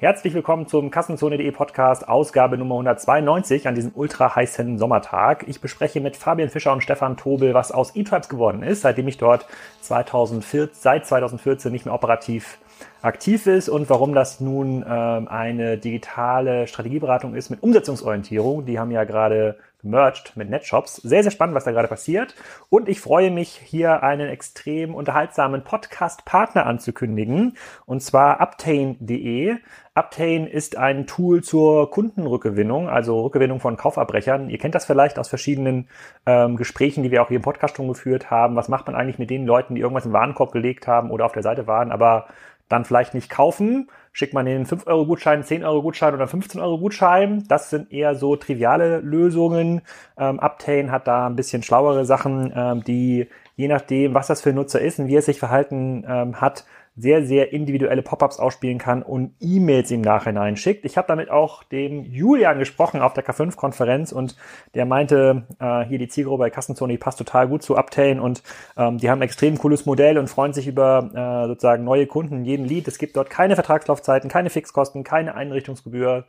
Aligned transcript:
Herzlich 0.00 0.32
willkommen 0.32 0.66
zum 0.66 0.90
Kassenzone.de 0.90 1.50
Podcast, 1.50 2.08
Ausgabe 2.08 2.56
Nummer 2.56 2.76
192 2.76 3.68
an 3.68 3.74
diesem 3.74 3.92
ultra 3.94 4.34
heißen 4.34 4.78
Sommertag. 4.78 5.44
Ich 5.46 5.60
bespreche 5.60 6.00
mit 6.00 6.16
Fabian 6.16 6.48
Fischer 6.48 6.72
und 6.72 6.82
Stefan 6.82 7.18
Tobel, 7.18 7.52
was 7.52 7.70
aus 7.70 7.94
eTribes 7.94 8.30
geworden 8.30 8.62
ist, 8.62 8.80
seitdem 8.80 9.08
ich 9.08 9.18
dort 9.18 9.46
2014, 9.82 10.70
seit 10.72 11.06
2014 11.06 11.70
nicht 11.70 11.84
mehr 11.84 11.92
operativ 11.92 12.56
aktiv 13.02 13.46
ist 13.46 13.68
und 13.68 13.90
warum 13.90 14.14
das 14.14 14.40
nun 14.40 14.84
ähm, 14.88 15.28
eine 15.28 15.76
digitale 15.76 16.66
Strategieberatung 16.66 17.34
ist 17.34 17.50
mit 17.50 17.62
Umsetzungsorientierung. 17.62 18.64
Die 18.64 18.78
haben 18.78 18.90
ja 18.90 19.04
gerade 19.04 19.58
gemerged 19.82 20.36
mit 20.36 20.50
NetShops. 20.50 20.96
Sehr, 20.96 21.22
sehr 21.22 21.32
spannend, 21.32 21.54
was 21.54 21.64
da 21.64 21.72
gerade 21.72 21.88
passiert. 21.88 22.34
Und 22.68 22.88
ich 22.88 23.00
freue 23.00 23.30
mich, 23.30 23.48
hier 23.50 24.02
einen 24.02 24.28
extrem 24.28 24.94
unterhaltsamen 24.94 25.64
Podcast-Partner 25.64 26.66
anzukündigen. 26.66 27.56
Und 27.86 28.02
zwar 28.02 28.40
Uptain.de. 28.40 29.56
Uptain 30.00 30.46
ist 30.46 30.78
ein 30.78 31.06
Tool 31.06 31.42
zur 31.42 31.90
Kundenrückgewinnung, 31.90 32.88
also 32.88 33.20
Rückgewinnung 33.20 33.60
von 33.60 33.76
Kaufabbrechern. 33.76 34.48
Ihr 34.48 34.56
kennt 34.56 34.74
das 34.74 34.86
vielleicht 34.86 35.18
aus 35.18 35.28
verschiedenen 35.28 35.88
ähm, 36.24 36.56
Gesprächen, 36.56 37.02
die 37.02 37.10
wir 37.10 37.22
auch 37.22 37.28
hier 37.28 37.36
im 37.36 37.42
Podcast 37.42 37.76
schon 37.76 37.88
geführt 37.88 38.30
haben. 38.30 38.56
Was 38.56 38.70
macht 38.70 38.86
man 38.86 38.96
eigentlich 38.96 39.18
mit 39.18 39.28
den 39.28 39.44
Leuten, 39.44 39.74
die 39.74 39.82
irgendwas 39.82 40.06
im 40.06 40.14
Warenkorb 40.14 40.52
gelegt 40.52 40.86
haben 40.86 41.10
oder 41.10 41.26
auf 41.26 41.32
der 41.32 41.42
Seite 41.42 41.66
waren, 41.66 41.92
aber 41.92 42.28
dann 42.70 42.86
vielleicht 42.86 43.12
nicht 43.12 43.28
kaufen? 43.28 43.90
schickt 44.12 44.34
man 44.34 44.46
den 44.46 44.66
5-Euro-Gutschein, 44.66 45.44
10-Euro-Gutschein 45.44 46.14
oder 46.14 46.24
15-Euro-Gutschein. 46.24 47.44
Das 47.48 47.70
sind 47.70 47.92
eher 47.92 48.14
so 48.14 48.36
triviale 48.36 49.00
Lösungen. 49.00 49.82
Ähm, 50.18 50.40
Uptain 50.40 50.90
hat 50.90 51.06
da 51.06 51.26
ein 51.26 51.36
bisschen 51.36 51.62
schlauere 51.62 52.04
Sachen, 52.04 52.52
ähm, 52.54 52.82
die 52.84 53.28
je 53.56 53.68
nachdem, 53.68 54.14
was 54.14 54.26
das 54.26 54.40
für 54.40 54.50
ein 54.50 54.56
Nutzer 54.56 54.80
ist 54.80 54.98
und 54.98 55.08
wie 55.08 55.16
er 55.16 55.22
sich 55.22 55.38
verhalten 55.38 56.04
ähm, 56.08 56.40
hat, 56.40 56.64
sehr, 57.00 57.24
sehr 57.24 57.52
individuelle 57.52 58.02
Pop-ups 58.02 58.38
ausspielen 58.38 58.78
kann 58.78 59.02
und 59.02 59.34
E-Mails 59.40 59.90
im 59.90 60.00
Nachhinein 60.00 60.56
schickt. 60.56 60.84
Ich 60.84 60.96
habe 60.96 61.08
damit 61.08 61.30
auch 61.30 61.62
dem 61.64 62.04
Julian 62.04 62.58
gesprochen 62.58 63.00
auf 63.00 63.14
der 63.14 63.24
K5-Konferenz 63.24 64.12
und 64.12 64.36
der 64.74 64.86
meinte, 64.86 65.46
äh, 65.58 65.84
hier 65.84 65.98
die 65.98 66.08
Zielgruppe 66.08 66.44
bei 66.44 66.50
Kassenzone, 66.50 66.92
die 66.92 66.98
passt 66.98 67.18
total 67.18 67.48
gut 67.48 67.62
zu 67.62 67.76
Uptain 67.76 68.20
und 68.20 68.42
ähm, 68.76 68.98
die 68.98 69.10
haben 69.10 69.20
ein 69.20 69.22
extrem 69.22 69.58
cooles 69.58 69.86
Modell 69.86 70.18
und 70.18 70.28
freuen 70.28 70.52
sich 70.52 70.66
über 70.66 71.10
äh, 71.14 71.48
sozusagen 71.48 71.84
neue 71.84 72.06
Kunden 72.06 72.44
jeden 72.44 72.66
Lied. 72.66 72.86
Es 72.88 72.98
gibt 72.98 73.16
dort 73.16 73.30
keine 73.30 73.54
Vertragslaufzeiten, 73.54 74.30
keine 74.30 74.50
Fixkosten, 74.50 75.04
keine 75.04 75.34
Einrichtungsgebühr 75.34 76.26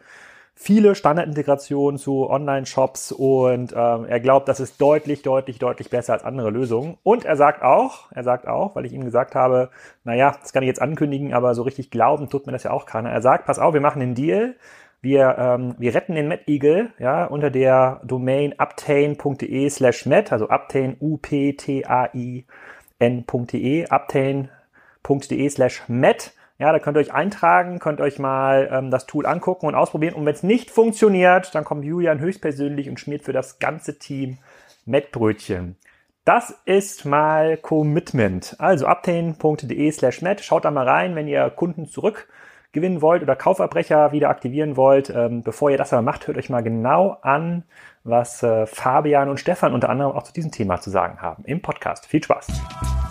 viele 0.56 0.96
Standardintegrationen 0.96 1.98
zu 1.98 2.30
Online-Shops 2.30 3.12
und 3.12 3.74
ähm, 3.76 4.06
er 4.06 4.20
glaubt, 4.20 4.48
das 4.48 4.60
ist 4.60 4.80
deutlich, 4.80 5.24
deutlich, 5.24 5.58
deutlich 5.60 5.90
besser 5.90 6.14
als 6.14 6.24
andere 6.24 6.52
Lösungen. 6.52 6.98
Und 7.04 7.26
er 7.26 7.36
sagt 7.36 7.64
auch, 7.64 8.12
er 8.12 8.24
sagt 8.24 8.48
auch, 8.48 8.76
weil 8.76 8.86
ich 8.86 8.94
ihm 8.94 9.04
gesagt 9.04 9.34
habe, 9.34 9.70
naja, 10.04 10.36
das 10.40 10.54
kann 10.54 10.62
ich 10.64 10.68
jetzt 10.68 10.82
ankündigen, 10.82 11.34
aber 11.34 11.56
so 11.56 11.64
richtig 11.64 11.90
glauben 11.90 12.30
tut 12.30 12.46
mir 12.46 12.52
das 12.52 12.64
ja 12.64 12.72
auch 12.72 12.86
keiner. 12.86 13.10
Er 13.10 13.22
sagt, 13.22 13.46
pass 13.46 13.60
auf, 13.60 13.74
wir 13.74 13.82
machen 13.82 14.00
den 14.00 14.16
Deal. 14.16 14.56
Wir, 15.02 15.36
ähm, 15.40 15.76
wir 15.80 15.96
retten 15.96 16.14
den 16.14 16.28
Mad 16.28 16.44
Eagle 16.46 16.92
ja, 17.00 17.26
unter 17.26 17.50
der 17.50 18.02
Domain 18.04 18.54
uptain.de 18.56 19.68
slash 19.70 20.06
met, 20.06 20.32
also 20.32 20.48
uptain, 20.48 20.96
U-P-T-A-I-N.de, 21.00 22.48
uptain.de 23.90 25.50
slash 25.50 25.82
met 25.88 26.36
ja, 26.62 26.72
da 26.72 26.78
könnt 26.78 26.96
ihr 26.96 27.02
euch 27.02 27.12
eintragen, 27.12 27.80
könnt 27.80 28.02
euch 28.02 28.20
mal 28.20 28.70
ähm, 28.72 28.92
das 28.92 29.08
Tool 29.08 29.26
angucken 29.26 29.66
und 29.66 29.74
ausprobieren. 29.74 30.14
Und 30.14 30.28
wenn 30.28 30.36
es 30.36 30.44
nicht 30.44 30.70
funktioniert, 30.70 31.56
dann 31.56 31.66
kommt 31.66 31.84
Julian 31.84 32.20
höchstpersönlich 32.20 32.88
und 32.88 33.00
schmiert 33.00 33.24
für 33.24 33.34
das 33.34 33.58
ganze 33.58 33.98
Team 33.98 34.38
Mettbrötchen. 34.86 35.76
Das 36.24 36.54
ist 36.66 37.04
mal 37.04 37.58
Commitment. 37.58 38.56
Also 38.60 38.88
uptain.de 38.88 39.92
slash 39.92 40.22
met. 40.22 40.42
Schaut 40.42 40.66
da 40.66 40.70
mal 40.70 40.88
rein, 40.88 41.16
wenn 41.16 41.28
ihr 41.28 41.50
Kunden 41.50 41.88
zurückgewinnen 41.88 43.02
wollt 43.02 43.24
oder 43.24 43.36
Kaufabbrecher 43.36 44.12
wieder 44.12 44.30
aktivieren 44.30 44.78
wollt. 44.78 45.10
Ähm, 45.10 45.42
bevor 45.42 45.72
ihr 45.72 45.80
das 45.80 45.94
aber 45.94 46.04
macht, 46.04 46.28
hört 46.28 46.38
euch 46.38 46.52
mal 46.52 46.62
genau 46.62 47.18
an, 47.24 47.64
was 48.04 48.44
äh, 48.44 48.68
Fabian 48.68 49.30
und 49.30 49.40
Stefan 49.40 49.74
unter 49.74 49.90
anderem 49.90 50.12
auch 50.12 50.22
zu 50.22 50.34
diesem 50.34 50.52
Thema 50.52 50.80
zu 50.80 50.92
sagen 50.92 51.24
haben 51.24 51.44
im 51.46 51.64
Podcast. 51.64 52.06
Viel 52.06 52.24
Spaß! 52.24 53.11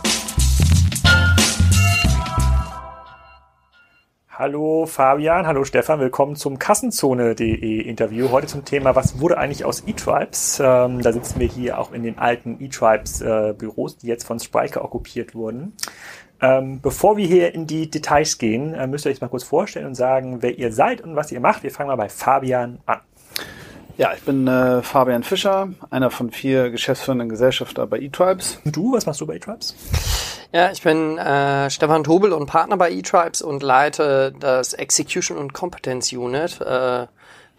Hallo 4.40 4.86
Fabian, 4.86 5.46
hallo 5.46 5.64
Stefan, 5.64 6.00
willkommen 6.00 6.34
zum 6.34 6.58
Kassenzone.de 6.58 7.82
Interview. 7.82 8.30
Heute 8.30 8.46
zum 8.46 8.64
Thema, 8.64 8.96
was 8.96 9.20
wurde 9.20 9.36
eigentlich 9.36 9.66
aus 9.66 9.82
eTribes? 9.86 10.58
Ähm, 10.64 11.02
da 11.02 11.12
sitzen 11.12 11.40
wir 11.40 11.46
hier 11.46 11.78
auch 11.78 11.92
in 11.92 12.02
den 12.02 12.16
alten 12.16 12.58
eTribes 12.58 13.20
äh, 13.20 13.52
Büros, 13.52 13.98
die 13.98 14.06
jetzt 14.06 14.24
von 14.24 14.40
Spriker 14.40 14.82
okkupiert 14.82 15.34
wurden. 15.34 15.74
Ähm, 16.40 16.80
bevor 16.80 17.18
wir 17.18 17.26
hier 17.26 17.54
in 17.54 17.66
die 17.66 17.90
Details 17.90 18.38
gehen, 18.38 18.72
äh, 18.72 18.86
müsst 18.86 19.04
ihr 19.04 19.10
euch 19.10 19.20
mal 19.20 19.28
kurz 19.28 19.44
vorstellen 19.44 19.84
und 19.84 19.94
sagen, 19.94 20.40
wer 20.40 20.56
ihr 20.56 20.72
seid 20.72 21.02
und 21.02 21.16
was 21.16 21.30
ihr 21.30 21.40
macht. 21.40 21.62
Wir 21.62 21.70
fangen 21.70 21.88
mal 21.88 21.96
bei 21.96 22.08
Fabian 22.08 22.78
an. 22.86 23.00
Ja, 24.00 24.14
ich 24.14 24.22
bin 24.22 24.48
äh, 24.48 24.80
Fabian 24.80 25.22
Fischer, 25.22 25.68
einer 25.90 26.10
von 26.10 26.30
vier 26.30 26.70
geschäftsführenden 26.70 27.28
Gesellschafter 27.28 27.86
bei 27.86 27.98
eTribes. 27.98 28.58
Und 28.64 28.74
du, 28.74 28.94
was 28.94 29.04
machst 29.04 29.20
du 29.20 29.26
bei 29.26 29.34
eTribes? 29.34 29.74
Ja, 30.54 30.70
ich 30.70 30.80
bin 30.80 31.18
äh, 31.18 31.68
Stefan 31.68 32.02
Tobel 32.02 32.32
und 32.32 32.46
Partner 32.46 32.78
bei 32.78 32.90
eTribes 32.90 33.42
und 33.42 33.62
leite 33.62 34.32
das 34.40 34.72
Execution 34.72 35.36
und 35.36 35.52
Competence 35.52 36.14
Unit. 36.14 36.62
Äh, 36.62 37.08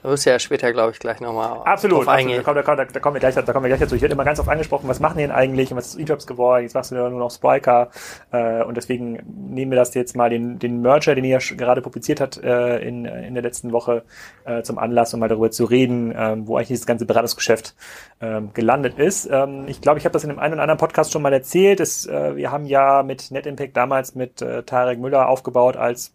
da 0.03 0.09
wirst 0.09 0.25
du 0.25 0.31
ja 0.31 0.39
später, 0.39 0.72
glaube 0.73 0.91
ich, 0.91 1.00
gleich 1.00 1.19
nochmal 1.19 1.62
absolut, 1.66 2.06
drauf. 2.06 2.07
Absolut, 2.07 2.47
da, 2.47 2.75
da, 2.75 2.85
da, 2.85 3.00
kommen 3.00 3.16
wir 3.16 3.19
gleich, 3.19 3.35
da 3.35 3.41
kommen 3.41 3.63
wir 3.63 3.69
gleich 3.69 3.79
dazu. 3.79 3.95
Ich 3.95 4.01
werde 4.01 4.13
immer 4.13 4.23
ganz 4.23 4.39
oft 4.39 4.50
angesprochen, 4.50 4.88
was 4.88 5.00
machen 5.00 5.17
die 5.17 5.23
denn 5.23 5.31
eigentlich 5.31 5.72
und 5.72 5.78
was 5.78 5.89
ist 5.89 6.00
E-Jobs 6.00 6.25
geworden? 6.25 6.63
Jetzt 6.63 6.73
machst 6.73 6.91
du 6.91 6.95
ja 6.95 7.09
nur 7.09 7.19
noch 7.19 7.29
Spriker 7.29 7.89
äh, 8.31 8.63
und 8.63 8.78
deswegen 8.78 9.19
nehmen 9.25 9.72
wir 9.72 9.78
das 9.78 9.94
jetzt 9.94 10.16
mal 10.16 10.29
den, 10.29 10.57
den 10.57 10.81
Merger, 10.81 11.13
den 11.13 11.23
ihr 11.23 11.40
ja 11.40 11.56
gerade 11.56 11.81
publiziert 11.81 12.19
hat 12.19 12.38
äh, 12.44 12.79
in, 12.79 13.06
in 13.06 13.34
der 13.35 13.44
letzten 13.44 13.72
Woche 13.72 14.03
äh, 14.45 14.63
zum 14.63 14.79
Anlass, 14.79 15.13
um 15.13 15.19
mal 15.19 15.29
darüber 15.29 15.51
zu 15.51 15.66
reden, 15.66 16.11
äh, 16.11 16.35
wo 16.40 16.57
eigentlich 16.57 16.69
dieses 16.69 16.85
ganze 16.85 17.06
Beratungsgeschäft 17.06 17.75
äh, 18.19 18.41
gelandet 18.53 18.97
ist. 18.97 19.29
Ähm, 19.31 19.66
ich 19.67 19.81
glaube, 19.81 20.00
ich 20.00 20.06
habe 20.06 20.13
das 20.13 20.23
in 20.23 20.31
einem 20.31 20.40
einen 20.40 20.53
oder 20.56 20.63
anderen 20.63 20.79
Podcast 20.79 21.11
schon 21.11 21.22
mal 21.22 21.34
erzählt. 21.34 21.79
Das, 21.79 22.07
äh, 22.07 22.35
wir 22.35 22.51
haben 22.51 22.66
ja 22.66 23.03
mit 23.03 23.29
NetImpact 23.29 23.78
damals 23.78 24.16
mit 24.16 24.41
äh, 24.41 24.63
Tarek 24.63 25.00
Müller 25.00 25.29
aufgebaut 25.29 25.78
als 25.78 26.13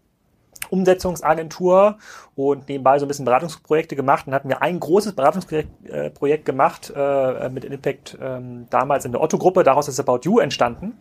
Umsetzungsagentur 0.70 1.98
und 2.34 2.68
nebenbei 2.68 2.98
so 2.98 3.06
ein 3.06 3.08
bisschen 3.08 3.24
Beratungsprojekte 3.24 3.96
gemacht. 3.96 4.26
Und 4.26 4.34
hatten 4.34 4.48
wir 4.48 4.62
ein 4.62 4.78
großes 4.78 5.14
Beratungsprojekt 5.14 5.88
äh, 5.88 6.10
Projekt 6.10 6.44
gemacht 6.44 6.92
äh, 6.94 7.48
mit 7.48 7.64
Impact 7.64 8.18
ähm, 8.20 8.66
damals 8.70 9.04
in 9.04 9.12
der 9.12 9.20
Otto-Gruppe. 9.20 9.62
Daraus 9.62 9.88
ist 9.88 9.98
About 10.00 10.20
You 10.22 10.38
entstanden. 10.38 10.94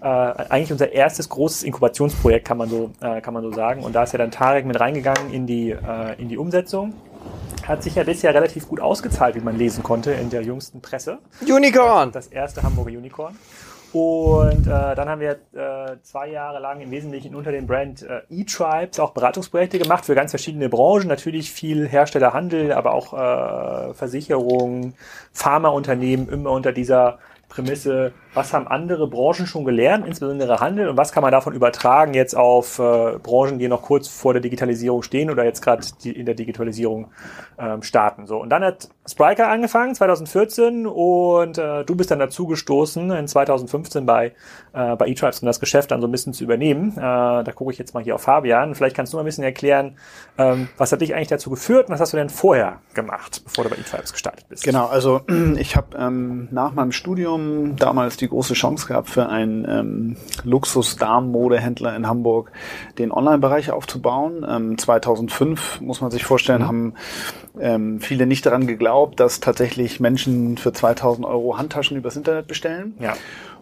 Äh, 0.00 0.06
eigentlich 0.06 0.72
unser 0.72 0.92
erstes 0.92 1.28
großes 1.28 1.62
Inkubationsprojekt, 1.64 2.46
kann 2.46 2.58
man 2.58 2.68
so, 2.68 2.90
äh, 3.00 3.20
kann 3.20 3.34
man 3.34 3.42
so 3.42 3.52
sagen. 3.52 3.82
Und 3.82 3.94
da 3.94 4.04
ist 4.04 4.12
ja 4.12 4.18
dann 4.18 4.30
Tarek 4.30 4.64
mit 4.64 4.78
reingegangen 4.78 5.32
in 5.32 5.46
die, 5.46 5.70
äh, 5.70 6.20
in 6.20 6.28
die 6.28 6.38
Umsetzung. 6.38 6.94
Hat 7.66 7.82
sich 7.82 7.96
ja 7.96 8.04
bisher 8.04 8.32
relativ 8.32 8.68
gut 8.68 8.80
ausgezahlt, 8.80 9.34
wie 9.34 9.40
man 9.40 9.56
lesen 9.58 9.82
konnte 9.82 10.12
in 10.12 10.30
der 10.30 10.42
jüngsten 10.42 10.80
Presse. 10.80 11.18
Unicorn! 11.42 12.12
Das 12.12 12.28
erste 12.28 12.62
Hamburger 12.62 12.90
Unicorn. 12.90 13.36
Und 13.96 14.66
äh, 14.66 14.94
dann 14.94 15.08
haben 15.08 15.22
wir 15.22 15.38
äh, 15.54 15.96
zwei 16.02 16.28
Jahre 16.28 16.60
lang 16.60 16.82
im 16.82 16.90
Wesentlichen 16.90 17.34
unter 17.34 17.50
dem 17.50 17.66
Brand 17.66 18.02
äh, 18.02 18.20
eTribes 18.28 19.00
auch 19.00 19.12
Beratungsprojekte 19.12 19.78
gemacht 19.78 20.04
für 20.04 20.14
ganz 20.14 20.32
verschiedene 20.32 20.68
Branchen. 20.68 21.08
Natürlich 21.08 21.50
viel 21.50 21.88
Herstellerhandel, 21.88 22.72
aber 22.72 22.92
auch 22.92 23.14
äh, 23.14 23.94
Versicherungen, 23.94 24.92
Pharmaunternehmen 25.32 26.28
immer 26.28 26.50
unter 26.50 26.72
dieser 26.72 27.20
Prämisse, 27.48 28.12
was 28.36 28.52
haben 28.52 28.68
andere 28.68 29.08
Branchen 29.08 29.46
schon 29.46 29.64
gelernt, 29.64 30.06
insbesondere 30.06 30.60
Handel, 30.60 30.88
und 30.88 30.96
was 30.96 31.10
kann 31.10 31.22
man 31.22 31.32
davon 31.32 31.54
übertragen 31.54 32.14
jetzt 32.14 32.36
auf 32.36 32.78
äh, 32.78 33.18
Branchen, 33.22 33.58
die 33.58 33.68
noch 33.68 33.82
kurz 33.82 34.08
vor 34.08 34.34
der 34.34 34.42
Digitalisierung 34.42 35.02
stehen 35.02 35.30
oder 35.30 35.44
jetzt 35.44 35.62
gerade 35.62 35.84
in 36.04 36.26
der 36.26 36.34
Digitalisierung 36.34 37.08
ähm, 37.58 37.82
starten. 37.82 38.26
So 38.26 38.38
und 38.38 38.50
dann 38.50 38.62
hat 38.62 38.88
Spriker 39.06 39.48
angefangen 39.48 39.94
2014 39.94 40.86
und 40.86 41.58
äh, 41.58 41.84
du 41.84 41.96
bist 41.96 42.10
dann 42.10 42.18
dazu 42.18 42.46
gestoßen 42.46 43.10
in 43.10 43.26
2015 43.26 44.04
bei 44.04 44.32
äh, 44.72 44.96
bei 44.96 45.08
eTribes, 45.08 45.40
um 45.40 45.46
das 45.46 45.58
Geschäft 45.58 45.90
dann 45.90 46.00
so 46.00 46.06
ein 46.06 46.12
bisschen 46.12 46.34
zu 46.34 46.44
übernehmen. 46.44 46.92
Äh, 46.96 47.00
da 47.00 47.52
gucke 47.54 47.72
ich 47.72 47.78
jetzt 47.78 47.94
mal 47.94 48.02
hier 48.02 48.14
auf 48.16 48.22
Fabian. 48.22 48.74
Vielleicht 48.74 48.94
kannst 48.94 49.12
du 49.12 49.16
mal 49.16 49.22
ein 49.22 49.26
bisschen 49.26 49.44
erklären, 49.44 49.96
ähm, 50.36 50.68
was 50.76 50.92
hat 50.92 51.00
dich 51.00 51.14
eigentlich 51.14 51.28
dazu 51.28 51.50
geführt 51.50 51.88
und 51.88 51.94
was 51.94 52.00
hast 52.00 52.12
du 52.12 52.18
denn 52.18 52.28
vorher 52.28 52.80
gemacht, 52.94 53.42
bevor 53.44 53.64
du 53.64 53.70
bei 53.70 53.76
eTribes 53.76 54.12
gestartet 54.12 54.46
bist? 54.48 54.62
Genau, 54.64 54.86
also 54.86 55.22
ich 55.56 55.76
habe 55.76 55.96
ähm, 55.96 56.48
nach 56.50 56.74
meinem 56.74 56.92
Studium 56.92 57.76
damals 57.76 58.16
die 58.16 58.25
große 58.28 58.54
Chance 58.54 58.86
gehabt, 58.86 59.10
für 59.10 59.28
einen 59.28 59.66
ähm, 59.68 60.16
Luxus-Damen-Modehändler 60.44 61.94
in 61.96 62.06
Hamburg 62.06 62.52
den 62.98 63.12
Online-Bereich 63.12 63.70
aufzubauen. 63.70 64.46
Ähm, 64.48 64.78
2005 64.78 65.80
muss 65.80 66.00
man 66.00 66.10
sich 66.10 66.24
vorstellen, 66.24 66.62
mhm. 66.62 66.66
haben 66.66 66.94
ähm, 67.60 68.00
viele 68.00 68.26
nicht 68.26 68.46
daran 68.46 68.66
geglaubt, 68.66 69.20
dass 69.20 69.40
tatsächlich 69.40 70.00
Menschen 70.00 70.58
für 70.58 70.72
2000 70.72 71.26
Euro 71.26 71.58
Handtaschen 71.58 71.96
übers 71.96 72.16
Internet 72.16 72.46
bestellen. 72.46 72.94
Ja. 73.00 73.14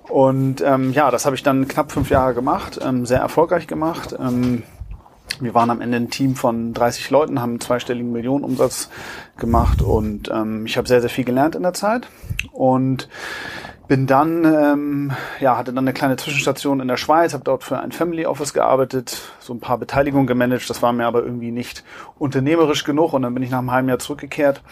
Und 0.09 0.61
ähm, 0.61 0.93
ja, 0.93 1.11
das 1.11 1.25
habe 1.25 1.35
ich 1.37 1.43
dann 1.43 1.67
knapp 1.67 1.91
fünf 1.91 2.11
Jahre 2.11 2.35
gemacht, 2.35 2.79
ähm, 2.83 3.07
sehr 3.07 3.21
erfolgreich 3.21 3.67
gemacht. 3.67 4.15
Ähm, 4.19 4.63
wir 5.41 5.55
waren 5.55 5.71
am 5.71 5.81
Ende 5.81 5.97
ein 5.97 6.11
Team 6.11 6.37
von 6.37 6.75
30 6.75 7.11
Leuten, 7.11 7.41
haben 7.41 7.51
einen 7.51 7.61
zweistelligen 7.61 8.13
Millionenumsatz 8.13 8.89
gemacht 9.37 9.83
und 9.83 10.31
ähm, 10.33 10.67
ich 10.67 10.77
habe 10.77 10.87
sehr, 10.87 11.01
sehr 11.01 11.11
viel 11.11 11.25
gelernt 11.25 11.57
in 11.57 11.63
der 11.63 11.73
Zeit. 11.73 12.09
Und 12.53 13.09
bin 13.87 14.07
dann, 14.07 14.45
ähm, 14.45 15.13
ja, 15.41 15.57
hatte 15.57 15.73
dann 15.73 15.85
eine 15.85 15.93
kleine 15.93 16.17
Zwischenstation 16.17 16.81
in 16.81 16.89
der 16.89 16.97
Schweiz, 16.97 17.35
habe 17.35 17.45
dort 17.45 17.65
für 17.65 17.79
ein 17.79 17.93
Family 17.93 18.27
Office 18.27 18.55
gearbeitet, 18.55 19.21
so 19.41 19.53
ein 19.53 19.61
paar 19.61 19.79
Beteiligungen 19.79 20.27
gemanagt. 20.27 20.69
Das 20.71 20.83
war 20.83 20.93
mir 20.93 21.07
aber 21.07 21.23
irgendwie 21.23 21.51
nicht 21.51 21.85
unternehmerisch 22.19 22.85
genug 22.85 23.13
und 23.13 23.23
dann 23.23 23.35
bin 23.35 23.43
ich 23.43 23.51
nach 23.51 23.59
einem 23.59 23.73
halben 23.73 23.89
Jahr 23.89 23.99
zurückgekehrt 23.99 24.63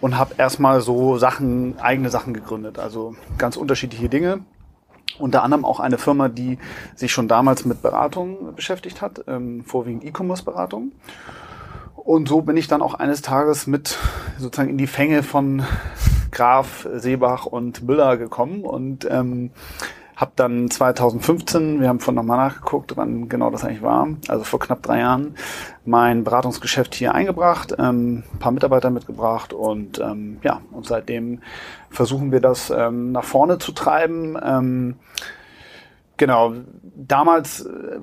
und 0.00 0.18
habe 0.18 0.34
erstmal 0.38 0.80
so 0.80 1.16
Sachen, 1.18 1.78
eigene 1.80 2.10
Sachen 2.10 2.34
gegründet. 2.34 2.78
Also 2.78 3.16
ganz 3.38 3.56
unterschiedliche 3.56 4.08
Dinge. 4.08 4.40
Unter 5.18 5.42
anderem 5.42 5.64
auch 5.64 5.80
eine 5.80 5.98
Firma, 5.98 6.28
die 6.28 6.58
sich 6.94 7.12
schon 7.12 7.26
damals 7.26 7.64
mit 7.64 7.82
Beratung 7.82 8.54
beschäftigt 8.54 9.00
hat, 9.00 9.24
ähm, 9.26 9.64
vorwiegend 9.64 10.04
E-Commerce-Beratung. 10.04 10.92
Und 11.96 12.28
so 12.28 12.42
bin 12.42 12.56
ich 12.56 12.68
dann 12.68 12.82
auch 12.82 12.94
eines 12.94 13.22
Tages 13.22 13.66
mit 13.66 13.98
sozusagen 14.38 14.70
in 14.70 14.78
die 14.78 14.86
Fänge 14.86 15.22
von 15.22 15.64
Graf, 16.30 16.86
Seebach 16.94 17.46
und 17.46 17.82
Müller 17.82 18.16
gekommen 18.16 18.62
und 18.62 19.06
ähm, 19.10 19.50
habe 20.16 20.32
dann 20.34 20.68
2015, 20.68 21.80
wir 21.80 21.88
haben 21.88 22.00
von 22.00 22.16
nochmal 22.16 22.38
nachgeguckt, 22.38 22.96
wann 22.96 23.28
genau 23.28 23.50
das 23.50 23.64
eigentlich 23.64 23.82
war, 23.82 24.08
also 24.26 24.42
vor 24.42 24.58
knapp 24.58 24.82
drei 24.82 24.98
Jahren, 24.98 25.36
mein 25.84 26.24
Beratungsgeschäft 26.24 26.94
hier 26.96 27.14
eingebracht, 27.14 27.74
ähm, 27.78 28.24
paar 28.40 28.50
Mitarbeiter 28.50 28.90
mitgebracht 28.90 29.52
und 29.52 30.00
ähm, 30.00 30.38
ja, 30.42 30.60
und 30.72 30.86
seitdem 30.86 31.40
versuchen 31.88 32.32
wir 32.32 32.40
das 32.40 32.70
ähm, 32.70 33.12
nach 33.12 33.24
vorne 33.24 33.58
zu 33.58 33.70
treiben. 33.72 34.36
Ähm, 34.44 34.96
Genau, 36.18 36.52
damals 36.98 37.64
äh, 37.64 38.00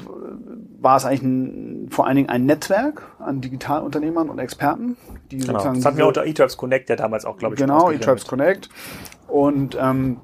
war 0.79 0.97
es 0.97 1.05
eigentlich 1.05 1.23
ein, 1.23 1.87
vor 1.91 2.07
allen 2.07 2.15
Dingen 2.15 2.29
ein 2.29 2.45
Netzwerk 2.45 3.01
an 3.19 3.41
Digitalunternehmern 3.41 4.29
und 4.29 4.39
Experten, 4.39 4.97
die 5.31 5.37
genau. 5.37 5.53
sozusagen. 5.53 5.75
Das 5.75 5.85
hatten 5.85 5.97
wir 5.97 6.07
unter 6.07 6.25
eTribes 6.25 6.57
Connect 6.57 6.89
ja 6.89 6.95
damals 6.95 7.25
auch, 7.25 7.37
glaube 7.37 7.55
ich. 7.55 7.59
Genau, 7.59 7.91
eTribes 7.91 8.25
Connect. 8.25 8.69
Und 9.27 9.77
ähm, 9.79 10.21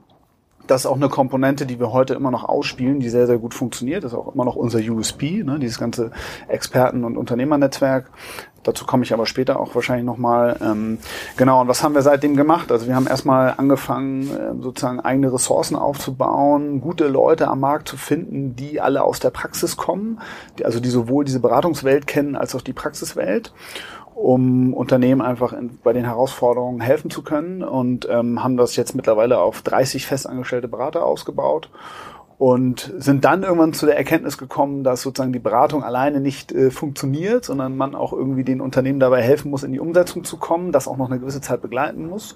das 0.71 0.81
ist 0.81 0.85
auch 0.85 0.95
eine 0.95 1.09
Komponente, 1.09 1.65
die 1.65 1.81
wir 1.81 1.91
heute 1.91 2.13
immer 2.13 2.31
noch 2.31 2.45
ausspielen, 2.45 3.01
die 3.01 3.09
sehr, 3.09 3.27
sehr 3.27 3.37
gut 3.37 3.53
funktioniert. 3.53 4.05
Das 4.05 4.13
ist 4.13 4.17
auch 4.17 4.33
immer 4.33 4.45
noch 4.45 4.55
unser 4.55 4.79
USP, 4.79 5.43
ne, 5.43 5.59
dieses 5.59 5.77
ganze 5.77 6.11
Experten- 6.47 7.03
und 7.03 7.17
Unternehmernetzwerk. 7.17 8.09
Dazu 8.63 8.85
komme 8.85 9.03
ich 9.03 9.11
aber 9.11 9.25
später 9.25 9.59
auch 9.59 9.75
wahrscheinlich 9.75 10.05
nochmal. 10.05 10.55
Ähm, 10.61 10.99
genau, 11.35 11.59
und 11.61 11.67
was 11.67 11.83
haben 11.83 11.93
wir 11.93 12.03
seitdem 12.03 12.37
gemacht? 12.37 12.71
Also 12.71 12.87
wir 12.87 12.95
haben 12.95 13.07
erstmal 13.07 13.55
angefangen, 13.57 14.29
äh, 14.29 14.61
sozusagen 14.61 15.01
eigene 15.01 15.33
Ressourcen 15.33 15.75
aufzubauen, 15.75 16.79
gute 16.79 17.07
Leute 17.07 17.49
am 17.49 17.59
Markt 17.59 17.89
zu 17.89 17.97
finden, 17.97 18.55
die 18.55 18.79
alle 18.79 19.03
aus 19.03 19.19
der 19.19 19.31
Praxis 19.31 19.75
kommen, 19.75 20.21
die, 20.57 20.65
also 20.65 20.79
die 20.79 20.89
sowohl 20.89 21.25
diese 21.25 21.41
Beratungswelt 21.41 22.07
kennen 22.07 22.37
als 22.37 22.55
auch 22.55 22.61
die 22.61 22.73
Praxiswelt 22.73 23.51
um 24.15 24.73
Unternehmen 24.73 25.21
einfach 25.21 25.53
in, 25.53 25.79
bei 25.83 25.93
den 25.93 26.05
Herausforderungen 26.05 26.81
helfen 26.81 27.09
zu 27.09 27.23
können 27.23 27.63
und 27.63 28.07
ähm, 28.09 28.43
haben 28.43 28.57
das 28.57 28.75
jetzt 28.75 28.95
mittlerweile 28.95 29.39
auf 29.39 29.61
30 29.61 30.05
festangestellte 30.05 30.67
Berater 30.67 31.05
ausgebaut 31.05 31.69
und 32.37 32.91
sind 32.97 33.23
dann 33.23 33.43
irgendwann 33.43 33.73
zu 33.73 33.85
der 33.85 33.97
Erkenntnis 33.97 34.37
gekommen, 34.39 34.83
dass 34.83 35.03
sozusagen 35.03 35.31
die 35.31 35.37
Beratung 35.37 35.83
alleine 35.83 36.19
nicht 36.19 36.51
äh, 36.51 36.71
funktioniert, 36.71 37.45
sondern 37.45 37.77
man 37.77 37.93
auch 37.93 38.13
irgendwie 38.13 38.43
den 38.43 38.61
Unternehmen 38.61 38.99
dabei 38.99 39.21
helfen 39.21 39.51
muss, 39.51 39.63
in 39.63 39.73
die 39.73 39.79
Umsetzung 39.79 40.23
zu 40.23 40.37
kommen, 40.37 40.71
das 40.71 40.87
auch 40.87 40.97
noch 40.97 41.09
eine 41.09 41.19
gewisse 41.19 41.41
Zeit 41.41 41.61
begleiten 41.61 42.07
muss 42.07 42.35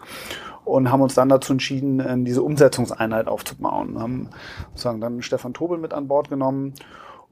und 0.63 0.91
haben 0.91 1.01
uns 1.01 1.15
dann 1.15 1.29
dazu 1.29 1.53
entschieden, 1.53 1.99
äh, 1.99 2.23
diese 2.23 2.43
Umsetzungseinheit 2.43 3.27
aufzubauen. 3.27 3.99
Haben 3.99 4.29
sozusagen 4.71 5.01
dann 5.01 5.23
Stefan 5.23 5.53
Tobel 5.53 5.79
mit 5.79 5.93
an 5.93 6.07
Bord 6.07 6.29
genommen 6.29 6.73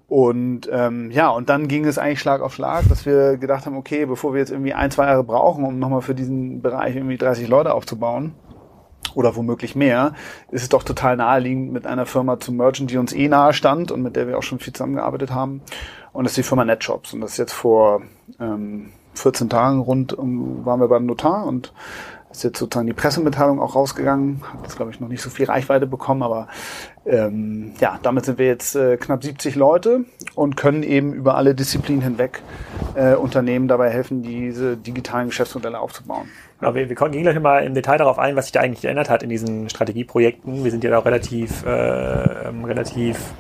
und 0.08 0.70
ähm, 0.72 1.12
ja, 1.12 1.30
und 1.30 1.50
dann 1.50 1.68
ging 1.68 1.86
es 1.86 1.98
eigentlich 1.98 2.20
Schlag 2.20 2.42
auf 2.42 2.54
Schlag, 2.54 2.88
dass 2.90 3.06
wir 3.06 3.38
gedacht 3.38 3.66
haben, 3.66 3.78
okay, 3.78 4.06
bevor 4.06 4.34
wir 4.34 4.40
jetzt 4.40 4.52
irgendwie 4.52 4.74
ein, 4.74 4.92
zwei 4.92 5.06
Jahre 5.06 5.24
brauchen, 5.24 5.64
um 5.64 5.80
nochmal 5.80 6.02
für 6.02 6.16
diesen 6.16 6.62
Bereich 6.62 6.96
irgendwie 6.96 7.18
30 7.18 7.48
Leute 7.48 7.74
aufzubauen, 7.74 8.34
oder 9.16 9.36
womöglich 9.36 9.76
mehr, 9.76 10.14
ist 10.52 10.64
es 10.64 10.70
doch 10.70 10.84
total 10.84 11.18
naheliegend, 11.18 11.72
mit 11.72 11.86
einer 11.86 12.06
Firma 12.06 12.40
zu 12.40 12.52
mergen, 12.52 12.88
die 12.88 12.98
uns 12.98 13.14
eh 13.14 13.28
nahe 13.28 13.54
stand 13.54 13.92
und 13.92 14.02
mit 14.02 14.16
der 14.16 14.28
wir 14.28 14.38
auch 14.38 14.44
schon 14.44 14.60
viel 14.60 14.74
zusammengearbeitet 14.74 15.32
haben. 15.32 15.62
Und 16.12 16.24
das 16.24 16.32
ist 16.32 16.38
die 16.38 16.44
Firma 16.44 16.66
NetShops. 16.66 17.14
Und 17.14 17.22
das 17.22 17.32
ist 17.32 17.38
jetzt 17.38 17.54
vor 17.54 18.02
ähm, 18.40 18.92
14 19.16 19.50
Tagen 19.50 19.80
rund 19.80 20.14
um, 20.14 20.66
waren 20.66 20.80
wir 20.80 20.88
beim 20.88 21.06
Notar 21.06 21.46
und 21.46 21.74
ist 22.32 22.44
jetzt 22.44 22.58
sozusagen 22.58 22.88
die 22.88 22.94
Pressemitteilung 22.94 23.60
auch 23.60 23.76
rausgegangen. 23.76 24.42
Hat 24.52 24.62
jetzt, 24.64 24.76
glaube 24.76 24.92
ich, 24.92 25.00
noch 25.00 25.08
nicht 25.08 25.22
so 25.22 25.30
viel 25.30 25.46
Reichweite 25.46 25.86
bekommen, 25.86 26.24
aber 26.24 26.48
ähm, 27.06 27.74
ja, 27.80 28.00
damit 28.02 28.26
sind 28.26 28.38
wir 28.38 28.48
jetzt 28.48 28.76
äh, 28.76 28.96
knapp 28.98 29.24
70 29.24 29.56
Leute 29.56 30.06
und 30.36 30.56
können 30.56 30.84
eben 30.84 31.14
über 31.14 31.36
alle 31.36 31.54
Disziplinen 31.54 32.02
hinweg 32.02 32.42
äh, 32.96 33.16
Unternehmen 33.16 33.68
dabei 33.68 33.90
helfen, 33.90 34.24
diese 34.24 34.78
digitalen 34.78 35.28
Geschäftsmodelle 35.28 35.80
aufzubauen. 35.80 36.30
Genau, 36.60 36.76
wir, 36.76 36.88
wir 36.88 36.96
gehen 36.96 37.24
gleich 37.24 37.40
mal 37.42 37.66
im 37.66 37.74
Detail 37.74 37.98
darauf 37.98 38.20
ein, 38.20 38.38
was 38.38 38.46
sich 38.46 38.54
da 38.54 38.62
eigentlich 38.62 38.82
geändert 38.82 39.10
hat 39.10 39.22
in 39.22 39.30
diesen 39.30 39.70
Strategieprojekten. 39.70 40.64
Wir 40.64 40.72
sind 40.72 40.84
ja 40.84 40.92
da 40.92 41.00
relativ, 41.00 41.66
äh, 41.66 42.48
ähm, 42.48 42.64
relativ 42.64 43.34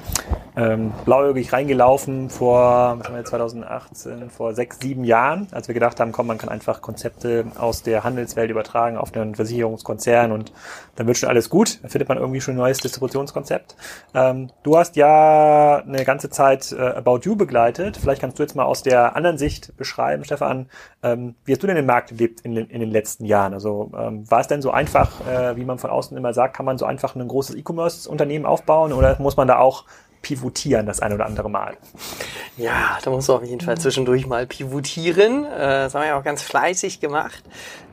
ähm, 0.55 0.91
blauäugig 1.05 1.51
reingelaufen 1.51 2.29
vor 2.29 2.97
was 3.00 3.07
haben 3.07 3.15
wir, 3.15 3.25
2018, 3.25 4.29
vor 4.29 4.53
sechs, 4.53 4.79
sieben 4.79 5.03
Jahren, 5.03 5.47
als 5.51 5.67
wir 5.67 5.73
gedacht 5.73 6.00
haben, 6.00 6.11
komm, 6.11 6.27
man 6.27 6.38
kann 6.38 6.50
einfach 6.50 6.81
Konzepte 6.81 7.45
aus 7.57 7.83
der 7.83 8.03
Handelswelt 8.03 8.51
übertragen 8.51 8.97
auf 8.97 9.15
einen 9.15 9.35
Versicherungskonzern 9.35 10.31
und 10.31 10.51
dann 10.95 11.07
wird 11.07 11.17
schon 11.17 11.29
alles 11.29 11.50
gut. 11.50 11.79
Da 11.83 11.89
findet 11.89 12.09
man 12.09 12.17
irgendwie 12.17 12.41
schon 12.41 12.55
ein 12.55 12.57
neues 12.57 12.79
Distributionskonzept. 12.79 13.75
Ähm, 14.13 14.50
du 14.63 14.77
hast 14.77 14.95
ja 14.95 15.77
eine 15.77 16.03
ganze 16.05 16.29
Zeit 16.29 16.71
äh, 16.71 16.81
About 16.81 17.21
You 17.23 17.35
begleitet. 17.35 17.97
Vielleicht 17.97 18.21
kannst 18.21 18.38
du 18.38 18.44
jetzt 18.44 18.55
mal 18.55 18.65
aus 18.65 18.83
der 18.83 19.15
anderen 19.15 19.38
Sicht 19.38 19.75
beschreiben, 19.77 20.23
Stefan, 20.23 20.67
ähm, 21.01 21.35
wie 21.45 21.53
hast 21.53 21.63
du 21.63 21.67
denn 21.67 21.75
den 21.75 21.85
Markt 21.85 22.11
erlebt 22.11 22.41
in, 22.41 22.55
in 22.55 22.79
den 22.79 22.91
letzten 22.91 23.25
Jahren? 23.25 23.53
Also 23.53 23.91
ähm, 23.97 24.29
war 24.29 24.41
es 24.41 24.47
denn 24.47 24.61
so 24.61 24.71
einfach, 24.71 25.25
äh, 25.27 25.55
wie 25.55 25.65
man 25.65 25.79
von 25.79 25.89
außen 25.89 26.15
immer 26.15 26.33
sagt, 26.33 26.55
kann 26.55 26.65
man 26.65 26.77
so 26.77 26.85
einfach 26.85 27.15
ein 27.15 27.27
großes 27.27 27.55
E-Commerce-Unternehmen 27.55 28.45
aufbauen 28.45 28.94
oder 28.94 29.19
muss 29.19 29.38
man 29.38 29.47
da 29.47 29.57
auch 29.57 29.85
pivotieren 30.24 30.88
das 30.88 31.02
ein 31.02 31.14
oder 31.14 31.28
andere 31.28 31.50
Mal. 31.50 31.78
Ja, 32.58 32.98
da 33.04 33.12
muss 33.12 33.28
man 33.28 33.38
auf 33.38 33.44
jeden 33.44 33.62
Fall 33.62 33.78
zwischendurch 33.78 34.25
mal 34.25 34.48
pivotieren. 34.48 35.46
Äh, 35.46 35.58
das 35.58 35.94
haben 35.94 36.02
wir 36.02 36.08
ja 36.08 36.20
auch 36.20 36.24
ganz 36.24 36.42
fleißig 36.42 37.00
gemacht. 37.00 37.44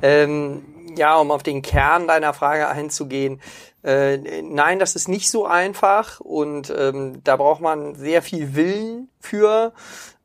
Ähm, 0.00 0.64
ja, 0.96 1.16
um 1.18 1.30
auf 1.30 1.42
den 1.42 1.60
Kern 1.60 2.08
deiner 2.08 2.32
Frage 2.32 2.68
einzugehen. 2.68 3.42
Äh, 3.82 4.42
nein, 4.42 4.78
das 4.78 4.96
ist 4.96 5.08
nicht 5.08 5.30
so 5.30 5.46
einfach 5.46 6.20
und 6.20 6.72
ähm, 6.76 7.22
da 7.24 7.36
braucht 7.36 7.60
man 7.60 7.94
sehr 7.94 8.22
viel 8.22 8.54
Willen 8.54 9.08
für, 9.18 9.72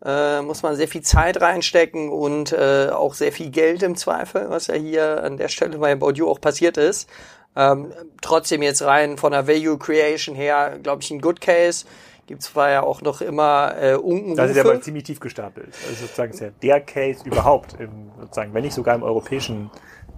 äh, 0.03 0.41
muss 0.41 0.61
man 0.61 0.75
sehr 0.75 0.87
viel 0.87 1.01
Zeit 1.01 1.41
reinstecken 1.41 2.09
und 2.09 2.53
auch 2.57 3.13
sehr 3.13 3.31
viel 3.31 3.49
Geld 3.49 3.81
im 3.83 3.95
Zweifel, 3.95 4.49
was 4.49 4.67
ja 4.67 4.75
hier 4.75 5.23
an 5.23 5.37
der 5.37 5.47
Stelle 5.47 5.77
bei 5.77 5.95
Baudio 5.95 6.29
auch 6.29 6.41
passiert 6.41 6.77
ist. 6.77 7.09
Ähm, 7.55 7.91
trotzdem 8.21 8.61
jetzt 8.61 8.81
rein 8.81 9.17
von 9.17 9.31
der 9.31 9.47
Value 9.47 9.77
Creation 9.77 10.35
her, 10.35 10.77
glaube 10.81 11.01
ich, 11.01 11.11
ein 11.11 11.21
Good 11.21 11.41
Case. 11.41 11.85
Gibt 12.27 12.41
zwar 12.41 12.71
ja 12.71 12.81
auch 12.81 13.01
noch 13.01 13.21
immer 13.21 13.75
äh, 13.79 13.93
Unkenrufe. 13.93 14.35
Das 14.35 14.49
ist 14.49 14.57
ja 14.57 14.63
aber 14.63 14.81
ziemlich 14.81 15.03
tief 15.03 15.19
gestapelt. 15.19 15.73
Also 15.87 16.01
sozusagen 16.01 16.33
ist 16.33 16.39
ja 16.39 16.49
der 16.61 16.81
Case 16.81 17.23
überhaupt, 17.23 17.75
im, 17.79 18.11
sozusagen, 18.19 18.53
wenn 18.53 18.63
nicht 18.63 18.73
sogar 18.73 18.95
im 18.95 19.03
europäischen 19.03 19.69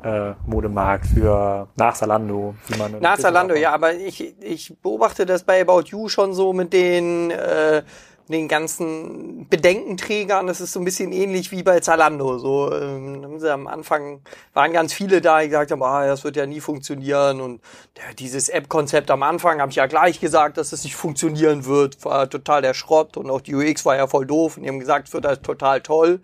äh, 0.03 0.31
Modemarkt 0.45 1.07
für 1.07 1.67
nach 1.75 1.95
Salando. 1.95 2.55
Wie 2.67 2.77
man 2.77 2.99
nach 2.99 3.17
Salando, 3.17 3.55
ja, 3.55 3.73
aber 3.73 3.93
ich, 3.93 4.35
ich 4.41 4.73
beobachte 4.81 5.25
das 5.25 5.43
bei 5.43 5.61
About 5.61 5.83
You 5.87 6.07
schon 6.07 6.33
so 6.33 6.53
mit 6.53 6.71
den 6.71 7.31
äh, 7.31 7.83
den 8.27 8.47
ganzen 8.47 9.47
Bedenkenträgern, 9.49 10.47
das 10.47 10.59
ist 10.59 10.73
so 10.73 10.79
ein 10.79 10.85
bisschen 10.85 11.11
ähnlich 11.11 11.51
wie 11.51 11.63
bei 11.63 11.79
Zalando. 11.79 12.37
So 12.39 12.71
ähm, 12.73 13.39
sie 13.39 13.51
am 13.51 13.67
Anfang 13.67 14.21
waren 14.53 14.73
ganz 14.73 14.93
viele 14.93 15.21
da, 15.21 15.41
die 15.41 15.47
gesagt 15.47 15.71
haben, 15.71 15.81
ah, 15.83 16.05
das 16.05 16.23
wird 16.23 16.35
ja 16.35 16.45
nie 16.45 16.59
funktionieren 16.59 17.39
und 17.39 17.61
ja, 17.97 18.13
dieses 18.17 18.49
App-Konzept 18.49 19.09
am 19.11 19.23
Anfang 19.23 19.61
habe 19.61 19.69
ich 19.69 19.77
ja 19.77 19.85
gleich 19.85 20.19
gesagt, 20.19 20.57
dass 20.57 20.73
es 20.73 20.83
nicht 20.83 20.95
funktionieren 20.95 21.65
wird, 21.65 22.03
war 22.03 22.29
total 22.29 22.61
der 22.61 22.73
Schrott 22.73 23.15
und 23.17 23.29
auch 23.29 23.41
die 23.41 23.55
UX 23.55 23.85
war 23.85 23.95
ja 23.95 24.07
voll 24.07 24.25
doof 24.25 24.57
und 24.57 24.63
die 24.63 24.69
haben 24.69 24.79
gesagt, 24.79 25.07
es 25.07 25.13
wird 25.13 25.25
halt 25.25 25.43
total 25.43 25.81
toll. 25.81 26.19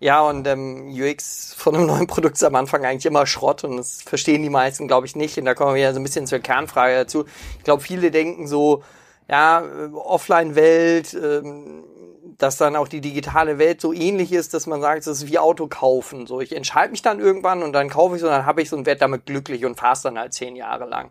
Ja, 0.00 0.22
und 0.22 0.46
ähm, 0.46 0.90
UX 0.90 1.54
von 1.54 1.74
einem 1.74 1.86
neuen 1.88 2.06
Produkt 2.06 2.36
ist 2.36 2.44
am 2.44 2.54
Anfang 2.54 2.84
eigentlich 2.84 3.06
immer 3.06 3.26
Schrott 3.26 3.64
und 3.64 3.76
das 3.76 4.02
verstehen 4.02 4.42
die 4.42 4.48
meisten, 4.48 4.88
glaube 4.88 5.06
ich, 5.06 5.14
nicht. 5.14 5.38
Und 5.38 5.44
da 5.44 5.54
kommen 5.54 5.74
wir 5.74 5.80
wieder 5.80 5.92
so 5.92 6.00
ein 6.00 6.02
bisschen 6.02 6.26
zur 6.26 6.38
Kernfrage 6.38 6.94
dazu. 6.94 7.26
Ich 7.58 7.64
glaube, 7.64 7.82
viele 7.82 8.10
denken 8.10 8.46
so, 8.46 8.82
ja, 9.30 9.60
äh, 9.60 9.94
Offline-Welt, 9.94 11.14
ähm, 11.14 11.84
dass 12.38 12.56
dann 12.56 12.74
auch 12.74 12.88
die 12.88 13.00
digitale 13.00 13.58
Welt 13.58 13.80
so 13.80 13.92
ähnlich 13.92 14.32
ist, 14.32 14.54
dass 14.54 14.66
man 14.66 14.80
sagt, 14.80 15.00
es 15.00 15.06
ist 15.06 15.28
wie 15.28 15.38
Auto 15.38 15.68
kaufen. 15.68 16.26
So, 16.26 16.40
ich 16.40 16.56
entscheide 16.56 16.90
mich 16.90 17.02
dann 17.02 17.20
irgendwann 17.20 17.62
und 17.62 17.72
dann 17.72 17.90
kaufe 17.90 18.16
ich 18.16 18.22
es 18.22 18.24
und 18.24 18.30
dann 18.30 18.46
habe 18.46 18.62
ich 18.62 18.70
so 18.70 18.76
und 18.76 18.86
werde 18.86 18.98
damit 18.98 19.26
glücklich 19.26 19.64
und 19.64 19.76
fahre 19.76 19.92
es 19.92 20.02
dann 20.02 20.18
halt 20.18 20.32
zehn 20.32 20.56
Jahre 20.56 20.86
lang. 20.86 21.10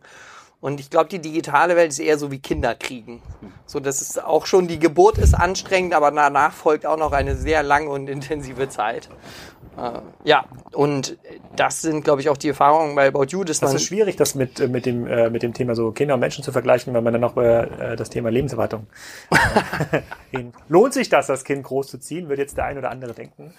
Und 0.62 0.80
ich 0.80 0.90
glaube, 0.90 1.08
die 1.08 1.20
digitale 1.20 1.76
Welt 1.76 1.90
ist 1.90 2.00
eher 2.00 2.18
so 2.18 2.32
wie 2.32 2.40
Kinder 2.40 2.76
kriegen. 2.76 3.22
So, 3.66 3.80
das 3.80 4.02
ist 4.02 4.22
auch 4.22 4.46
schon, 4.46 4.68
die 4.68 4.80
Geburt 4.80 5.18
ist 5.18 5.34
anstrengend, 5.34 5.94
aber 5.94 6.12
danach 6.12 6.52
folgt 6.52 6.86
auch 6.86 6.98
noch 6.98 7.14
eine 7.14 7.36
sehr 7.36 7.64
lange 7.64 7.90
und 7.90 8.10
intensive 8.10 8.68
Zeit. 8.68 9.10
Äh, 9.78 10.00
ja, 10.26 10.46
und 10.74 11.18
das 11.56 11.82
sind, 11.82 12.04
glaube 12.04 12.20
ich, 12.20 12.30
auch 12.30 12.36
die 12.36 12.50
Erfahrungen 12.50 12.96
bei 12.96 13.08
About 13.08 13.28
You, 13.30 13.44
dass 13.46 13.60
das 13.60 13.70
man... 13.70 13.76
Ist 13.78 13.86
schwierig, 13.86 14.18
das 14.18 14.36
mit, 14.36 14.60
äh, 14.60 14.68
mit, 14.68 14.86
dem, 14.86 15.08
äh, 15.08 15.30
mit 15.30 15.44
dem 15.44 15.54
Thema 15.54 15.76
so 15.76 15.92
Kinder 15.92 16.16
und 16.16 16.20
Menschen 16.20 16.44
zu 16.44 16.52
vergleichen, 16.52 16.94
wenn 16.94 17.04
man 17.04 17.14
dann 17.14 17.22
noch 17.22 17.38
äh, 17.38 17.96
das 17.96 18.10
Thema 18.10 18.30
Lebenserwartung 18.30 18.88
äh, 20.34 20.44
Lohnt 20.68 20.94
sich 20.94 21.08
das, 21.08 21.28
das 21.28 21.44
Kind 21.46 21.64
groß 21.64 21.88
zu 21.88 22.00
ziehen, 22.00 22.28
würde 22.28 22.42
jetzt 22.42 22.58
der 22.58 22.66
ein 22.66 22.78
oder 22.78 22.92
andere 22.92 23.14
denken. 23.14 23.54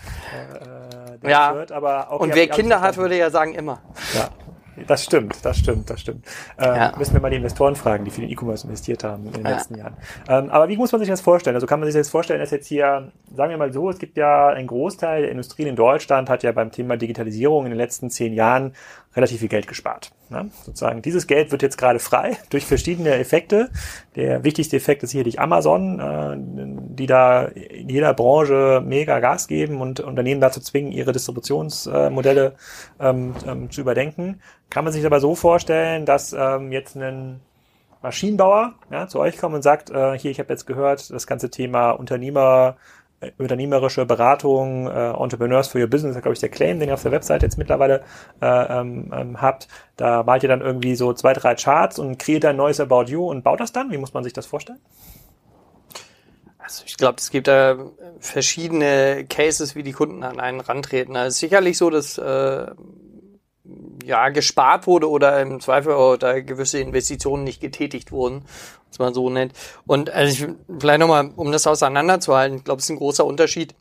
Ja, 1.23 1.54
wird, 1.54 1.73
aber 1.73 2.11
auch 2.11 2.21
und 2.21 2.35
wer 2.35 2.49
Kinder 2.49 2.80
hat, 2.80 2.97
würde 2.97 3.16
ja 3.16 3.30
sagen 3.30 3.54
immer. 3.54 3.80
Ja. 4.14 4.28
Das 4.87 5.05
stimmt, 5.05 5.45
das 5.45 5.59
stimmt, 5.59 5.91
das 5.91 6.00
stimmt. 6.00 6.25
Ähm, 6.59 6.75
ja. 6.75 6.93
Müssen 6.97 7.15
wir 7.15 7.21
mal 7.21 7.31
die 7.31 7.37
Investoren 7.37 7.77
fragen, 7.77 8.05
die 8.05 8.11
für 8.11 8.21
den 8.21 8.31
E-Commerce 8.31 8.67
investiert 8.67 9.05
haben 9.05 9.27
in 9.27 9.33
den 9.33 9.45
ja. 9.45 9.50
letzten 9.50 9.77
Jahren. 9.77 9.97
Ähm, 10.29 10.50
aber 10.50 10.69
wie 10.69 10.77
muss 10.77 10.93
man 10.93 11.00
sich 11.00 11.09
das 11.09 11.21
vorstellen? 11.21 11.57
Also 11.57 11.67
kann 11.67 11.81
man 11.81 11.87
sich 11.87 11.99
das 11.99 12.09
vorstellen, 12.09 12.41
dass 12.41 12.50
jetzt 12.50 12.67
hier, 12.67 13.12
sagen 13.35 13.50
wir 13.50 13.59
mal 13.59 13.73
so, 13.73 13.91
es 13.91 13.99
gibt 13.99 14.17
ja 14.17 14.49
ein 14.49 14.67
Großteil 14.67 15.23
der 15.23 15.31
Industrien 15.31 15.69
in 15.69 15.77
Deutschland 15.77 16.31
hat 16.31 16.43
ja 16.43 16.53
beim 16.53 16.71
Thema 16.71 16.97
Digitalisierung 16.97 17.65
in 17.67 17.71
den 17.71 17.79
letzten 17.79 18.11
zehn 18.11 18.33
Jahren 18.33 18.73
relativ 19.17 19.40
viel 19.40 19.49
Geld 19.49 19.67
gespart. 19.67 20.12
Ne? 20.29 20.50
Sozusagen 20.64 21.02
dieses 21.02 21.26
Geld 21.26 21.50
wird 21.50 21.62
jetzt 21.62 21.79
gerade 21.79 21.99
frei 21.99 22.37
durch 22.50 22.64
verschiedene 22.64 23.14
Effekte. 23.14 23.71
Der 24.14 24.45
wichtigste 24.45 24.76
Effekt 24.76 25.02
ist 25.02 25.11
sicherlich 25.11 25.40
Amazon, 25.40 25.99
äh, 25.99 26.37
die 26.95 27.07
da 27.07 27.43
in 27.45 27.88
jeder 27.88 28.14
Branche 28.14 28.83
mega 28.85 29.19
Gas 29.19 29.49
geben 29.49 29.81
und 29.81 30.00
Unternehmen 30.00 30.40
dazu 30.40 30.61
zwingen, 30.61 30.93
ihre 30.93 31.12
Distributionsmodelle 31.12 32.55
ähm, 33.00 33.35
ähm, 33.47 33.71
zu 33.71 33.81
überdenken. 33.81 34.40
Kann 34.69 34.85
man 34.85 34.93
sich 34.93 35.05
aber 35.05 35.19
so 35.21 35.35
vorstellen, 35.35 36.07
dass 36.07 36.33
ähm, 36.33 36.71
jetzt 36.71 36.97
ein 36.97 37.40
Maschinenbauer 38.02 38.75
ja, 38.90 39.09
zu 39.09 39.19
euch 39.19 39.37
kommt 39.38 39.55
und 39.55 39.62
sagt, 39.62 39.90
äh, 39.90 40.17
hier, 40.19 40.31
ich 40.31 40.38
habe 40.38 40.52
jetzt 40.52 40.67
gehört, 40.67 41.11
das 41.11 41.26
ganze 41.26 41.50
Thema 41.50 41.90
Unternehmer 41.90 42.76
unternehmerische 43.39 44.07
Beratung, 44.07 44.87
äh, 44.87 45.11
Entrepreneurs 45.11 45.69
for 45.69 45.81
Your 45.81 45.89
Business, 45.89 46.15
glaube 46.15 46.33
ich, 46.33 46.41
der 46.41 46.49
Claim, 46.49 46.81
den 46.81 46.89
ihr 46.89 46.95
auf 46.95 47.03
der 47.03 47.12
Website 47.12 47.43
jetzt 47.43 47.59
mittlerweile 47.59 48.03
äh, 48.41 48.47
ähm, 48.47 49.12
ähm, 49.15 49.43
habt. 49.43 49.69
Da 49.97 50.23
malt 50.23 50.43
ihr 50.43 50.49
dann 50.49 50.62
irgendwie 50.62 50.95
so 50.95 51.12
zwei, 51.12 51.33
drei 51.35 51.55
Charts 51.55 51.99
und 51.99 52.19
kreiert 52.19 52.45
ein 52.45 52.57
neues 52.57 52.81
About 52.81 53.05
You 53.05 53.29
und 53.29 53.43
baut 53.43 53.61
das 53.61 53.73
dann? 53.73 53.91
Wie 53.91 53.99
muss 53.99 54.15
man 54.15 54.25
sich 54.25 54.33
das 54.33 54.47
vorstellen? 54.47 54.81
Also 56.59 56.85
ich 56.87 56.97
glaube, 56.97 57.17
es 57.19 57.31
gibt 57.31 57.49
da 57.49 57.77
verschiedene 58.21 59.27
Cases, 59.29 59.75
wie 59.75 59.83
die 59.83 59.93
Kunden 59.93 60.23
an 60.23 60.41
einen 60.41 60.61
rantreten. 60.61 61.17
Also 61.17 61.37
sicherlich 61.39 61.77
so, 61.77 61.91
dass 61.91 62.17
äh, 62.17 62.67
ja, 64.05 64.29
gespart 64.29 64.87
wurde 64.87 65.09
oder 65.09 65.41
im 65.41 65.61
Zweifel 65.61 65.95
oder 65.95 66.43
gewisse 66.43 66.79
Investitionen 66.79 67.45
nicht 67.45 67.61
getätigt 67.61 68.12
wurden, 68.12 68.45
was 68.89 68.99
man 68.99 69.15
so 69.15 69.31
nennt. 69.31 69.53
Und 69.87 70.11
also 70.11 70.47
ich, 70.47 70.53
vielleicht 70.79 71.00
nochmal, 71.00 71.31
um 71.37 71.53
das 71.53 71.67
auseinanderzuhalten, 71.67 72.59
ich 72.59 72.65
glaube, 72.65 72.79
es 72.79 72.85
ist 72.85 72.91
ein 72.91 72.99
großer 72.99 73.25
Unterschied, 73.25 73.75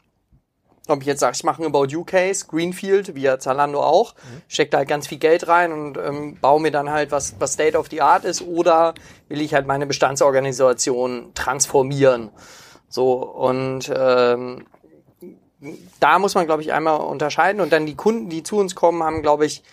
ob 0.88 1.02
ich 1.02 1.08
jetzt 1.08 1.20
sage, 1.20 1.36
ich 1.36 1.44
mache 1.44 1.64
einen 1.64 1.74
About 1.74 1.86
You 1.86 2.04
Case, 2.04 2.46
Greenfield, 2.48 3.16
wie 3.16 3.22
ja 3.22 3.38
Zalando 3.38 3.82
auch, 3.82 4.16
mhm. 4.16 4.42
stecke 4.48 4.72
da 4.72 4.78
halt 4.80 4.90
ganz 4.90 5.08
viel 5.08 5.20
Geld 5.20 5.48
rein 5.48 5.72
und 5.72 5.98
ähm, 5.98 6.38
baue 6.42 6.60
mir 6.60 6.72
dann 6.72 6.90
halt 6.90 7.12
was, 7.12 7.36
was 7.40 7.54
State 7.54 7.78
of 7.78 7.88
the 7.92 8.02
Art 8.02 8.26
ist, 8.26 8.42
oder 8.42 8.96
will 9.28 9.42
ich 9.42 9.54
halt 9.54 9.68
meine 9.68 9.86
Bestandsorganisation 9.86 11.32
transformieren. 11.36 12.32
So, 12.88 13.14
und 13.14 13.92
ähm, 13.96 14.66
da 16.00 16.20
muss 16.20 16.36
man, 16.36 16.46
glaube 16.46 16.62
ich, 16.62 16.74
einmal 16.74 17.02
unterscheiden. 17.02 17.62
Und 17.62 17.72
dann 17.72 17.86
die 17.86 17.96
Kunden, 17.96 18.30
die 18.30 18.44
zu 18.44 18.58
uns 18.58 18.76
kommen, 18.76 19.04
haben, 19.04 19.22
glaube 19.22 19.46
ich, 19.46 19.64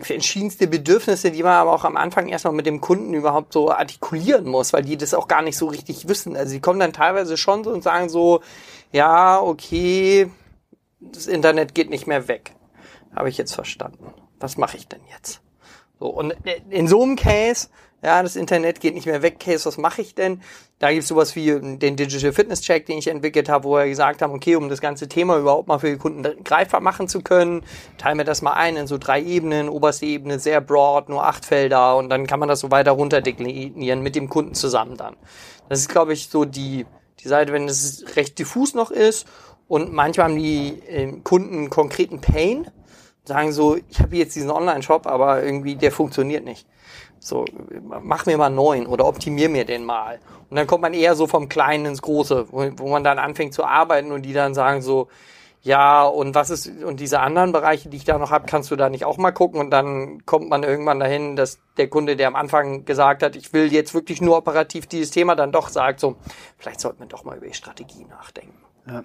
verschiedenste 0.00 0.66
Bedürfnisse, 0.66 1.30
die 1.30 1.42
man 1.42 1.52
aber 1.52 1.72
auch 1.72 1.84
am 1.84 1.96
Anfang 1.96 2.28
erstmal 2.28 2.54
mit 2.54 2.66
dem 2.66 2.80
Kunden 2.80 3.14
überhaupt 3.14 3.52
so 3.52 3.70
artikulieren 3.70 4.46
muss, 4.46 4.72
weil 4.72 4.82
die 4.82 4.96
das 4.96 5.14
auch 5.14 5.28
gar 5.28 5.42
nicht 5.42 5.56
so 5.56 5.66
richtig 5.66 6.08
wissen. 6.08 6.36
Also 6.36 6.54
die 6.54 6.60
kommen 6.60 6.80
dann 6.80 6.92
teilweise 6.92 7.36
schon 7.36 7.64
so 7.64 7.70
und 7.70 7.82
sagen 7.82 8.08
so, 8.08 8.40
ja, 8.92 9.40
okay, 9.40 10.30
das 11.00 11.26
Internet 11.26 11.74
geht 11.74 11.90
nicht 11.90 12.06
mehr 12.06 12.28
weg. 12.28 12.54
Habe 13.14 13.28
ich 13.28 13.38
jetzt 13.38 13.54
verstanden. 13.54 14.12
Was 14.38 14.56
mache 14.56 14.76
ich 14.76 14.88
denn 14.88 15.00
jetzt? 15.10 15.40
So, 15.98 16.06
und 16.06 16.34
in 16.70 16.88
so 16.88 17.02
einem 17.02 17.16
Case 17.16 17.68
ja, 18.02 18.20
das 18.20 18.34
Internet 18.34 18.80
geht 18.80 18.94
nicht 18.94 19.06
mehr 19.06 19.22
weg, 19.22 19.38
Case, 19.38 19.64
was 19.64 19.78
mache 19.78 20.02
ich 20.02 20.16
denn? 20.16 20.42
Da 20.80 20.90
gibt 20.90 21.04
es 21.04 21.08
sowas 21.08 21.36
wie 21.36 21.46
den 21.78 21.94
Digital 21.96 22.32
Fitness 22.32 22.60
Check, 22.60 22.86
den 22.86 22.98
ich 22.98 23.06
entwickelt 23.06 23.48
habe, 23.48 23.64
wo 23.64 23.76
wir 23.76 23.86
gesagt 23.86 24.22
haben, 24.22 24.34
okay, 24.34 24.56
um 24.56 24.68
das 24.68 24.80
ganze 24.80 25.08
Thema 25.08 25.38
überhaupt 25.38 25.68
mal 25.68 25.78
für 25.78 25.90
die 25.90 25.98
Kunden 25.98 26.42
greifbar 26.42 26.80
machen 26.80 27.06
zu 27.06 27.20
können, 27.20 27.62
teilen 27.98 28.18
wir 28.18 28.24
das 28.24 28.42
mal 28.42 28.54
ein 28.54 28.76
in 28.76 28.88
so 28.88 28.98
drei 28.98 29.22
Ebenen, 29.22 29.68
oberste 29.68 30.06
Ebene 30.06 30.40
sehr 30.40 30.60
broad, 30.60 31.08
nur 31.08 31.24
acht 31.24 31.44
Felder 31.44 31.96
und 31.96 32.08
dann 32.10 32.26
kann 32.26 32.40
man 32.40 32.48
das 32.48 32.58
so 32.58 32.72
weiter 32.72 32.90
runterdeklinieren 32.90 34.02
mit 34.02 34.16
dem 34.16 34.28
Kunden 34.28 34.54
zusammen 34.54 34.96
dann. 34.96 35.16
Das 35.68 35.78
ist, 35.78 35.88
glaube 35.88 36.12
ich, 36.12 36.28
so 36.28 36.44
die, 36.44 36.86
die 37.20 37.28
Seite, 37.28 37.52
wenn 37.52 37.68
es 37.68 38.04
recht 38.16 38.36
diffus 38.40 38.74
noch 38.74 38.90
ist 38.90 39.28
und 39.68 39.92
manchmal 39.92 40.30
haben 40.30 40.36
die 40.36 40.82
äh, 40.88 41.12
Kunden 41.22 41.70
konkreten 41.70 42.20
Pain, 42.20 42.66
sagen 43.24 43.52
so, 43.52 43.76
ich 43.88 44.00
habe 44.00 44.16
jetzt 44.16 44.34
diesen 44.34 44.50
Online-Shop, 44.50 45.06
aber 45.06 45.44
irgendwie 45.44 45.76
der 45.76 45.92
funktioniert 45.92 46.44
nicht. 46.44 46.66
So, 47.24 47.44
mach 48.02 48.26
mir 48.26 48.36
mal 48.36 48.46
einen 48.46 48.56
neuen 48.56 48.86
oder 48.86 49.06
optimier 49.06 49.48
mir 49.48 49.64
den 49.64 49.84
mal. 49.84 50.18
Und 50.50 50.56
dann 50.56 50.66
kommt 50.66 50.82
man 50.82 50.92
eher 50.92 51.14
so 51.14 51.28
vom 51.28 51.48
Kleinen 51.48 51.86
ins 51.86 52.02
Große, 52.02 52.48
wo, 52.50 52.68
wo 52.76 52.88
man 52.88 53.04
dann 53.04 53.20
anfängt 53.20 53.54
zu 53.54 53.64
arbeiten 53.64 54.10
und 54.10 54.22
die 54.22 54.32
dann 54.32 54.54
sagen 54.54 54.82
so, 54.82 55.06
ja, 55.62 56.02
und 56.04 56.34
was 56.34 56.50
ist, 56.50 56.66
und 56.82 56.98
diese 56.98 57.20
anderen 57.20 57.52
Bereiche, 57.52 57.88
die 57.88 57.96
ich 57.96 58.04
da 58.04 58.18
noch 58.18 58.32
habe, 58.32 58.46
kannst 58.46 58.72
du 58.72 58.76
da 58.76 58.88
nicht 58.88 59.04
auch 59.04 59.18
mal 59.18 59.30
gucken? 59.30 59.60
Und 59.60 59.70
dann 59.70 60.26
kommt 60.26 60.50
man 60.50 60.64
irgendwann 60.64 60.98
dahin, 60.98 61.36
dass 61.36 61.60
der 61.76 61.88
Kunde, 61.88 62.16
der 62.16 62.26
am 62.26 62.34
Anfang 62.34 62.84
gesagt 62.84 63.22
hat, 63.22 63.36
ich 63.36 63.52
will 63.52 63.72
jetzt 63.72 63.94
wirklich 63.94 64.20
nur 64.20 64.36
operativ 64.36 64.88
dieses 64.88 65.12
Thema, 65.12 65.36
dann 65.36 65.52
doch 65.52 65.68
sagt 65.68 66.00
so, 66.00 66.16
vielleicht 66.58 66.80
sollte 66.80 66.98
man 66.98 67.08
doch 67.08 67.22
mal 67.22 67.36
über 67.36 67.46
die 67.46 67.54
Strategie 67.54 68.04
nachdenken. 68.06 68.58
Ja. 68.88 69.04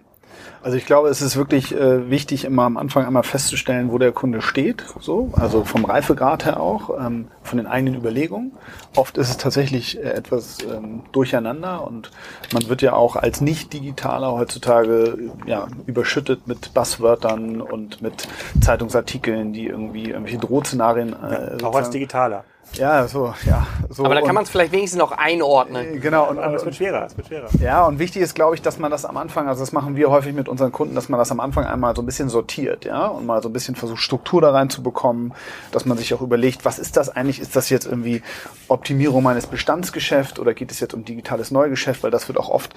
Also 0.62 0.78
ich 0.78 0.86
glaube, 0.86 1.10
es 1.10 1.22
ist 1.22 1.38
wirklich 1.38 1.74
äh, 1.74 2.10
wichtig, 2.10 2.44
immer 2.44 2.64
am 2.64 2.78
Anfang 2.78 3.06
einmal 3.06 3.24
festzustellen, 3.24 3.92
wo 3.92 3.98
der 3.98 4.12
Kunde 4.12 4.42
steht, 4.42 4.84
so, 5.00 5.32
also 5.34 5.64
vom 5.64 5.86
Reifegrad 5.86 6.46
her 6.46 6.60
auch, 6.60 6.90
ähm, 7.00 7.28
von 7.44 7.58
den 7.58 7.68
eigenen 7.68 7.96
Überlegungen. 7.96 8.52
Oft 8.96 9.18
ist 9.18 9.30
es 9.30 9.38
tatsächlich 9.38 9.98
äh, 9.98 10.02
etwas 10.02 10.58
ähm, 10.64 11.04
durcheinander 11.12 11.88
und 11.88 12.12
man 12.54 12.68
wird 12.68 12.82
ja 12.82 12.94
auch 12.94 13.16
als 13.16 13.40
Nicht-Digitaler 13.40 14.34
heutzutage 14.34 15.32
ja, 15.46 15.68
überschüttet 15.86 16.48
mit 16.48 16.74
Buzzwörtern 16.74 17.62
und 17.62 18.02
mit 18.02 18.28
Zeitungsartikeln, 18.60 19.54
die 19.54 19.68
irgendwie 19.68 20.10
irgendwelche 20.10 20.40
Drohszenarien. 20.40 21.14
Äh, 21.14 21.62
ja, 21.62 21.68
auch 21.68 21.76
als 21.76 21.92
Digitaler. 21.92 22.44
Ja, 22.74 23.08
so, 23.08 23.34
ja. 23.46 23.66
So 23.90 24.06
Aber 24.06 24.16
da 24.16 24.22
kann 24.22 24.36
man 24.36 24.44
es 24.44 24.50
vielleicht 24.50 24.72
wenigstens 24.72 25.00
noch 25.00 25.12
einordnen. 25.12 25.96
Äh, 25.96 26.00
genau. 26.00 26.30
Und, 26.30 26.38
und, 26.38 26.54
es 26.54 26.64
wird 26.64 26.76
schwerer, 26.76 27.06
es 27.06 27.18
wird 27.18 27.28
schwerer. 27.28 27.48
Ja, 27.60 27.86
und 27.86 28.00
wichtig 28.00 28.22
ist, 28.22 28.36
glaube 28.36 28.56
ich, 28.56 28.62
dass 28.62 28.78
man 28.78 28.92
das 28.92 29.06
am 29.06 29.18
Anfang, 29.18 29.48
also 29.48 29.62
das 29.62 29.72
machen 29.72 29.96
wir 29.96 30.10
häufig 30.10 30.34
mit 30.34 30.48
unseren 30.48 30.72
Kunden, 30.72 30.96
dass 30.96 31.10
man 31.10 31.18
das 31.18 31.32
am 31.32 31.40
Anfang 31.40 31.66
einmal 31.66 31.96
so 31.96 32.02
ein 32.02 32.06
bisschen 32.06 32.30
sortiert, 32.30 32.86
ja, 32.86 33.08
und 33.08 33.26
mal 33.26 33.42
so 33.42 33.50
ein 33.50 33.54
bisschen 33.54 33.76
versucht, 33.76 34.02
Struktur 34.02 34.42
da 34.42 34.52
reinzubekommen, 34.52 35.34
dass 35.72 35.86
man 35.86 35.98
sich 35.98 36.14
auch 36.14 36.22
überlegt, 36.22 36.66
was 36.66 36.80
ist 36.80 36.98
das 36.98 37.10
eigentlich? 37.10 37.40
Ist 37.40 37.56
das 37.56 37.70
jetzt 37.70 37.86
irgendwie 37.86 38.22
Optimierung 38.68 39.24
meines 39.24 39.48
Bestandsgeschäfts 39.48 40.40
oder 40.40 40.54
geht 40.54 40.72
es 40.72 40.80
jetzt 40.80 40.94
um 40.94 41.04
digitales 41.04 41.52
Neugeschäft? 41.52 42.04
Weil 42.04 42.12
das 42.12 42.28
wird 42.28 42.38
auch 42.38 42.50
oft 42.50 42.74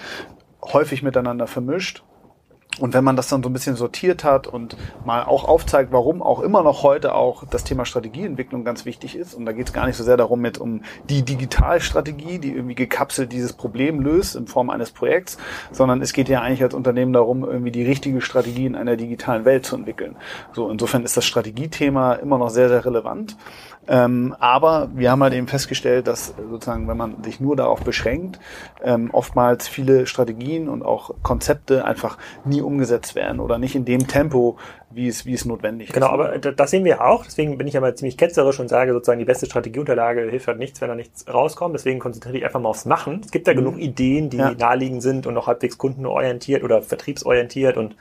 häufig 0.62 1.02
miteinander 1.02 1.46
vermischt. 1.46 2.02
Und 2.80 2.94
wenn 2.94 3.04
man 3.04 3.14
das 3.16 3.28
dann 3.28 3.42
so 3.42 3.48
ein 3.48 3.52
bisschen 3.52 3.76
sortiert 3.76 4.24
hat 4.24 4.46
und 4.46 4.76
mal 5.04 5.22
auch 5.22 5.44
aufzeigt, 5.44 5.92
warum 5.92 6.22
auch 6.22 6.40
immer 6.40 6.62
noch 6.62 6.82
heute 6.82 7.14
auch 7.14 7.44
das 7.44 7.62
Thema 7.62 7.84
Strategieentwicklung 7.84 8.64
ganz 8.64 8.84
wichtig 8.84 9.16
ist, 9.16 9.34
und 9.34 9.44
da 9.44 9.52
geht 9.52 9.68
es 9.68 9.72
gar 9.72 9.86
nicht 9.86 9.96
so 9.96 10.04
sehr 10.04 10.16
darum 10.16 10.40
mit 10.40 10.58
um 10.58 10.82
die 11.08 11.22
Digitalstrategie, 11.22 12.38
die 12.38 12.52
irgendwie 12.52 12.74
gekapselt 12.74 13.32
dieses 13.32 13.52
Problem 13.52 14.00
löst 14.00 14.34
in 14.34 14.46
Form 14.46 14.70
eines 14.70 14.90
Projekts, 14.90 15.36
sondern 15.70 16.00
es 16.00 16.12
geht 16.12 16.28
ja 16.28 16.40
eigentlich 16.40 16.62
als 16.62 16.74
Unternehmen 16.74 17.12
darum, 17.12 17.44
irgendwie 17.44 17.70
die 17.70 17.84
richtige 17.84 18.20
Strategie 18.20 18.66
in 18.66 18.74
einer 18.74 18.96
digitalen 18.96 19.44
Welt 19.44 19.66
zu 19.66 19.76
entwickeln. 19.76 20.16
So, 20.52 20.70
insofern 20.70 21.04
ist 21.04 21.16
das 21.16 21.26
Strategiethema 21.26 22.14
immer 22.14 22.38
noch 22.38 22.50
sehr, 22.50 22.68
sehr 22.68 22.84
relevant. 22.84 23.36
Ähm, 23.90 24.36
aber 24.38 24.88
wir 24.94 25.10
haben 25.10 25.20
halt 25.20 25.34
eben 25.34 25.48
festgestellt, 25.48 26.06
dass 26.06 26.32
sozusagen, 26.48 26.86
wenn 26.86 26.96
man 26.96 27.24
sich 27.24 27.40
nur 27.40 27.56
darauf 27.56 27.82
beschränkt, 27.82 28.38
ähm, 28.84 29.10
oftmals 29.12 29.66
viele 29.66 30.06
Strategien 30.06 30.68
und 30.68 30.84
auch 30.84 31.12
Konzepte 31.24 31.84
einfach 31.84 32.16
nie 32.44 32.62
umgesetzt 32.62 33.16
werden 33.16 33.40
oder 33.40 33.58
nicht 33.58 33.74
in 33.74 33.84
dem 33.84 34.06
Tempo, 34.06 34.58
wie 34.92 35.08
es, 35.08 35.24
wie 35.24 35.34
es 35.34 35.44
notwendig 35.44 35.92
genau, 35.92 36.06
ist. 36.06 36.12
Genau, 36.12 36.24
aber 36.24 36.52
das 36.52 36.70
sehen 36.70 36.84
wir 36.84 37.04
auch. 37.04 37.24
Deswegen 37.24 37.56
bin 37.58 37.66
ich 37.66 37.76
aber 37.76 37.94
ziemlich 37.94 38.16
ketzerisch 38.16 38.58
und 38.58 38.68
sage 38.68 38.92
sozusagen, 38.92 39.20
die 39.20 39.24
beste 39.24 39.46
Strategieunterlage 39.46 40.22
hilft 40.22 40.48
halt 40.48 40.58
nichts, 40.58 40.80
wenn 40.80 40.88
da 40.88 40.94
nichts 40.94 41.26
rauskommt. 41.32 41.74
Deswegen 41.74 42.00
konzentriere 42.00 42.38
ich 42.38 42.44
einfach 42.44 42.60
mal 42.60 42.68
aufs 42.68 42.86
Machen. 42.86 43.20
Es 43.24 43.30
gibt 43.30 43.46
ja 43.46 43.54
mhm. 43.54 43.58
genug 43.58 43.78
Ideen, 43.78 44.30
die 44.30 44.38
ja. 44.38 44.52
naheliegend 44.52 45.02
sind 45.02 45.26
und 45.26 45.36
auch 45.36 45.46
halbwegs 45.46 45.78
kundenorientiert 45.78 46.64
oder 46.64 46.82
vertriebsorientiert 46.82 47.76
und 47.76 47.96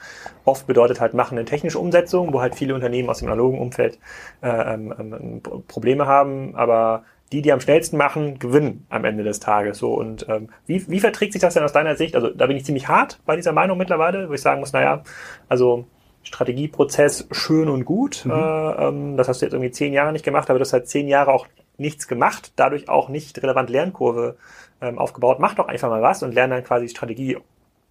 oft 0.45 0.65
bedeutet 0.65 0.99
halt 0.99 1.13
Machen 1.13 1.37
eine 1.37 1.45
technische 1.45 1.79
Umsetzung, 1.79 2.33
wo 2.33 2.41
halt 2.41 2.55
viele 2.55 2.73
Unternehmen 2.73 3.09
aus 3.09 3.19
dem 3.19 3.27
analogen 3.27 3.59
Umfeld 3.59 3.99
äh, 4.41 4.73
ähm, 4.73 4.93
ähm, 4.97 5.41
Probleme 5.79 6.07
haben, 6.07 6.55
aber 6.55 7.03
die, 7.31 7.41
die 7.41 7.53
am 7.53 7.61
schnellsten 7.61 7.97
machen, 7.97 8.39
gewinnen 8.39 8.85
am 8.89 9.05
Ende 9.05 9.23
des 9.23 9.39
Tages. 9.39 9.77
So 9.77 9.93
und 9.93 10.27
ähm, 10.27 10.49
wie, 10.65 10.89
wie 10.89 10.99
verträgt 10.99 11.33
sich 11.33 11.41
das 11.41 11.53
denn 11.53 11.63
aus 11.63 11.73
deiner 11.73 11.95
Sicht? 11.95 12.15
Also 12.15 12.29
da 12.29 12.47
bin 12.47 12.57
ich 12.57 12.65
ziemlich 12.65 12.87
hart 12.87 13.19
bei 13.25 13.35
dieser 13.35 13.53
Meinung 13.53 13.77
mittlerweile, 13.77 14.29
wo 14.29 14.33
ich 14.33 14.41
sagen 14.41 14.59
muss, 14.59 14.73
naja, 14.73 15.03
also 15.47 15.85
Strategieprozess 16.23 17.27
schön 17.31 17.69
und 17.69 17.85
gut. 17.85 18.25
Mhm. 18.25 18.31
Äh, 18.31 18.87
ähm, 18.87 19.17
das 19.17 19.27
hast 19.29 19.41
du 19.41 19.45
jetzt 19.45 19.53
irgendwie 19.53 19.71
zehn 19.71 19.93
Jahre 19.93 20.11
nicht 20.11 20.25
gemacht, 20.25 20.49
aber 20.49 20.59
du 20.59 20.65
hast 20.65 20.73
halt 20.73 20.87
zehn 20.87 21.07
Jahre 21.07 21.31
auch 21.31 21.47
nichts 21.77 22.07
gemacht, 22.07 22.51
dadurch 22.57 22.89
auch 22.89 23.07
nicht 23.09 23.41
relevant 23.41 23.69
Lernkurve 23.69 24.35
ähm, 24.81 24.97
aufgebaut. 24.97 25.39
Mach 25.39 25.55
doch 25.55 25.67
einfach 25.67 25.89
mal 25.89 26.01
was 26.01 26.23
und 26.23 26.33
lerne 26.33 26.55
dann 26.55 26.63
quasi 26.63 26.89
Strategie 26.89 27.37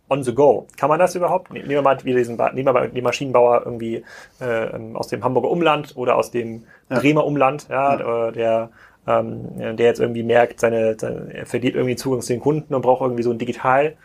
on 0.09 0.23
the 0.23 0.35
go. 0.35 0.67
Kann 0.77 0.89
man 0.89 0.99
das 0.99 1.15
überhaupt? 1.15 1.53
Nehmen 1.53 1.69
wir 1.69 1.83
mal, 1.83 1.97
diesen, 1.97 2.37
nehmen 2.37 2.67
wir 2.67 2.73
mal 2.73 2.89
den 2.89 3.05
Maschinenbauer 3.05 3.63
irgendwie 3.65 4.05
äh, 4.41 4.65
ähm, 4.75 4.97
aus 4.97 5.09
dem 5.09 5.23
Hamburger 5.25 5.51
Umland 5.51 5.97
oder 5.97 6.17
aus 6.17 6.31
dem 6.31 6.65
ja. 6.91 6.99
Bremer 6.99 7.25
Umland, 7.25 7.69
ja, 7.69 7.99
ja. 7.99 8.31
Der 8.31 8.71
ähm, 9.07 9.77
der 9.77 9.87
jetzt 9.87 10.01
irgendwie 10.01 10.23
merkt, 10.23 10.61
seine, 10.61 10.97
seine, 10.99 11.33
er 11.33 11.47
verliert 11.47 11.75
irgendwie 11.75 11.97
Zugang 11.97 12.21
zu 12.21 12.33
den 12.33 12.41
Kunden 12.41 12.75
und 12.75 12.83
braucht 12.83 13.01
irgendwie 13.01 13.23
so 13.23 13.31
ein 13.31 13.39
Digital 13.39 13.97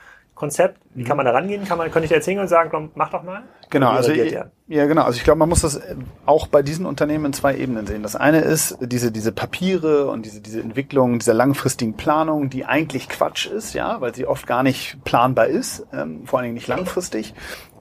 Konzept? 0.43 0.81
Wie 0.93 1.05
kann 1.05 1.15
man 1.15 1.25
da 1.25 1.31
rangehen? 1.31 1.63
Kann 1.63 1.77
man, 1.77 1.89
könnte 1.89 2.03
ich 2.03 2.09
dir 2.09 2.15
erzählen 2.15 2.39
und 2.39 2.50
sagen, 2.50 2.69
komm, 2.69 2.91
mach 2.95 3.09
doch 3.12 3.23
mal? 3.23 3.43
Genau, 3.69 3.91
also 3.91 4.12
ja, 4.12 4.85
genau. 4.85 5.03
Also 5.03 5.17
ich 5.17 5.23
glaube, 5.23 5.39
man 5.39 5.47
muss 5.47 5.62
das 5.62 5.79
auch 6.25 6.47
bei 6.47 6.62
diesen 6.62 6.85
Unternehmen 6.85 7.25
in 7.25 7.33
zwei 7.33 7.55
Ebenen 7.55 7.88
sehen. 7.88 8.03
Das 8.03 8.17
eine 8.17 8.41
ist 8.41 8.77
diese 8.81 9.12
diese 9.12 9.31
Papiere 9.31 10.07
und 10.07 10.25
diese 10.25 10.41
diese 10.41 10.59
Entwicklung 10.59 11.17
dieser 11.19 11.33
langfristigen 11.33 11.95
Planung, 11.95 12.50
die 12.50 12.65
eigentlich 12.65 13.07
Quatsch 13.07 13.45
ist, 13.45 13.73
ja, 13.73 14.01
weil 14.01 14.13
sie 14.13 14.25
oft 14.25 14.45
gar 14.45 14.63
nicht 14.63 15.01
planbar 15.05 15.47
ist, 15.47 15.85
ähm, 15.93 16.25
vor 16.25 16.39
allen 16.39 16.47
Dingen 16.47 16.55
nicht 16.55 16.67
langfristig 16.67 17.33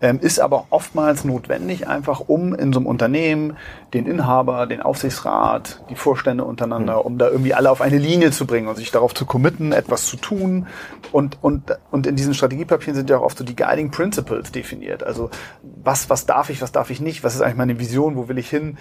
ähm, 0.02 0.18
ist 0.21 0.40
aber 0.40 0.66
oftmals 0.71 1.25
notwendig, 1.25 1.87
einfach 1.87 2.21
um 2.26 2.54
in 2.54 2.73
so 2.73 2.80
einem 2.80 2.87
Unternehmen 2.87 3.56
den 3.94 4.06
Inhaber, 4.06 4.66
den 4.66 4.82
Aufsichtsrat, 4.82 5.85
die 5.88 5.94
Vorstände 5.94 6.44
untereinander, 6.44 6.97
mhm. 6.97 7.02
um 7.02 7.18
da 7.18 7.28
irgendwie 7.28 7.54
alle 7.54 7.71
auf 7.71 7.80
eine 7.80 7.99
Linie 7.99 8.32
zu 8.32 8.44
bringen 8.44 8.66
und 8.66 8.76
sich 8.76 8.90
darauf 8.90 9.14
zu 9.14 9.25
committen, 9.25 9.73
etwas 9.73 10.06
zu 10.06 10.16
tun. 10.16 10.66
Und, 11.12 11.38
und, 11.40 11.78
und 11.92 12.06
in 12.09 12.16
diesen 12.16 12.35
Strategiepapieren 12.35 12.97
sind 12.97 13.11
ja 13.11 13.18
auch 13.18 13.23
oft 13.23 13.38
so 13.38 13.44
die 13.44 13.54
Guiding 13.54 13.92
Principles 13.92 14.50
definiert. 14.50 15.04
Also 15.04 15.30
was, 15.62 16.11
was 16.11 16.26
darf 16.26 16.50
ich, 16.50 16.61
was 16.61 16.73
darf 16.73 16.90
ich 16.90 17.00
nicht, 17.00 17.23
was 17.23 17.37
ist 17.37 17.40
eigentlich 17.40 17.56
meine 17.56 17.78
Vision, 17.78 18.16
wo 18.16 18.28
will 18.28 18.38
ich 18.38 18.50
hin, 18.50 18.78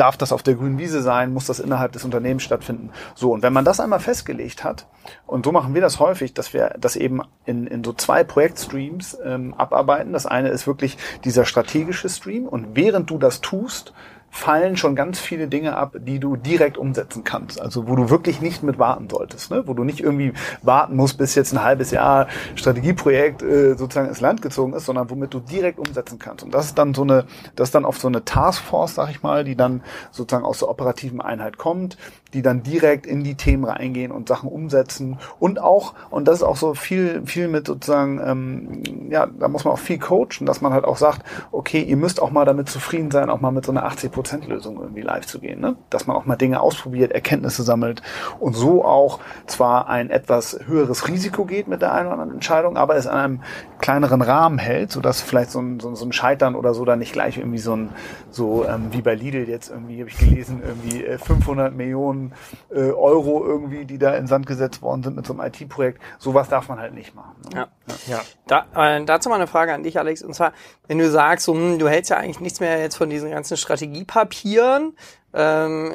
darf 0.00 0.16
das 0.16 0.32
auf 0.32 0.42
der 0.42 0.54
grünen 0.54 0.78
Wiese 0.78 1.02
sein, 1.02 1.32
muss 1.32 1.46
das 1.46 1.60
innerhalb 1.60 1.92
des 1.92 2.04
Unternehmens 2.04 2.42
stattfinden. 2.42 2.90
So, 3.14 3.32
und 3.32 3.42
wenn 3.42 3.52
man 3.52 3.64
das 3.64 3.80
einmal 3.80 4.00
festgelegt 4.00 4.64
hat, 4.64 4.86
und 5.26 5.44
so 5.44 5.52
machen 5.52 5.74
wir 5.74 5.80
das 5.80 6.00
häufig, 6.00 6.34
dass 6.34 6.52
wir 6.52 6.74
das 6.78 6.96
eben 6.96 7.20
in, 7.44 7.66
in 7.66 7.84
so 7.84 7.92
zwei 7.92 8.24
Projektstreams 8.24 9.18
ähm, 9.24 9.54
abarbeiten. 9.54 10.12
Das 10.12 10.26
eine 10.26 10.48
ist 10.48 10.66
wirklich 10.66 10.96
dieser 11.24 11.44
strategische 11.44 12.08
Stream 12.08 12.46
und 12.46 12.74
während 12.74 13.10
du 13.10 13.18
das 13.18 13.40
tust, 13.40 13.92
fallen 14.30 14.76
schon 14.76 14.94
ganz 14.94 15.18
viele 15.18 15.48
Dinge 15.48 15.76
ab, 15.76 15.96
die 15.98 16.20
du 16.20 16.36
direkt 16.36 16.78
umsetzen 16.78 17.24
kannst. 17.24 17.60
Also 17.60 17.88
wo 17.88 17.96
du 17.96 18.10
wirklich 18.10 18.40
nicht 18.40 18.62
mit 18.62 18.78
warten 18.78 19.08
solltest, 19.10 19.50
ne? 19.50 19.64
wo 19.66 19.74
du 19.74 19.84
nicht 19.84 20.00
irgendwie 20.00 20.32
warten 20.62 20.96
musst, 20.96 21.18
bis 21.18 21.34
jetzt 21.34 21.52
ein 21.52 21.62
halbes 21.62 21.90
Jahr 21.90 22.28
Strategieprojekt 22.54 23.42
äh, 23.42 23.74
sozusagen 23.74 24.08
ins 24.08 24.20
Land 24.20 24.40
gezogen 24.40 24.72
ist, 24.72 24.86
sondern 24.86 25.10
womit 25.10 25.34
du 25.34 25.40
direkt 25.40 25.78
umsetzen 25.78 26.18
kannst. 26.18 26.44
Und 26.44 26.54
das 26.54 26.66
ist 26.66 26.78
dann 26.78 26.94
so 26.94 27.02
eine, 27.02 27.24
das 27.56 27.68
ist 27.68 27.74
dann 27.74 27.84
oft 27.84 28.00
so 28.00 28.08
eine 28.08 28.24
Taskforce, 28.24 28.94
sag 28.94 29.10
ich 29.10 29.22
mal, 29.22 29.44
die 29.44 29.56
dann 29.56 29.82
sozusagen 30.12 30.44
aus 30.44 30.60
der 30.60 30.68
operativen 30.68 31.20
Einheit 31.20 31.58
kommt, 31.58 31.98
die 32.34 32.42
dann 32.42 32.62
direkt 32.62 33.06
in 33.06 33.24
die 33.24 33.34
Themen 33.34 33.64
reingehen 33.64 34.12
und 34.12 34.28
Sachen 34.28 34.48
umsetzen 34.48 35.18
und 35.38 35.60
auch, 35.60 35.94
und 36.10 36.28
das 36.28 36.36
ist 36.36 36.42
auch 36.42 36.56
so 36.56 36.74
viel, 36.74 37.22
viel 37.26 37.48
mit 37.48 37.66
sozusagen, 37.66 38.20
ähm, 38.24 39.10
ja, 39.10 39.26
da 39.26 39.48
muss 39.48 39.64
man 39.64 39.74
auch 39.74 39.78
viel 39.78 39.98
coachen, 39.98 40.46
dass 40.46 40.60
man 40.60 40.72
halt 40.72 40.84
auch 40.84 40.96
sagt, 40.96 41.22
okay, 41.52 41.82
ihr 41.82 41.96
müsst 41.96 42.20
auch 42.22 42.30
mal 42.30 42.44
damit 42.44 42.68
zufrieden 42.68 43.10
sein, 43.10 43.30
auch 43.30 43.40
mal 43.40 43.50
mit 43.50 43.64
so 43.64 43.72
einer 43.72 43.88
80% 43.88 44.48
Lösung 44.48 44.80
irgendwie 44.80 45.02
live 45.02 45.26
zu 45.26 45.40
gehen. 45.40 45.60
Ne? 45.60 45.76
Dass 45.90 46.06
man 46.06 46.16
auch 46.16 46.26
mal 46.26 46.36
Dinge 46.36 46.60
ausprobiert, 46.60 47.12
Erkenntnisse 47.12 47.62
sammelt 47.62 48.02
und 48.38 48.54
so 48.54 48.84
auch 48.84 49.20
zwar 49.46 49.88
ein 49.88 50.10
etwas 50.10 50.58
höheres 50.66 51.08
Risiko 51.08 51.44
geht 51.44 51.68
mit 51.68 51.82
der 51.82 51.92
einen 51.92 52.06
oder 52.06 52.14
anderen 52.14 52.34
Entscheidung, 52.34 52.76
aber 52.76 52.96
es 52.96 53.06
an 53.06 53.18
einem 53.18 53.40
kleineren 53.80 54.22
Rahmen 54.22 54.58
hält, 54.58 54.92
sodass 54.92 55.20
vielleicht 55.20 55.50
so 55.50 55.60
ein, 55.60 55.80
so, 55.80 55.94
so 55.94 56.04
ein 56.04 56.12
Scheitern 56.12 56.54
oder 56.54 56.74
so 56.74 56.84
dann 56.84 56.98
nicht 56.98 57.12
gleich 57.12 57.38
irgendwie 57.38 57.58
so 57.58 57.74
ein, 57.74 57.90
so 58.30 58.64
ähm, 58.66 58.88
wie 58.92 59.02
bei 59.02 59.14
Lidl 59.14 59.48
jetzt 59.48 59.70
irgendwie, 59.70 60.00
habe 60.00 60.10
ich 60.10 60.18
gelesen, 60.18 60.62
irgendwie 60.64 61.04
500 61.18 61.72
äh, 61.72 61.76
Millionen 62.20 62.34
äh, 62.70 62.92
Euro 62.92 63.44
irgendwie, 63.44 63.84
die 63.84 63.98
da 63.98 64.14
in 64.14 64.26
Sand 64.26 64.46
gesetzt 64.46 64.82
worden 64.82 65.02
sind 65.02 65.16
mit 65.16 65.26
so 65.26 65.32
einem 65.32 65.42
IT-Projekt. 65.42 66.00
Sowas 66.18 66.48
darf 66.48 66.68
man 66.68 66.78
halt 66.78 66.94
nicht 66.94 67.14
machen. 67.14 67.36
Ne? 67.52 67.56
Ja. 67.56 67.68
ja. 68.06 68.20
Da, 68.46 68.96
äh, 68.96 69.04
dazu 69.04 69.28
mal 69.28 69.36
eine 69.36 69.46
Frage 69.46 69.72
an 69.72 69.82
dich, 69.82 69.98
Alex. 69.98 70.22
Und 70.22 70.34
zwar, 70.34 70.52
wenn 70.86 70.98
du 70.98 71.10
sagst, 71.10 71.46
so, 71.46 71.54
hm, 71.54 71.78
du 71.78 71.88
hältst 71.88 72.10
ja 72.10 72.16
eigentlich 72.16 72.40
nichts 72.40 72.60
mehr 72.60 72.78
jetzt 72.78 72.96
von 72.96 73.10
diesen 73.10 73.30
ganzen 73.30 73.56
Strategie 73.56 74.04
Papieren. 74.04 74.96
Ähm, 75.32 75.94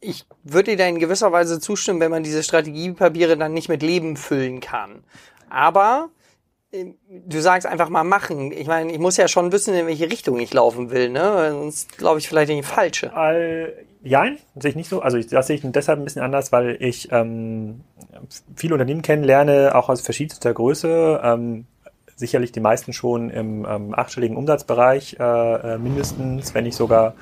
ich 0.00 0.26
würde 0.42 0.72
dir 0.72 0.76
da 0.78 0.86
in 0.86 0.98
gewisser 0.98 1.30
Weise 1.30 1.60
zustimmen, 1.60 2.00
wenn 2.00 2.10
man 2.10 2.24
diese 2.24 2.42
Strategiepapiere 2.42 3.36
dann 3.36 3.52
nicht 3.52 3.68
mit 3.68 3.82
Leben 3.82 4.16
füllen 4.16 4.60
kann. 4.60 5.04
Aber 5.48 6.10
du 7.08 7.40
sagst 7.40 7.66
einfach 7.66 7.88
mal 7.88 8.04
machen. 8.04 8.52
Ich 8.52 8.66
meine, 8.66 8.92
ich 8.92 8.98
muss 8.98 9.16
ja 9.16 9.28
schon 9.28 9.52
wissen, 9.52 9.74
in 9.74 9.86
welche 9.86 10.10
Richtung 10.10 10.38
ich 10.38 10.52
laufen 10.52 10.90
will, 10.90 11.10
ne? 11.10 11.50
Sonst 11.52 11.98
glaube 11.98 12.18
ich 12.18 12.28
vielleicht 12.28 12.50
in 12.50 12.56
die 12.56 12.62
falsche. 12.62 13.14
All, 13.14 13.74
nein, 14.02 14.38
sehe 14.56 14.70
ich 14.70 14.76
nicht 14.76 14.88
so. 14.88 15.00
Also 15.00 15.20
das 15.20 15.46
sehe 15.46 15.56
ich 15.56 15.62
deshalb 15.64 15.98
ein 15.98 16.04
bisschen 16.04 16.22
anders, 16.22 16.50
weil 16.52 16.76
ich 16.80 17.12
ähm, 17.12 17.82
viele 18.56 18.74
Unternehmen 18.74 19.02
kennenlerne, 19.02 19.74
auch 19.74 19.88
aus 19.88 20.00
verschiedenster 20.00 20.52
Größe. 20.52 21.20
Ähm, 21.22 21.66
sicherlich 22.16 22.52
die 22.52 22.60
meisten 22.60 22.92
schon 22.92 23.30
im 23.30 23.66
ähm, 23.68 23.94
achtstelligen 23.94 24.36
Umsatzbereich, 24.36 25.16
äh, 25.18 25.74
äh, 25.74 25.78
mindestens, 25.78 26.54
wenn 26.54 26.64
nicht 26.64 26.76
sogar 26.76 27.14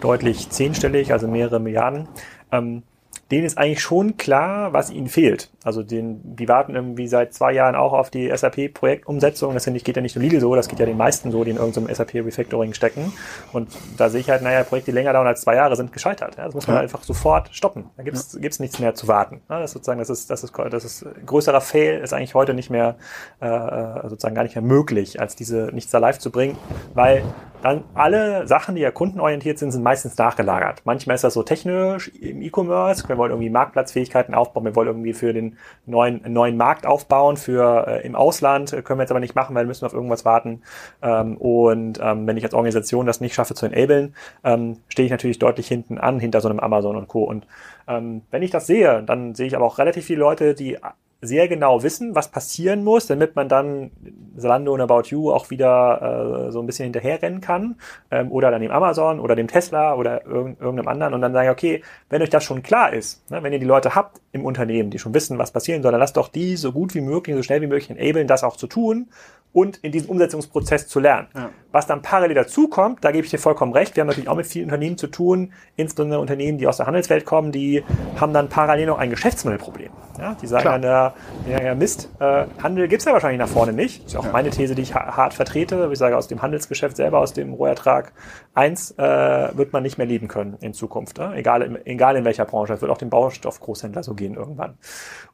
deutlich 0.00 0.48
zehnstellig, 0.50 1.12
also 1.12 1.28
mehrere 1.28 1.60
Milliarden. 1.60 2.08
Ähm, 2.50 2.82
denen 3.30 3.44
ist 3.44 3.58
eigentlich 3.58 3.80
schon 3.80 4.16
klar, 4.16 4.72
was 4.72 4.90
ihnen 4.90 5.08
fehlt. 5.08 5.50
Also 5.64 5.82
den, 5.82 6.36
die 6.36 6.48
warten 6.48 6.76
irgendwie 6.76 7.08
seit 7.08 7.34
zwei 7.34 7.52
Jahren 7.52 7.74
auch 7.74 7.92
auf 7.92 8.08
die 8.08 8.30
SAP-Projektumsetzung. 8.34 9.52
Das 9.52 9.64
geht 9.64 9.96
ja 9.96 10.02
nicht 10.02 10.14
nur 10.14 10.22
Lidl 10.22 10.40
so, 10.40 10.54
das 10.54 10.68
geht 10.68 10.78
ja 10.78 10.86
den 10.86 10.96
meisten 10.96 11.32
so, 11.32 11.42
die 11.42 11.50
in 11.50 11.56
irgendeinem 11.56 11.92
SAP-Refactoring 11.92 12.72
stecken. 12.72 13.12
Und 13.52 13.68
da 13.96 14.10
sehe 14.10 14.20
ich 14.20 14.30
halt, 14.30 14.42
naja, 14.42 14.62
Projekte, 14.62 14.92
die 14.92 14.94
länger 14.94 15.12
dauern 15.12 15.26
als 15.26 15.40
zwei 15.40 15.56
Jahre, 15.56 15.74
sind 15.74 15.92
gescheitert. 15.92 16.36
Ja, 16.36 16.44
das 16.44 16.54
muss 16.54 16.68
man 16.68 16.76
ja. 16.76 16.82
einfach 16.82 17.02
sofort 17.02 17.48
stoppen. 17.52 17.90
Da 17.96 18.04
gibt's 18.04 18.32
ja. 18.34 18.40
gibt's 18.40 18.60
nichts 18.60 18.78
mehr 18.78 18.94
zu 18.94 19.08
warten. 19.08 19.40
Ja, 19.50 19.58
das 19.58 19.70
ist 19.70 19.74
sozusagen, 19.74 19.98
das 19.98 20.10
ist, 20.10 20.30
das 20.30 20.44
ist, 20.44 20.52
das 20.56 20.84
ist 20.84 21.06
größerer 21.26 21.60
Fail 21.60 22.00
ist 22.00 22.12
eigentlich 22.12 22.34
heute 22.34 22.54
nicht 22.54 22.70
mehr 22.70 22.96
äh, 23.40 23.46
äh 23.48 24.08
sozusagen 24.08 24.36
gar 24.36 24.44
nicht 24.44 24.54
mehr 24.54 24.62
möglich, 24.62 25.20
als 25.20 25.34
diese 25.34 25.70
nichts 25.72 25.90
da 25.90 25.98
live 25.98 26.18
zu 26.18 26.30
bringen, 26.30 26.56
weil 26.94 27.24
dann 27.62 27.84
alle 27.94 28.46
Sachen, 28.46 28.76
die 28.76 28.82
ja 28.82 28.90
kundenorientiert 28.90 29.58
sind, 29.58 29.72
sind 29.72 29.82
meistens 29.82 30.16
nachgelagert. 30.16 30.82
Manchmal 30.84 31.16
ist 31.16 31.24
das 31.24 31.34
so 31.34 31.42
technisch 31.42 32.08
im 32.08 32.42
E-Commerce. 32.42 33.04
Wir 33.16 33.18
wollen 33.18 33.32
irgendwie 33.32 33.50
Marktplatzfähigkeiten 33.50 34.34
aufbauen. 34.34 34.64
Wir 34.64 34.76
wollen 34.76 34.88
irgendwie 34.88 35.14
für 35.14 35.32
den 35.32 35.56
neuen, 35.86 36.20
neuen 36.32 36.56
Markt 36.56 36.86
aufbauen. 36.86 37.36
Für 37.36 37.86
äh, 37.86 38.06
im 38.06 38.14
Ausland 38.14 38.70
können 38.84 38.98
wir 38.98 39.04
jetzt 39.04 39.10
aber 39.10 39.20
nicht 39.20 39.34
machen, 39.34 39.54
weil 39.54 39.64
wir 39.64 39.68
müssen 39.68 39.86
auf 39.86 39.94
irgendwas 39.94 40.24
warten. 40.24 40.62
Ähm, 41.02 41.36
und 41.38 41.98
ähm, 42.02 42.26
wenn 42.26 42.36
ich 42.36 42.44
als 42.44 42.54
Organisation 42.54 43.06
das 43.06 43.20
nicht 43.20 43.34
schaffe 43.34 43.54
zu 43.54 43.66
enablen, 43.66 44.14
ähm, 44.44 44.78
stehe 44.88 45.06
ich 45.06 45.10
natürlich 45.10 45.38
deutlich 45.38 45.66
hinten 45.66 45.98
an, 45.98 46.20
hinter 46.20 46.40
so 46.40 46.48
einem 46.48 46.60
Amazon 46.60 46.96
und 46.96 47.08
Co. 47.08 47.24
Und 47.24 47.46
ähm, 47.88 48.22
wenn 48.30 48.42
ich 48.42 48.50
das 48.50 48.66
sehe, 48.66 49.02
dann 49.02 49.34
sehe 49.34 49.46
ich 49.46 49.56
aber 49.56 49.64
auch 49.64 49.78
relativ 49.78 50.04
viele 50.04 50.20
Leute, 50.20 50.54
die 50.54 50.78
sehr 51.20 51.48
genau 51.48 51.82
wissen, 51.82 52.14
was 52.14 52.30
passieren 52.30 52.84
muss, 52.84 53.06
damit 53.06 53.36
man 53.36 53.48
dann 53.48 53.90
Zalando 54.36 54.74
und 54.74 54.80
About 54.80 55.08
You 55.08 55.32
auch 55.32 55.50
wieder 55.50 56.48
äh, 56.48 56.52
so 56.52 56.60
ein 56.60 56.66
bisschen 56.66 56.84
hinterherrennen 56.84 57.40
kann 57.40 57.76
ähm, 58.10 58.30
oder 58.30 58.50
dann 58.50 58.60
dem 58.60 58.70
Amazon 58.70 59.18
oder 59.18 59.34
dem 59.34 59.48
Tesla 59.48 59.94
oder 59.94 60.26
irg 60.26 60.60
irgendeinem 60.60 60.88
anderen 60.88 61.14
und 61.14 61.22
dann 61.22 61.32
sagen, 61.32 61.48
okay, 61.48 61.82
wenn 62.10 62.22
euch 62.22 62.30
das 62.30 62.44
schon 62.44 62.62
klar 62.62 62.92
ist, 62.92 63.28
ne, 63.30 63.42
wenn 63.42 63.52
ihr 63.52 63.58
die 63.58 63.66
Leute 63.66 63.94
habt 63.94 64.20
im 64.32 64.44
Unternehmen, 64.44 64.90
die 64.90 64.98
schon 64.98 65.14
wissen, 65.14 65.38
was 65.38 65.52
passieren 65.52 65.82
soll, 65.82 65.92
dann 65.92 66.00
lasst 66.00 66.16
doch 66.16 66.28
die 66.28 66.56
so 66.56 66.72
gut 66.72 66.94
wie 66.94 67.00
möglich, 67.00 67.34
so 67.34 67.42
schnell 67.42 67.62
wie 67.62 67.66
möglich 67.66 67.90
enablen, 67.90 68.26
das 68.26 68.44
auch 68.44 68.56
zu 68.56 68.66
tun 68.66 69.08
und 69.56 69.78
in 69.78 69.90
diesem 69.90 70.10
Umsetzungsprozess 70.10 70.86
zu 70.86 71.00
lernen. 71.00 71.28
Ja. 71.34 71.48
Was 71.72 71.86
dann 71.86 72.02
parallel 72.02 72.34
dazu 72.34 72.68
kommt, 72.68 73.02
da 73.02 73.10
gebe 73.10 73.24
ich 73.24 73.30
dir 73.30 73.38
vollkommen 73.38 73.72
recht, 73.72 73.96
wir 73.96 74.02
haben 74.02 74.08
natürlich 74.08 74.28
auch 74.28 74.36
mit 74.36 74.44
vielen 74.44 74.66
Unternehmen 74.66 74.98
zu 74.98 75.06
tun, 75.06 75.54
insbesondere 75.76 76.20
Unternehmen, 76.20 76.58
die 76.58 76.66
aus 76.66 76.76
der 76.76 76.84
Handelswelt 76.84 77.24
kommen, 77.24 77.52
die 77.52 77.82
haben 78.20 78.34
dann 78.34 78.50
parallel 78.50 78.84
noch 78.84 78.98
ein 78.98 79.08
Geschäftsmodellproblem. 79.08 79.92
Ja, 80.18 80.34
die 80.34 80.46
sagen 80.46 80.60
Klar. 80.60 80.78
dann, 80.78 81.12
ja, 81.50 81.62
ja 81.62 81.74
Mist, 81.74 82.10
äh, 82.20 82.44
Handel 82.62 82.86
gibt's 82.86 83.06
ja 83.06 83.14
wahrscheinlich 83.14 83.38
nach 83.38 83.48
vorne 83.48 83.72
nicht. 83.72 84.04
Das 84.04 84.12
ist 84.12 84.18
auch 84.18 84.26
ja. 84.26 84.32
meine 84.32 84.50
These, 84.50 84.74
die 84.74 84.82
ich 84.82 84.94
hart 84.94 85.32
vertrete. 85.32 85.88
Ich 85.90 85.98
sage, 85.98 86.18
aus 86.18 86.28
dem 86.28 86.42
Handelsgeschäft 86.42 86.96
selber, 86.96 87.20
aus 87.20 87.32
dem 87.32 87.54
Rohertrag 87.54 88.12
1 88.52 88.92
äh, 88.98 89.56
wird 89.56 89.72
man 89.72 89.82
nicht 89.82 89.96
mehr 89.96 90.06
leben 90.06 90.28
können 90.28 90.58
in 90.60 90.74
Zukunft. 90.74 91.16
Ne? 91.16 91.32
Egal, 91.34 91.80
egal 91.86 92.16
in 92.16 92.26
welcher 92.26 92.44
Branche. 92.44 92.74
Es 92.74 92.82
wird 92.82 92.92
auch 92.92 92.98
dem 92.98 93.08
Baustoffgroßhändler 93.08 94.02
so 94.02 94.12
gehen 94.12 94.34
irgendwann. 94.34 94.76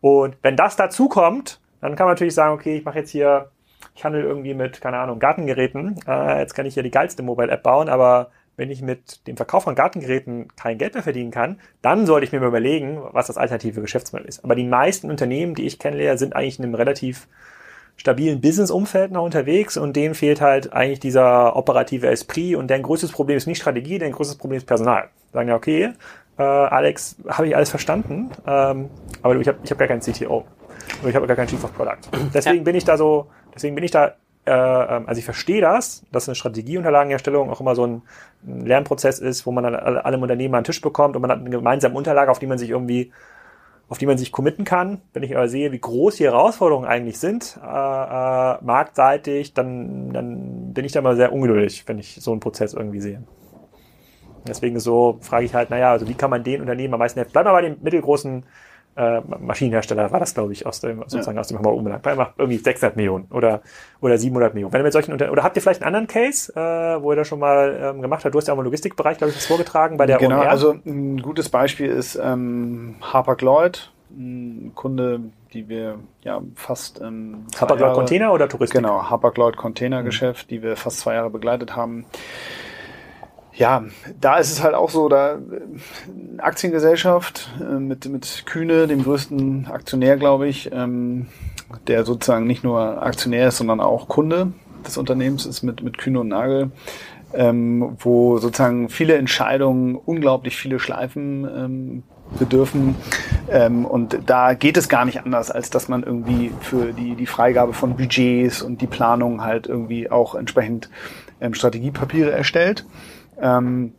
Und 0.00 0.36
wenn 0.42 0.54
das 0.54 0.76
dazu 0.76 1.08
kommt, 1.08 1.60
dann 1.80 1.96
kann 1.96 2.06
man 2.06 2.14
natürlich 2.14 2.34
sagen, 2.34 2.54
okay, 2.54 2.76
ich 2.76 2.84
mache 2.84 3.00
jetzt 3.00 3.10
hier 3.10 3.50
ich 3.94 4.04
handle 4.04 4.22
irgendwie 4.22 4.54
mit, 4.54 4.80
keine 4.80 4.98
Ahnung, 4.98 5.18
Gartengeräten. 5.18 6.00
Äh, 6.06 6.40
jetzt 6.40 6.54
kann 6.54 6.66
ich 6.66 6.74
hier 6.74 6.82
die 6.82 6.90
geilste 6.90 7.22
Mobile-App 7.22 7.62
bauen, 7.62 7.88
aber 7.88 8.30
wenn 8.56 8.70
ich 8.70 8.82
mit 8.82 9.26
dem 9.26 9.36
Verkauf 9.36 9.64
von 9.64 9.74
Gartengeräten 9.74 10.48
kein 10.56 10.78
Geld 10.78 10.94
mehr 10.94 11.02
verdienen 11.02 11.30
kann, 11.30 11.58
dann 11.80 12.06
sollte 12.06 12.26
ich 12.26 12.32
mir 12.32 12.40
mal 12.40 12.48
überlegen, 12.48 13.00
was 13.12 13.26
das 13.26 13.38
alternative 13.38 13.80
Geschäftsmodell 13.80 14.26
ist. 14.26 14.44
Aber 14.44 14.54
die 14.54 14.64
meisten 14.64 15.10
Unternehmen, 15.10 15.54
die 15.54 15.66
ich 15.66 15.78
kennenlerne, 15.78 16.18
sind 16.18 16.36
eigentlich 16.36 16.58
in 16.58 16.64
einem 16.64 16.74
relativ 16.74 17.28
stabilen 17.96 18.40
Business-Umfeld 18.40 19.12
noch 19.12 19.24
unterwegs 19.24 19.76
und 19.76 19.96
denen 19.96 20.14
fehlt 20.14 20.40
halt 20.40 20.72
eigentlich 20.72 21.00
dieser 21.00 21.56
operative 21.56 22.08
Esprit 22.08 22.56
und 22.56 22.68
deren 22.68 22.82
größtes 22.82 23.12
Problem 23.12 23.36
ist 23.36 23.46
nicht 23.46 23.60
Strategie, 23.60 23.98
deren 23.98 24.12
größtes 24.12 24.36
Problem 24.36 24.58
ist 24.58 24.66
Personal. 24.66 25.08
Sagen 25.32 25.48
ja, 25.48 25.54
okay, 25.54 25.92
äh, 26.38 26.42
Alex, 26.42 27.16
habe 27.28 27.48
ich 27.48 27.56
alles 27.56 27.70
verstanden, 27.70 28.30
ähm, 28.46 28.90
aber 29.22 29.34
du, 29.34 29.40
ich 29.40 29.48
habe 29.48 29.58
ich 29.62 29.70
hab 29.70 29.78
gar 29.78 29.88
keinen 29.88 30.00
CTO. 30.00 30.44
Oder 31.00 31.08
ich 31.08 31.14
habe 31.14 31.26
gar 31.26 31.36
keinen 31.36 31.48
Chief 31.48 31.62
of 31.62 31.74
Product. 31.74 31.98
Deswegen 32.34 32.58
ja. 32.58 32.62
bin 32.62 32.74
ich 32.74 32.84
da 32.84 32.96
so, 32.96 33.28
Deswegen 33.54 33.74
bin 33.74 33.84
ich 33.84 33.90
da, 33.90 34.14
äh, 34.46 34.50
ähm, 34.50 35.08
also 35.08 35.18
ich 35.18 35.24
verstehe 35.24 35.60
das, 35.60 36.04
dass 36.12 36.28
eine 36.28 36.34
Strategieunterlagenerstellung 36.34 37.50
auch 37.50 37.60
immer 37.60 37.74
so 37.74 37.86
ein, 37.86 38.02
ein 38.46 38.66
Lernprozess 38.66 39.18
ist, 39.18 39.46
wo 39.46 39.52
man 39.52 39.64
dann 39.64 39.74
alle, 39.74 40.04
alle 40.04 40.18
Unternehmen 40.18 40.54
an 40.54 40.62
den 40.62 40.66
Tisch 40.66 40.80
bekommt 40.80 41.16
und 41.16 41.22
man 41.22 41.30
hat 41.30 41.40
eine 41.40 41.50
gemeinsame 41.50 41.94
Unterlage, 41.94 42.30
auf 42.30 42.38
die 42.38 42.46
man 42.46 42.58
sich 42.58 42.70
irgendwie 42.70 43.12
auf 43.92 43.98
die 43.98 44.06
man 44.06 44.16
sich 44.16 44.32
committen 44.32 44.64
kann. 44.64 45.02
Wenn 45.12 45.22
ich 45.22 45.36
aber 45.36 45.48
sehe, 45.48 45.70
wie 45.70 45.78
groß 45.78 46.16
die 46.16 46.24
Herausforderungen 46.24 46.88
eigentlich 46.88 47.18
sind, 47.18 47.58
äh, 47.62 47.66
äh, 47.66 48.56
marktseitig, 48.62 49.52
dann, 49.52 50.14
dann 50.14 50.72
bin 50.72 50.86
ich 50.86 50.92
da 50.92 51.02
mal 51.02 51.14
sehr 51.14 51.30
ungeduldig, 51.30 51.84
wenn 51.86 51.98
ich 51.98 52.16
so 52.18 52.30
einen 52.30 52.40
Prozess 52.40 52.72
irgendwie 52.72 53.02
sehe. 53.02 53.22
Deswegen 54.48 54.80
so 54.80 55.18
frage 55.20 55.44
ich 55.44 55.54
halt, 55.54 55.68
naja, 55.68 55.92
also 55.92 56.08
wie 56.08 56.14
kann 56.14 56.30
man 56.30 56.42
den 56.42 56.62
Unternehmen 56.62 56.94
am 56.94 57.00
meisten 57.00 57.18
helfen? 57.18 57.32
Bleib 57.32 57.44
mal 57.44 57.52
bei 57.52 57.60
den 57.60 57.82
mittelgroßen 57.82 58.44
äh, 58.96 59.20
Maschinenhersteller 59.20 60.10
war 60.12 60.20
das, 60.20 60.34
glaube 60.34 60.52
ich, 60.52 60.66
aus 60.66 60.80
dem, 60.80 61.00
sozusagen 61.06 61.36
ja. 61.36 61.40
aus 61.40 61.48
dem 61.48 61.58
Hamburger 61.58 61.78
Umland. 61.78 62.04
Der 62.04 62.14
macht 62.14 62.34
irgendwie 62.38 62.58
600 62.58 62.96
Millionen 62.96 63.26
oder, 63.30 63.62
oder 64.00 64.18
700 64.18 64.54
Millionen. 64.54 64.72
Wenn 64.72 64.80
ihr 64.80 64.84
mit 64.84 64.92
solchen, 64.92 65.12
Unter 65.12 65.32
oder 65.32 65.42
habt 65.42 65.56
ihr 65.56 65.62
vielleicht 65.62 65.82
einen 65.82 65.94
anderen 65.94 66.06
Case, 66.06 66.52
äh, 66.54 67.02
wo 67.02 67.12
ihr 67.12 67.16
das 67.16 67.28
schon 67.28 67.38
mal 67.38 67.78
ähm, 67.82 68.02
gemacht 68.02 68.24
habt? 68.24 68.34
Du 68.34 68.38
hast 68.38 68.48
ja 68.48 68.54
auch 68.54 68.58
im 68.58 68.64
Logistikbereich, 68.64 69.18
glaube 69.18 69.30
ich, 69.30 69.36
was 69.36 69.46
vorgetragen 69.46 69.96
bei 69.96 70.06
der 70.06 70.18
Genau, 70.18 70.40
OMR. 70.40 70.50
also 70.50 70.76
ein 70.84 71.22
gutes 71.22 71.48
Beispiel 71.48 71.88
ist 71.88 72.16
ähm, 72.22 72.96
Harper-Lloyd, 73.00 73.90
ein 74.10 74.72
Kunde, 74.74 75.20
die 75.52 75.68
wir 75.68 75.98
ja 76.22 76.42
fast 76.54 77.00
ähm, 77.00 77.46
Hapag-Lloyd 77.58 77.94
Container 77.94 78.32
oder 78.32 78.48
Touristik? 78.48 78.80
Genau, 78.80 79.08
Hapag-Lloyd 79.08 79.56
Containergeschäft, 79.56 80.46
mhm. 80.46 80.54
die 80.54 80.62
wir 80.62 80.76
fast 80.76 81.00
zwei 81.00 81.14
Jahre 81.14 81.30
begleitet 81.30 81.76
haben. 81.76 82.04
Ja, 83.54 83.84
da 84.20 84.38
ist 84.38 84.50
es 84.50 84.62
halt 84.62 84.74
auch 84.74 84.90
so, 84.90 85.08
da 85.08 85.34
äh, 85.34 86.38
Aktiengesellschaft 86.38 87.50
äh, 87.60 87.78
mit, 87.78 88.06
mit 88.06 88.44
Kühne, 88.46 88.86
dem 88.86 89.02
größten 89.02 89.66
Aktionär, 89.66 90.16
glaube 90.16 90.48
ich, 90.48 90.70
ähm, 90.72 91.26
der 91.86 92.04
sozusagen 92.04 92.46
nicht 92.46 92.64
nur 92.64 93.02
Aktionär 93.02 93.48
ist, 93.48 93.58
sondern 93.58 93.80
auch 93.80 94.08
Kunde 94.08 94.52
des 94.86 94.96
Unternehmens 94.96 95.46
ist 95.46 95.62
mit, 95.62 95.82
mit 95.82 95.98
Kühne 95.98 96.20
und 96.20 96.28
Nagel, 96.28 96.70
ähm, 97.34 97.96
wo 97.98 98.38
sozusagen 98.38 98.88
viele 98.88 99.16
Entscheidungen, 99.16 99.96
unglaublich 99.96 100.56
viele 100.56 100.78
Schleifen 100.78 101.44
ähm, 101.44 102.02
bedürfen. 102.38 102.94
Ähm, 103.50 103.84
und 103.84 104.18
da 104.26 104.54
geht 104.54 104.76
es 104.78 104.88
gar 104.88 105.04
nicht 105.04 105.24
anders, 105.24 105.50
als 105.50 105.68
dass 105.68 105.88
man 105.88 106.02
irgendwie 106.02 106.52
für 106.60 106.92
die, 106.92 107.14
die 107.14 107.26
Freigabe 107.26 107.74
von 107.74 107.96
Budgets 107.96 108.62
und 108.62 108.80
die 108.80 108.86
Planung 108.86 109.42
halt 109.42 109.66
irgendwie 109.66 110.10
auch 110.10 110.34
entsprechend 110.34 110.88
ähm, 111.40 111.54
Strategiepapiere 111.54 112.32
erstellt. 112.32 112.86
Ähm, 113.42 113.98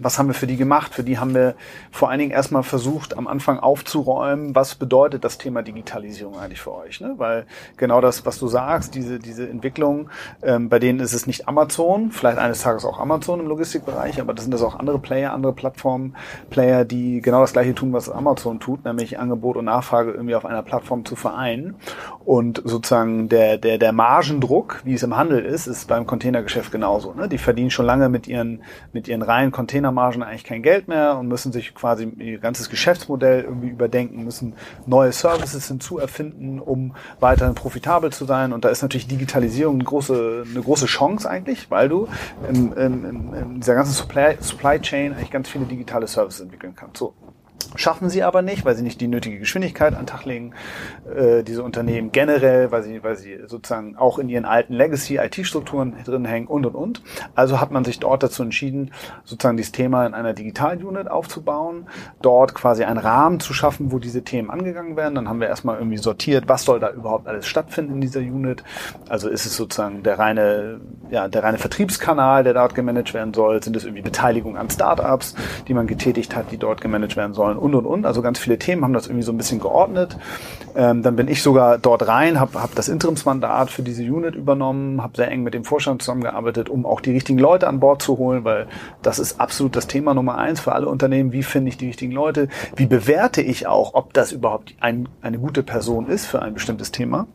was 0.00 0.18
haben 0.18 0.28
wir 0.28 0.34
für 0.34 0.46
die 0.46 0.56
gemacht? 0.56 0.94
Für 0.94 1.02
die 1.02 1.18
haben 1.18 1.34
wir 1.34 1.54
vor 1.90 2.10
allen 2.10 2.18
Dingen 2.18 2.30
erstmal 2.30 2.62
versucht, 2.62 3.16
am 3.16 3.26
Anfang 3.26 3.58
aufzuräumen, 3.58 4.54
was 4.54 4.74
bedeutet 4.74 5.24
das 5.24 5.38
Thema 5.38 5.62
Digitalisierung 5.62 6.38
eigentlich 6.38 6.60
für 6.60 6.74
euch? 6.74 7.00
Ne? 7.00 7.14
Weil 7.16 7.46
genau 7.76 8.00
das, 8.00 8.26
was 8.26 8.38
du 8.38 8.48
sagst, 8.48 8.94
diese, 8.94 9.18
diese 9.18 9.48
Entwicklung, 9.48 10.10
ähm, 10.42 10.68
bei 10.68 10.78
denen 10.78 11.00
ist 11.00 11.14
es 11.14 11.26
nicht 11.26 11.48
Amazon, 11.48 12.12
vielleicht 12.12 12.38
eines 12.38 12.62
Tages 12.62 12.84
auch 12.84 12.98
Amazon 12.98 13.40
im 13.40 13.46
Logistikbereich, 13.46 14.20
aber 14.20 14.34
das 14.34 14.44
sind 14.44 14.52
das 14.52 14.62
auch 14.62 14.78
andere 14.78 14.98
Player, 14.98 15.32
andere 15.32 15.52
Plattform-Player, 15.52 16.84
die 16.84 17.20
genau 17.20 17.40
das 17.40 17.52
gleiche 17.52 17.74
tun, 17.74 17.92
was 17.92 18.10
Amazon 18.10 18.60
tut, 18.60 18.84
nämlich 18.84 19.18
Angebot 19.18 19.56
und 19.56 19.64
Nachfrage 19.64 20.12
irgendwie 20.12 20.34
auf 20.34 20.44
einer 20.44 20.62
Plattform 20.62 21.04
zu 21.04 21.16
vereinen. 21.16 21.76
Und 22.24 22.60
sozusagen 22.64 23.28
der, 23.28 23.56
der, 23.56 23.78
der 23.78 23.92
Margendruck, 23.92 24.82
wie 24.84 24.94
es 24.94 25.02
im 25.02 25.16
Handel 25.16 25.44
ist, 25.44 25.66
ist 25.66 25.88
beim 25.88 26.06
Containergeschäft 26.06 26.70
genauso. 26.70 27.14
Ne? 27.14 27.28
Die 27.28 27.38
verdienen 27.38 27.70
schon 27.70 27.86
lange 27.86 28.08
mit 28.08 28.28
ihren, 28.28 28.62
mit 28.92 29.08
ihren 29.08 29.22
reinen 29.22 29.50
Container 29.50 29.77
Containermargen 29.78 30.22
eigentlich 30.22 30.44
kein 30.44 30.62
Geld 30.62 30.88
mehr 30.88 31.16
und 31.16 31.28
müssen 31.28 31.52
sich 31.52 31.74
quasi 31.74 32.04
ihr 32.18 32.38
ganzes 32.38 32.68
Geschäftsmodell 32.68 33.44
irgendwie 33.44 33.68
überdenken, 33.68 34.24
müssen 34.24 34.54
neue 34.86 35.12
Services 35.12 35.68
hinzuerfinden, 35.68 36.60
um 36.60 36.94
weiterhin 37.20 37.54
profitabel 37.54 38.12
zu 38.12 38.24
sein. 38.24 38.52
Und 38.52 38.64
da 38.64 38.68
ist 38.70 38.82
natürlich 38.82 39.06
Digitalisierung 39.06 39.76
eine 39.76 39.84
große, 39.84 40.44
eine 40.50 40.60
große 40.60 40.86
Chance 40.86 41.28
eigentlich, 41.28 41.70
weil 41.70 41.88
du 41.88 42.08
in, 42.48 42.72
in, 42.72 43.32
in 43.34 43.60
dieser 43.60 43.74
ganzen 43.74 43.92
Supply, 43.92 44.36
Supply 44.40 44.80
Chain 44.80 45.12
eigentlich 45.12 45.30
ganz 45.30 45.48
viele 45.48 45.64
digitale 45.64 46.06
Services 46.06 46.40
entwickeln 46.40 46.74
kannst. 46.74 46.98
So, 46.98 47.14
Schaffen 47.74 48.08
sie 48.08 48.22
aber 48.22 48.40
nicht, 48.40 48.64
weil 48.64 48.74
sie 48.74 48.82
nicht 48.82 49.00
die 49.00 49.08
nötige 49.08 49.38
Geschwindigkeit 49.38 49.94
an 49.94 50.06
Tag 50.06 50.24
legen. 50.24 50.52
Äh, 51.14 51.42
diese 51.42 51.62
Unternehmen 51.62 52.12
generell, 52.12 52.70
weil 52.70 52.82
sie, 52.82 53.04
weil 53.04 53.16
sie 53.16 53.38
sozusagen 53.46 53.96
auch 53.96 54.18
in 54.18 54.28
ihren 54.28 54.46
alten 54.46 54.72
Legacy-IT-Strukturen 54.72 55.94
drin 56.04 56.24
hängen 56.24 56.46
und 56.46 56.64
und 56.66 56.74
und. 56.74 57.02
Also 57.34 57.60
hat 57.60 57.70
man 57.70 57.84
sich 57.84 57.98
dort 58.00 58.22
dazu 58.22 58.42
entschieden, 58.42 58.92
sozusagen 59.24 59.56
dieses 59.56 59.72
Thema 59.72 60.06
in 60.06 60.14
einer 60.14 60.32
Digital-Unit 60.32 61.10
aufzubauen, 61.10 61.86
dort 62.22 62.54
quasi 62.54 62.84
einen 62.84 62.98
Rahmen 62.98 63.38
zu 63.38 63.52
schaffen, 63.52 63.92
wo 63.92 63.98
diese 63.98 64.22
Themen 64.22 64.50
angegangen 64.50 64.96
werden. 64.96 65.14
Dann 65.14 65.28
haben 65.28 65.40
wir 65.40 65.48
erstmal 65.48 65.76
irgendwie 65.76 65.98
sortiert, 65.98 66.48
was 66.48 66.64
soll 66.64 66.80
da 66.80 66.90
überhaupt 66.90 67.28
alles 67.28 67.46
stattfinden 67.46 67.94
in 67.94 68.00
dieser 68.00 68.20
Unit. 68.20 68.64
Also 69.08 69.28
ist 69.28 69.44
es 69.46 69.56
sozusagen 69.56 70.02
der 70.02 70.18
reine, 70.18 70.80
ja, 71.10 71.28
der 71.28 71.42
reine 71.42 71.58
Vertriebskanal, 71.58 72.44
der 72.44 72.54
dort 72.54 72.74
gemanagt 72.74 73.12
werden 73.14 73.34
soll? 73.34 73.62
Sind 73.62 73.76
es 73.76 73.84
irgendwie 73.84 74.02
Beteiligungen 74.02 74.56
an 74.56 74.70
Startups, 74.70 75.34
die 75.68 75.74
man 75.74 75.86
getätigt 75.86 76.34
hat, 76.34 76.50
die 76.50 76.56
dort 76.56 76.80
gemanagt 76.80 77.16
werden 77.16 77.34
sollen? 77.34 77.47
Und 77.56 77.74
und 77.74 77.86
und. 77.86 78.06
Also 78.06 78.22
ganz 78.22 78.38
viele 78.38 78.58
Themen 78.58 78.84
haben 78.84 78.92
das 78.92 79.06
irgendwie 79.06 79.24
so 79.24 79.32
ein 79.32 79.38
bisschen 79.38 79.60
geordnet. 79.60 80.18
Ähm, 80.76 81.02
dann 81.02 81.16
bin 81.16 81.28
ich 81.28 81.42
sogar 81.42 81.78
dort 81.78 82.06
rein, 82.06 82.38
habe 82.38 82.60
hab 82.60 82.74
das 82.74 82.88
Interimsmandat 82.88 83.70
für 83.70 83.82
diese 83.82 84.02
Unit 84.02 84.34
übernommen, 84.34 85.02
habe 85.02 85.16
sehr 85.16 85.30
eng 85.30 85.42
mit 85.42 85.54
dem 85.54 85.64
Vorstand 85.64 86.02
zusammengearbeitet, 86.02 86.68
um 86.68 86.84
auch 86.86 87.00
die 87.00 87.12
richtigen 87.12 87.38
Leute 87.38 87.68
an 87.68 87.80
Bord 87.80 88.02
zu 88.02 88.18
holen, 88.18 88.44
weil 88.44 88.66
das 89.02 89.18
ist 89.18 89.40
absolut 89.40 89.76
das 89.76 89.86
Thema 89.86 90.14
Nummer 90.14 90.36
eins 90.38 90.60
für 90.60 90.72
alle 90.72 90.88
Unternehmen. 90.88 91.32
Wie 91.32 91.42
finde 91.42 91.70
ich 91.70 91.78
die 91.78 91.86
richtigen 91.86 92.12
Leute? 92.12 92.48
Wie 92.76 92.86
bewerte 92.86 93.40
ich 93.40 93.66
auch, 93.66 93.94
ob 93.94 94.12
das 94.12 94.32
überhaupt 94.32 94.74
ein, 94.80 95.08
eine 95.22 95.38
gute 95.38 95.62
Person 95.62 96.08
ist 96.08 96.26
für 96.26 96.42
ein 96.42 96.54
bestimmtes 96.54 96.92
Thema? 96.92 97.26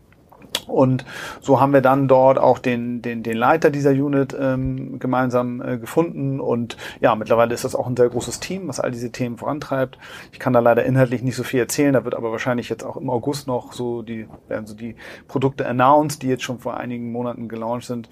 Und 0.67 1.05
so 1.41 1.59
haben 1.59 1.73
wir 1.73 1.81
dann 1.81 2.07
dort 2.07 2.37
auch 2.37 2.59
den, 2.59 3.01
den, 3.01 3.23
den 3.23 3.37
Leiter 3.37 3.69
dieser 3.69 3.91
Unit 3.91 4.35
ähm, 4.39 4.99
gemeinsam 4.99 5.61
äh, 5.61 5.77
gefunden. 5.77 6.39
Und 6.39 6.77
ja, 7.01 7.15
mittlerweile 7.15 7.53
ist 7.53 7.63
das 7.63 7.75
auch 7.75 7.87
ein 7.87 7.97
sehr 7.97 8.09
großes 8.09 8.39
Team, 8.39 8.67
was 8.67 8.79
all 8.79 8.91
diese 8.91 9.11
Themen 9.11 9.37
vorantreibt. 9.37 9.97
Ich 10.31 10.39
kann 10.39 10.53
da 10.53 10.59
leider 10.59 10.83
inhaltlich 10.85 11.21
nicht 11.21 11.35
so 11.35 11.43
viel 11.43 11.59
erzählen. 11.59 11.93
Da 11.93 12.05
wird 12.05 12.15
aber 12.15 12.31
wahrscheinlich 12.31 12.69
jetzt 12.69 12.83
auch 12.83 12.97
im 12.97 13.09
August 13.09 13.47
noch 13.47 13.73
so 13.73 14.01
die, 14.01 14.27
werden 14.47 14.65
so 14.65 14.75
die 14.75 14.95
Produkte 15.27 15.67
announced, 15.67 16.21
die 16.21 16.27
jetzt 16.27 16.43
schon 16.43 16.59
vor 16.59 16.77
einigen 16.77 17.11
Monaten 17.11 17.47
gelauncht 17.47 17.85
sind. 17.85 18.09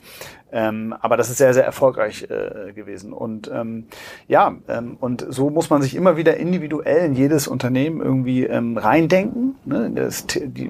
Ähm, 0.51 0.93
aber 0.99 1.15
das 1.15 1.29
ist 1.29 1.37
sehr, 1.37 1.53
sehr 1.53 1.65
erfolgreich 1.65 2.23
äh, 2.23 2.73
gewesen. 2.73 3.13
Und 3.13 3.49
ähm, 3.53 3.85
ja, 4.27 4.53
ähm, 4.67 4.97
und 4.99 5.25
so 5.29 5.49
muss 5.49 5.69
man 5.69 5.81
sich 5.81 5.95
immer 5.95 6.17
wieder 6.17 6.37
individuell 6.37 7.05
in 7.05 7.13
jedes 7.13 7.47
Unternehmen 7.47 8.01
irgendwie 8.01 8.43
ähm, 8.43 8.77
reindenken. 8.77 9.55
Ne? 9.65 9.91
Das, 9.95 10.27
die, 10.27 10.69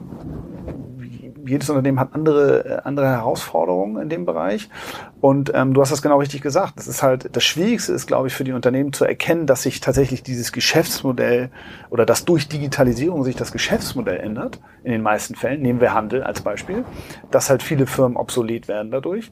jedes 1.46 1.70
Unternehmen 1.70 2.00
hat 2.00 2.14
andere, 2.14 2.66
äh, 2.66 2.82
andere 2.84 3.08
Herausforderungen 3.08 4.02
in 4.02 4.10
dem 4.10 4.26
Bereich. 4.26 4.70
Und 5.20 5.52
ähm, 5.54 5.74
du 5.74 5.82
hast 5.82 5.92
das 5.92 6.02
genau 6.02 6.20
richtig 6.20 6.42
gesagt. 6.42 6.74
Das 6.78 6.88
ist 6.88 7.04
halt, 7.04 7.36
das 7.36 7.44
Schwierigste 7.44 7.94
ist, 7.94 8.08
glaube 8.08 8.28
ich, 8.28 8.34
für 8.34 8.44
die 8.44 8.54
Unternehmen 8.54 8.94
zu 8.94 9.06
erkennen, 9.06 9.46
dass 9.46 9.64
sich 9.64 9.80
tatsächlich 9.80 10.24
dieses 10.24 10.52
Geschäftsmodell 10.52 11.50
oder 11.90 12.06
dass 12.06 12.26
durch 12.26 12.48
Digitalisierung 12.48 13.24
sich 13.24 13.36
das 13.36 13.52
Geschäftsmodell 13.52 14.18
ändert. 14.18 14.60
In 14.84 14.92
den 14.92 15.04
meisten 15.04 15.36
Fällen. 15.36 15.62
Nehmen 15.62 15.80
wir 15.80 15.94
Handel 15.94 16.24
als 16.24 16.42
Beispiel. 16.42 16.84
Dass 17.30 17.50
halt 17.50 17.62
viele 17.62 17.86
Firmen 17.86 18.18
obsolet 18.18 18.68
werden 18.68 18.92
dadurch. 18.92 19.32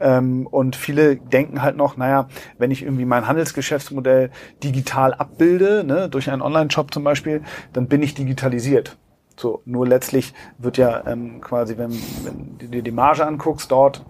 Ähm, 0.00 0.46
und 0.46 0.76
viele 0.76 1.16
denken 1.16 1.62
halt 1.62 1.76
noch, 1.76 1.96
naja, 1.96 2.28
wenn 2.58 2.70
ich 2.70 2.82
irgendwie 2.82 3.04
mein 3.04 3.28
Handelsgeschäftsmodell 3.28 4.30
digital 4.64 5.14
abbilde, 5.14 5.84
ne, 5.84 6.08
durch 6.08 6.30
einen 6.30 6.42
Online-Shop 6.42 6.92
zum 6.92 7.04
Beispiel, 7.04 7.42
dann 7.72 7.86
bin 7.86 8.02
ich 8.02 8.14
digitalisiert. 8.14 8.96
So, 9.40 9.62
nur 9.64 9.86
letztlich 9.86 10.34
wird 10.58 10.76
ja 10.76 11.06
ähm, 11.06 11.40
quasi, 11.40 11.78
wenn, 11.78 11.92
wenn 12.24 12.58
du 12.58 12.66
dir 12.66 12.82
die 12.82 12.90
Marge 12.90 13.26
anguckst, 13.26 13.70
dort 13.70 14.04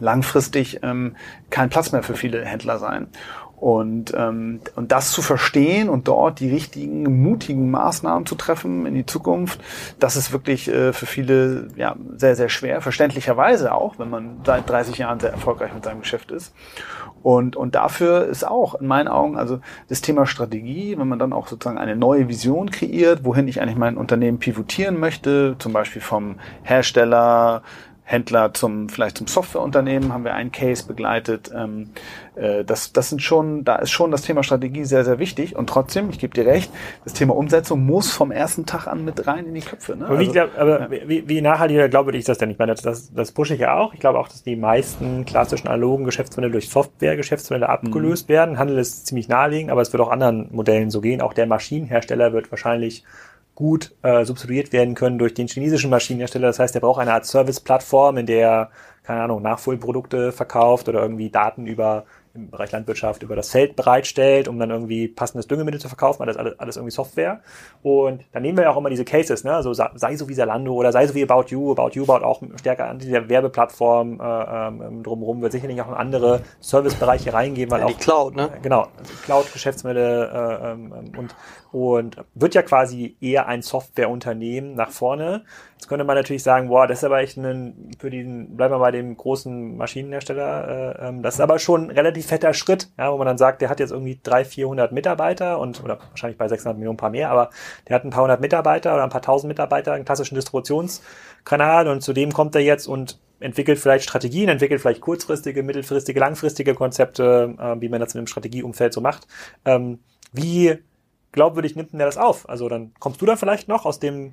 langfristig 0.00 0.80
ähm, 0.82 1.14
kein 1.48 1.70
Platz 1.70 1.92
mehr 1.92 2.02
für 2.02 2.14
viele 2.14 2.44
Händler 2.44 2.78
sein. 2.80 3.06
Und, 3.60 4.14
ähm, 4.16 4.60
und 4.76 4.92
das 4.92 5.10
zu 5.10 5.20
verstehen 5.20 5.88
und 5.88 6.06
dort 6.06 6.38
die 6.38 6.48
richtigen, 6.48 7.22
mutigen 7.22 7.70
Maßnahmen 7.70 8.24
zu 8.24 8.36
treffen 8.36 8.86
in 8.86 8.94
die 8.94 9.06
Zukunft, 9.06 9.60
das 9.98 10.14
ist 10.14 10.32
wirklich 10.32 10.68
äh, 10.68 10.92
für 10.92 11.06
viele 11.06 11.68
ja, 11.74 11.96
sehr, 12.16 12.36
sehr 12.36 12.48
schwer, 12.48 12.80
verständlicherweise 12.80 13.74
auch, 13.74 13.98
wenn 13.98 14.10
man 14.10 14.40
seit 14.44 14.68
30 14.68 14.98
Jahren 14.98 15.18
sehr 15.18 15.32
erfolgreich 15.32 15.74
mit 15.74 15.84
seinem 15.84 16.00
Geschäft 16.00 16.30
ist. 16.30 16.54
Und, 17.22 17.56
und 17.56 17.74
dafür 17.74 18.26
ist 18.26 18.46
auch 18.46 18.76
in 18.76 18.86
meinen 18.86 19.08
Augen, 19.08 19.36
also 19.36 19.60
das 19.88 20.00
Thema 20.02 20.24
Strategie, 20.24 20.96
wenn 20.96 21.08
man 21.08 21.18
dann 21.18 21.32
auch 21.32 21.48
sozusagen 21.48 21.78
eine 21.78 21.96
neue 21.96 22.28
Vision 22.28 22.70
kreiert, 22.70 23.24
wohin 23.24 23.48
ich 23.48 23.60
eigentlich 23.60 23.76
mein 23.76 23.96
Unternehmen 23.96 24.38
pivotieren 24.38 25.00
möchte, 25.00 25.56
zum 25.58 25.72
Beispiel 25.72 26.00
vom 26.00 26.36
Hersteller, 26.62 27.62
Händler 28.08 28.54
zum 28.54 28.88
vielleicht 28.88 29.18
zum 29.18 29.26
Softwareunternehmen 29.26 30.14
haben 30.14 30.24
wir 30.24 30.32
einen 30.32 30.50
Case 30.50 30.86
begleitet. 30.86 31.50
Ähm, 31.54 31.90
äh, 32.36 32.64
das, 32.64 32.94
das 32.94 33.10
sind 33.10 33.20
schon, 33.20 33.64
da 33.64 33.76
ist 33.76 33.90
schon 33.90 34.10
das 34.10 34.22
Thema 34.22 34.42
Strategie 34.42 34.86
sehr, 34.86 35.04
sehr 35.04 35.18
wichtig. 35.18 35.56
Und 35.56 35.68
trotzdem, 35.68 36.08
ich 36.08 36.18
gebe 36.18 36.32
dir 36.32 36.46
recht, 36.46 36.72
das 37.04 37.12
Thema 37.12 37.36
Umsetzung 37.36 37.84
muss 37.84 38.10
vom 38.10 38.30
ersten 38.30 38.64
Tag 38.64 38.86
an 38.86 39.04
mit 39.04 39.26
rein 39.26 39.44
in 39.44 39.54
die 39.54 39.60
Köpfe. 39.60 39.94
Ne? 39.94 40.06
Aber, 40.06 40.18
wie, 40.18 40.28
also, 40.28 40.58
aber 40.58 40.90
ja. 40.90 41.08
wie, 41.08 41.28
wie 41.28 41.42
nachhaltig 41.42 41.90
glaube 41.90 42.16
ich 42.16 42.24
das 42.24 42.38
denn? 42.38 42.50
Ich 42.50 42.58
meine, 42.58 42.72
das, 42.72 42.80
das, 42.80 43.12
das 43.12 43.32
pushe 43.32 43.52
ich 43.52 43.60
ja 43.60 43.76
auch. 43.76 43.92
Ich 43.92 44.00
glaube 44.00 44.18
auch, 44.18 44.28
dass 44.28 44.42
die 44.42 44.56
meisten 44.56 45.26
klassischen 45.26 45.68
analogen 45.68 46.06
Geschäftsmodelle 46.06 46.52
durch 46.52 46.70
Software-Geschäftsmodelle 46.70 47.68
abgelöst 47.68 48.30
mhm. 48.30 48.32
werden. 48.32 48.58
Handel 48.58 48.78
ist 48.78 49.06
ziemlich 49.06 49.28
naheliegend, 49.28 49.70
aber 49.70 49.82
es 49.82 49.92
wird 49.92 50.02
auch 50.02 50.10
anderen 50.10 50.48
Modellen 50.50 50.90
so 50.90 51.02
gehen. 51.02 51.20
Auch 51.20 51.34
der 51.34 51.46
Maschinenhersteller 51.46 52.32
wird 52.32 52.50
wahrscheinlich 52.50 53.04
gut 53.58 53.92
äh, 54.02 54.24
substituiert 54.24 54.72
werden 54.72 54.94
können 54.94 55.18
durch 55.18 55.34
den 55.34 55.48
chinesischen 55.48 55.90
Maschinenhersteller. 55.90 56.46
Das 56.46 56.60
heißt, 56.60 56.76
er 56.76 56.80
braucht 56.80 57.00
eine 57.00 57.12
Art 57.12 57.26
Service-Plattform, 57.26 58.16
in 58.16 58.26
der, 58.26 58.70
keine 59.02 59.22
Ahnung, 59.22 59.42
Nachfolgeprodukte 59.42 60.30
verkauft 60.30 60.88
oder 60.88 61.02
irgendwie 61.02 61.28
Daten 61.28 61.66
über 61.66 62.04
im 62.38 62.50
Bereich 62.50 62.70
Landwirtschaft 62.70 63.22
über 63.22 63.34
das 63.34 63.50
Feld 63.50 63.74
bereitstellt, 63.74 64.48
um 64.48 64.58
dann 64.58 64.70
irgendwie 64.70 65.08
passendes 65.08 65.48
Düngemittel 65.48 65.80
zu 65.80 65.88
verkaufen, 65.88 66.24
das 66.26 66.36
alles, 66.36 66.58
alles 66.60 66.76
irgendwie 66.76 66.92
Software. 66.92 67.40
Und 67.82 68.24
dann 68.32 68.42
nehmen 68.42 68.56
wir 68.58 68.64
ja 68.64 68.70
auch 68.70 68.76
immer 68.76 68.90
diese 68.90 69.04
Cases, 69.04 69.42
ne? 69.44 69.54
also 69.54 69.72
sei 69.74 70.16
so 70.16 70.28
wie 70.28 70.34
Zalando 70.34 70.74
oder 70.74 70.92
sei 70.92 71.06
so 71.06 71.14
wie 71.14 71.28
About 71.28 71.46
You. 71.48 71.72
About 71.72 71.90
You 71.94 72.06
baut 72.06 72.22
auch 72.22 72.42
stärker 72.60 72.88
an 72.88 72.98
dieser 72.98 73.28
Werbeplattform 73.28 74.20
äh, 74.20 74.68
ähm, 74.68 75.02
drumherum, 75.02 75.42
wird 75.42 75.52
sicherlich 75.52 75.80
auch 75.82 75.88
in 75.88 75.94
andere 75.94 76.42
Servicebereiche 76.60 77.32
reingehen, 77.32 77.70
weil 77.70 77.80
ja, 77.80 77.86
auch 77.86 77.90
die 77.90 77.96
Cloud, 77.96 78.36
ne? 78.36 78.50
Genau, 78.62 78.86
Cloud-Geschäftsmodelle 79.24 80.30
äh, 80.30 80.72
ähm, 80.72 80.92
und 81.16 81.34
und 81.70 82.16
wird 82.34 82.54
ja 82.54 82.62
quasi 82.62 83.16
eher 83.20 83.46
ein 83.46 83.62
Softwareunternehmen 83.62 84.74
nach 84.74 84.90
vorne. 84.90 85.44
Jetzt 85.74 85.88
könnte 85.88 86.04
man 86.04 86.16
natürlich 86.16 86.42
sagen, 86.42 86.68
boah, 86.68 86.86
das 86.86 86.98
ist 86.98 87.04
aber 87.04 87.20
echt 87.20 87.36
ein, 87.36 87.90
für 87.98 88.10
diesen, 88.10 88.56
bleiben 88.56 88.74
wir 88.74 88.78
bei 88.78 88.90
dem 88.90 89.16
großen 89.16 89.76
Maschinenhersteller, 89.76 90.96
äh, 90.98 91.08
ähm, 91.08 91.22
das 91.22 91.34
ist 91.34 91.40
aber 91.40 91.58
schon 91.58 91.84
ein 91.84 91.90
relativ 91.90 92.26
fetter 92.26 92.54
Schritt, 92.54 92.90
ja, 92.98 93.12
wo 93.12 93.18
man 93.18 93.26
dann 93.26 93.38
sagt, 93.38 93.60
der 93.60 93.68
hat 93.68 93.80
jetzt 93.80 93.92
irgendwie 93.92 94.18
300, 94.22 94.46
400 94.48 94.92
Mitarbeiter 94.92 95.58
und, 95.58 95.84
oder 95.84 95.98
wahrscheinlich 96.10 96.38
bei 96.38 96.48
600 96.48 96.78
Millionen 96.78 96.94
ein 96.94 96.98
paar 96.98 97.10
mehr, 97.10 97.30
aber 97.30 97.50
der 97.86 97.96
hat 97.96 98.04
ein 98.04 98.10
paar 98.10 98.22
hundert 98.22 98.40
Mitarbeiter 98.40 98.94
oder 98.94 99.04
ein 99.04 99.10
paar 99.10 99.22
tausend 99.22 99.48
Mitarbeiter, 99.48 99.92
einen 99.92 100.04
klassischen 100.04 100.34
Distributionskanal 100.36 101.86
und 101.88 102.02
zudem 102.02 102.32
kommt 102.32 102.54
er 102.54 102.62
jetzt 102.62 102.86
und 102.86 103.20
entwickelt 103.40 103.78
vielleicht 103.78 104.04
Strategien, 104.04 104.48
entwickelt 104.48 104.80
vielleicht 104.80 105.00
kurzfristige, 105.00 105.62
mittelfristige, 105.62 106.18
langfristige 106.18 106.74
Konzepte, 106.74 107.54
äh, 107.58 107.80
wie 107.80 107.88
man 107.88 108.00
das 108.00 108.14
in 108.14 108.18
einem 108.18 108.26
Strategieumfeld 108.26 108.92
so 108.92 109.00
macht. 109.00 109.28
Ähm, 109.64 110.00
wie 110.32 110.78
glaubwürdig 111.32 111.76
nimmt 111.76 111.92
denn 111.92 111.98
der 111.98 112.08
das 112.08 112.16
auf? 112.16 112.48
Also 112.48 112.68
dann 112.68 112.92
kommst 112.98 113.20
du 113.20 113.26
da 113.26 113.36
vielleicht 113.36 113.68
noch 113.68 113.84
aus 113.84 114.00
dem 114.00 114.32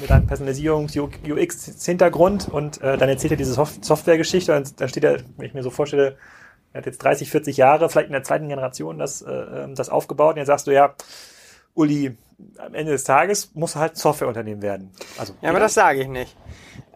mit 0.00 0.10
einem 0.10 0.26
Personalisierungs-UX-Hintergrund 0.26 2.48
und 2.48 2.80
äh, 2.82 2.96
dann 2.96 3.08
erzählt 3.08 3.30
er 3.32 3.36
diese 3.36 3.52
Soft 3.52 3.84
Software-Geschichte 3.84 4.56
und 4.56 4.80
dann 4.80 4.88
steht 4.88 5.04
er, 5.04 5.20
wenn 5.36 5.46
ich 5.46 5.54
mir 5.54 5.62
so 5.62 5.70
vorstelle, 5.70 6.16
er 6.72 6.78
hat 6.78 6.86
jetzt 6.86 6.98
30, 6.98 7.30
40 7.30 7.56
Jahre, 7.56 7.88
vielleicht 7.88 8.08
in 8.08 8.12
der 8.12 8.22
zweiten 8.22 8.48
Generation 8.48 8.98
das, 8.98 9.22
äh, 9.22 9.32
ähm, 9.32 9.74
das 9.74 9.88
aufgebaut 9.88 10.34
und 10.34 10.38
jetzt 10.38 10.48
sagst 10.48 10.66
du 10.66 10.72
ja, 10.72 10.94
Uli, 11.74 12.16
am 12.58 12.74
Ende 12.74 12.92
des 12.92 13.04
Tages 13.04 13.52
muss 13.54 13.76
halt 13.76 13.96
Softwareunternehmen 13.96 14.62
werden. 14.62 14.90
Also, 15.18 15.34
ja, 15.40 15.50
aber 15.50 15.60
das 15.60 15.74
sage 15.74 16.02
ich 16.02 16.08
nicht. 16.08 16.36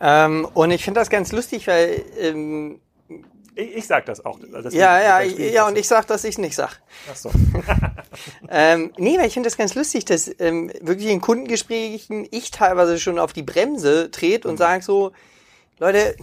Ähm, 0.01 0.46
und 0.55 0.70
ich 0.70 0.85
finde 0.85 1.01
das 1.01 1.11
ganz 1.11 1.33
lustig, 1.33 1.66
weil 1.66 2.03
ähm, 2.18 2.81
ich, 3.54 3.76
ich 3.76 3.86
sag 3.86 4.06
das 4.06 4.24
auch. 4.24 4.38
Das 4.40 4.72
ja, 4.74 5.00
ja, 5.00 5.20
ja, 5.22 5.66
und 5.66 5.76
ich 5.76 5.88
sag, 5.88 6.06
dass 6.06 6.24
ich 6.24 6.38
nicht 6.38 6.54
sag. 6.54 6.80
Ach 7.10 7.16
so. 7.16 7.30
ähm, 8.50 8.92
nee, 8.96 9.18
weil 9.18 9.26
ich 9.26 9.34
finde 9.34 9.48
das 9.48 9.56
ganz 9.56 9.74
lustig, 9.74 10.04
dass 10.04 10.30
ähm, 10.38 10.70
wirklich 10.80 11.08
in 11.08 11.20
Kundengesprächen 11.20 12.26
ich 12.30 12.50
teilweise 12.50 12.98
schon 12.98 13.18
auf 13.18 13.32
die 13.32 13.42
Bremse 13.42 14.10
trete 14.10 14.48
und 14.48 14.54
mhm. 14.54 14.58
sage 14.58 14.82
so, 14.82 15.12
Leute, 15.78 16.16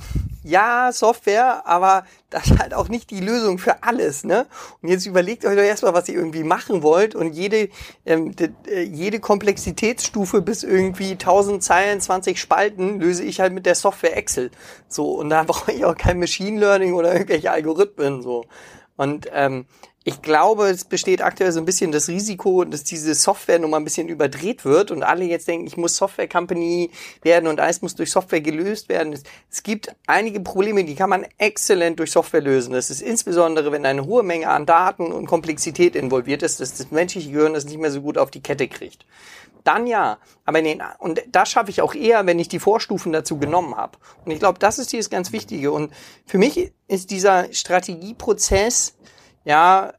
ja, 0.44 0.92
Software, 0.94 1.68
aber 1.68 2.06
das 2.30 2.48
ist 2.48 2.60
halt 2.60 2.74
auch 2.74 2.88
nicht 2.88 3.10
die 3.10 3.20
Lösung 3.20 3.58
für 3.58 3.84
alles, 3.84 4.24
ne? 4.24 4.48
Und 4.82 4.90
jetzt 4.90 5.06
überlegt 5.06 5.46
euch 5.46 5.56
doch 5.56 5.64
erstmal, 5.64 5.94
was 5.94 6.08
ihr 6.08 6.16
irgendwie 6.16 6.44
machen 6.44 6.82
wollt 6.82 7.14
und 7.14 7.34
jede, 7.34 7.70
ähm, 8.06 8.36
de, 8.36 8.52
äh, 8.68 8.82
jede 8.84 9.20
Komplexitätsstufe 9.20 10.42
bis 10.42 10.64
irgendwie 10.64 11.18
1000 11.18 11.62
Zeilen, 11.62 12.00
20 12.00 12.40
Spalten 12.40 13.00
löse 13.00 13.24
ich 13.24 13.42
halt 13.42 13.54
mit 13.54 13.66
der 13.66 13.76
Software 13.76 14.16
Excel. 14.16 14.52
So, 14.88 15.12
und 15.12 15.30
da 15.30 15.44
brauche 15.48 15.72
ich 15.72 15.84
auch 15.84 15.98
kein 15.98 16.20
Machine 16.20 16.60
Learning 16.60 16.94
oder 16.94 17.12
irgendwelche 17.14 17.52
Algorithmen, 17.52 18.22
so. 18.22 18.46
Und 18.96 19.28
ähm, 19.34 19.66
ich 20.10 20.24
glaube, 20.24 20.70
es 20.70 20.86
besteht 20.86 21.22
aktuell 21.22 21.52
so 21.52 21.60
ein 21.60 21.66
bisschen 21.66 21.92
das 21.92 22.08
Risiko, 22.08 22.66
dass 22.66 22.84
diese 22.84 23.14
Software 23.14 23.60
nun 23.60 23.70
mal 23.70 23.78
ein 23.78 23.84
bisschen 23.84 24.10
überdreht 24.10 24.66
wird 24.66 24.90
und 24.90 25.04
alle 25.04 25.24
jetzt 25.24 25.48
denken, 25.48 25.68
ich 25.68 25.78
muss 25.78 25.96
Software 25.98 26.28
Company 26.28 26.90
werden 27.22 27.48
und 27.48 27.60
alles 27.60 27.84
muss 27.84 27.94
durch 27.94 28.10
Software 28.10 28.42
gelöst 28.42 28.90
werden. 28.90 29.14
Es, 29.52 29.62
gibt 29.62 29.96
einige 30.08 30.40
Probleme, 30.40 30.84
die 30.84 30.96
kann 30.96 31.12
man 31.12 31.28
exzellent 31.38 32.00
durch 32.00 32.12
Software 32.12 32.42
lösen. 32.42 32.74
Das 32.74 32.90
ist 32.90 33.04
insbesondere, 33.04 33.72
wenn 33.72 33.86
eine 33.86 34.04
hohe 34.04 34.24
Menge 34.24 34.50
an 34.50 34.66
Daten 34.66 35.12
und 35.12 35.28
Komplexität 35.28 35.96
involviert 35.96 36.42
ist, 36.42 36.60
dass 36.60 36.74
das 36.74 36.90
menschliche 36.90 37.32
Gehirn 37.32 37.54
das 37.54 37.66
nicht 37.66 37.78
mehr 37.78 37.92
so 37.92 38.02
gut 38.02 38.18
auf 38.18 38.32
die 38.32 38.42
Kette 38.42 38.68
kriegt. 38.68 39.06
Dann 39.64 39.86
ja, 39.86 40.18
aber 40.46 40.62
den, 40.62 40.82
und 40.98 41.22
das 41.32 41.52
schaffe 41.52 41.70
ich 41.70 41.82
auch 41.82 41.94
eher, 41.94 42.26
wenn 42.26 42.40
ich 42.40 42.50
die 42.50 42.60
Vorstufen 42.60 43.12
dazu 43.12 43.38
genommen 43.38 43.76
habe. 43.76 44.00
Und 44.26 44.32
ich 44.32 44.40
glaube, 44.40 44.58
das 44.58 44.80
ist 44.80 44.92
dieses 44.92 45.12
ganz 45.12 45.32
Wichtige. 45.32 45.72
Und 45.72 45.94
für 46.26 46.40
mich 46.40 46.72
ist 46.88 47.12
dieser 47.12 47.54
Strategieprozess 47.54 48.96
ja, 49.50 49.94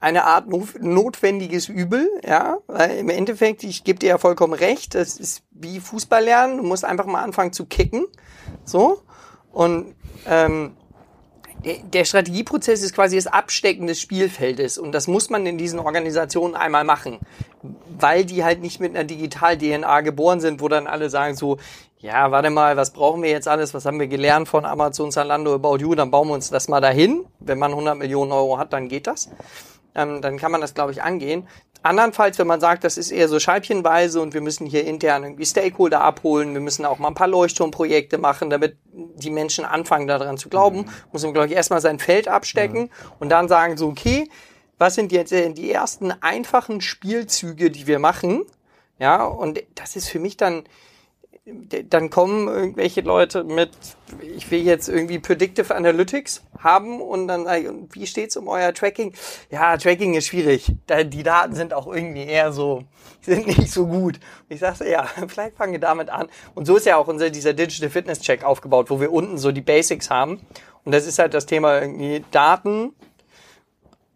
eine 0.00 0.24
Art 0.24 0.48
notwendiges 0.48 1.68
Übel, 1.68 2.08
ja, 2.26 2.56
weil 2.66 2.98
im 2.98 3.10
Endeffekt, 3.10 3.62
ich 3.62 3.84
gebe 3.84 4.00
dir 4.00 4.08
ja 4.08 4.18
vollkommen 4.18 4.54
recht, 4.54 4.96
das 4.96 5.18
ist 5.20 5.44
wie 5.52 5.78
Fußball 5.78 6.24
lernen, 6.24 6.56
du 6.56 6.64
musst 6.64 6.84
einfach 6.84 7.06
mal 7.06 7.22
anfangen 7.22 7.52
zu 7.52 7.66
kicken, 7.66 8.06
so, 8.64 9.02
und 9.52 9.94
ähm, 10.26 10.76
der 11.64 12.04
Strategieprozess 12.04 12.82
ist 12.82 12.94
quasi 12.94 13.16
das 13.16 13.26
Abstecken 13.26 13.86
des 13.86 14.00
Spielfeldes 14.00 14.78
und 14.78 14.92
das 14.92 15.06
muss 15.06 15.30
man 15.30 15.46
in 15.46 15.58
diesen 15.58 15.78
Organisationen 15.78 16.54
einmal 16.54 16.84
machen, 16.84 17.18
weil 17.98 18.24
die 18.24 18.44
halt 18.44 18.60
nicht 18.60 18.80
mit 18.80 18.94
einer 18.94 19.04
Digital-DNA 19.04 20.00
geboren 20.00 20.40
sind, 20.40 20.60
wo 20.60 20.68
dann 20.68 20.86
alle 20.86 21.08
sagen 21.10 21.36
so, 21.36 21.58
ja, 21.98 22.32
warte 22.32 22.50
mal, 22.50 22.76
was 22.76 22.90
brauchen 22.90 23.22
wir 23.22 23.30
jetzt 23.30 23.46
alles? 23.46 23.74
Was 23.74 23.86
haben 23.86 24.00
wir 24.00 24.08
gelernt 24.08 24.48
von 24.48 24.64
Amazon, 24.64 25.12
Zalando, 25.12 25.54
About 25.54 25.76
You? 25.76 25.94
Dann 25.94 26.10
bauen 26.10 26.26
wir 26.26 26.34
uns 26.34 26.50
das 26.50 26.66
mal 26.66 26.80
dahin. 26.80 27.24
Wenn 27.38 27.60
man 27.60 27.70
100 27.70 27.96
Millionen 27.96 28.32
Euro 28.32 28.58
hat, 28.58 28.72
dann 28.72 28.88
geht 28.88 29.06
das. 29.06 29.30
Ähm, 29.94 30.22
dann 30.22 30.38
kann 30.38 30.52
man 30.52 30.60
das, 30.60 30.74
glaube 30.74 30.92
ich, 30.92 31.02
angehen. 31.02 31.46
Andernfalls, 31.82 32.38
wenn 32.38 32.46
man 32.46 32.60
sagt, 32.60 32.84
das 32.84 32.96
ist 32.96 33.10
eher 33.10 33.28
so 33.28 33.40
scheibchenweise 33.40 34.20
und 34.20 34.34
wir 34.34 34.40
müssen 34.40 34.66
hier 34.66 34.84
intern 34.84 35.24
irgendwie 35.24 35.44
Stakeholder 35.44 36.00
abholen, 36.00 36.54
wir 36.54 36.60
müssen 36.60 36.84
auch 36.84 36.98
mal 36.98 37.08
ein 37.08 37.14
paar 37.14 37.26
Leuchtturmprojekte 37.26 38.18
machen, 38.18 38.50
damit 38.50 38.76
die 38.92 39.30
Menschen 39.30 39.64
anfangen 39.64 40.06
daran 40.06 40.38
zu 40.38 40.48
glauben, 40.48 40.82
mhm. 40.82 40.90
muss 41.10 41.24
man, 41.24 41.32
glaube 41.32 41.48
ich, 41.48 41.54
erstmal 41.54 41.80
sein 41.80 41.98
Feld 41.98 42.28
abstecken 42.28 42.82
mhm. 42.82 42.90
und 43.18 43.28
dann 43.30 43.48
sagen 43.48 43.76
so, 43.76 43.88
okay, 43.88 44.28
was 44.78 44.94
sind 44.94 45.12
jetzt 45.12 45.32
die 45.32 45.70
ersten 45.70 46.12
einfachen 46.22 46.80
Spielzüge, 46.80 47.70
die 47.70 47.86
wir 47.86 47.98
machen? 47.98 48.44
Ja, 48.98 49.24
und 49.24 49.62
das 49.74 49.96
ist 49.96 50.08
für 50.08 50.20
mich 50.20 50.36
dann, 50.36 50.64
dann 51.44 52.10
kommen 52.10 52.46
irgendwelche 52.46 53.00
Leute 53.00 53.42
mit, 53.42 53.70
ich 54.36 54.50
will 54.50 54.62
jetzt 54.62 54.88
irgendwie 54.88 55.18
Predictive 55.18 55.74
Analytics 55.74 56.44
haben 56.58 57.00
und 57.00 57.26
dann 57.26 57.46
wie 57.90 58.06
steht's 58.06 58.36
um 58.36 58.46
euer 58.46 58.72
Tracking? 58.72 59.12
Ja, 59.50 59.76
Tracking 59.76 60.14
ist 60.14 60.28
schwierig. 60.28 60.72
Die 60.88 61.22
Daten 61.24 61.54
sind 61.54 61.74
auch 61.74 61.92
irgendwie 61.92 62.24
eher 62.24 62.52
so, 62.52 62.84
sind 63.22 63.46
nicht 63.58 63.72
so 63.72 63.86
gut. 63.86 64.20
Ich 64.48 64.60
sage, 64.60 64.88
ja, 64.88 65.04
vielleicht 65.26 65.56
fangen 65.56 65.72
wir 65.72 65.80
damit 65.80 66.10
an. 66.10 66.28
Und 66.54 66.66
so 66.66 66.76
ist 66.76 66.86
ja 66.86 66.96
auch 66.96 67.08
unser, 67.08 67.30
dieser 67.30 67.54
Digital 67.54 67.90
Fitness 67.90 68.20
Check 68.20 68.44
aufgebaut, 68.44 68.88
wo 68.90 69.00
wir 69.00 69.12
unten 69.12 69.36
so 69.36 69.50
die 69.50 69.62
Basics 69.62 70.10
haben. 70.10 70.40
Und 70.84 70.92
das 70.92 71.06
ist 71.06 71.18
halt 71.18 71.34
das 71.34 71.46
Thema 71.46 71.80
irgendwie 71.80 72.24
Daten, 72.30 72.92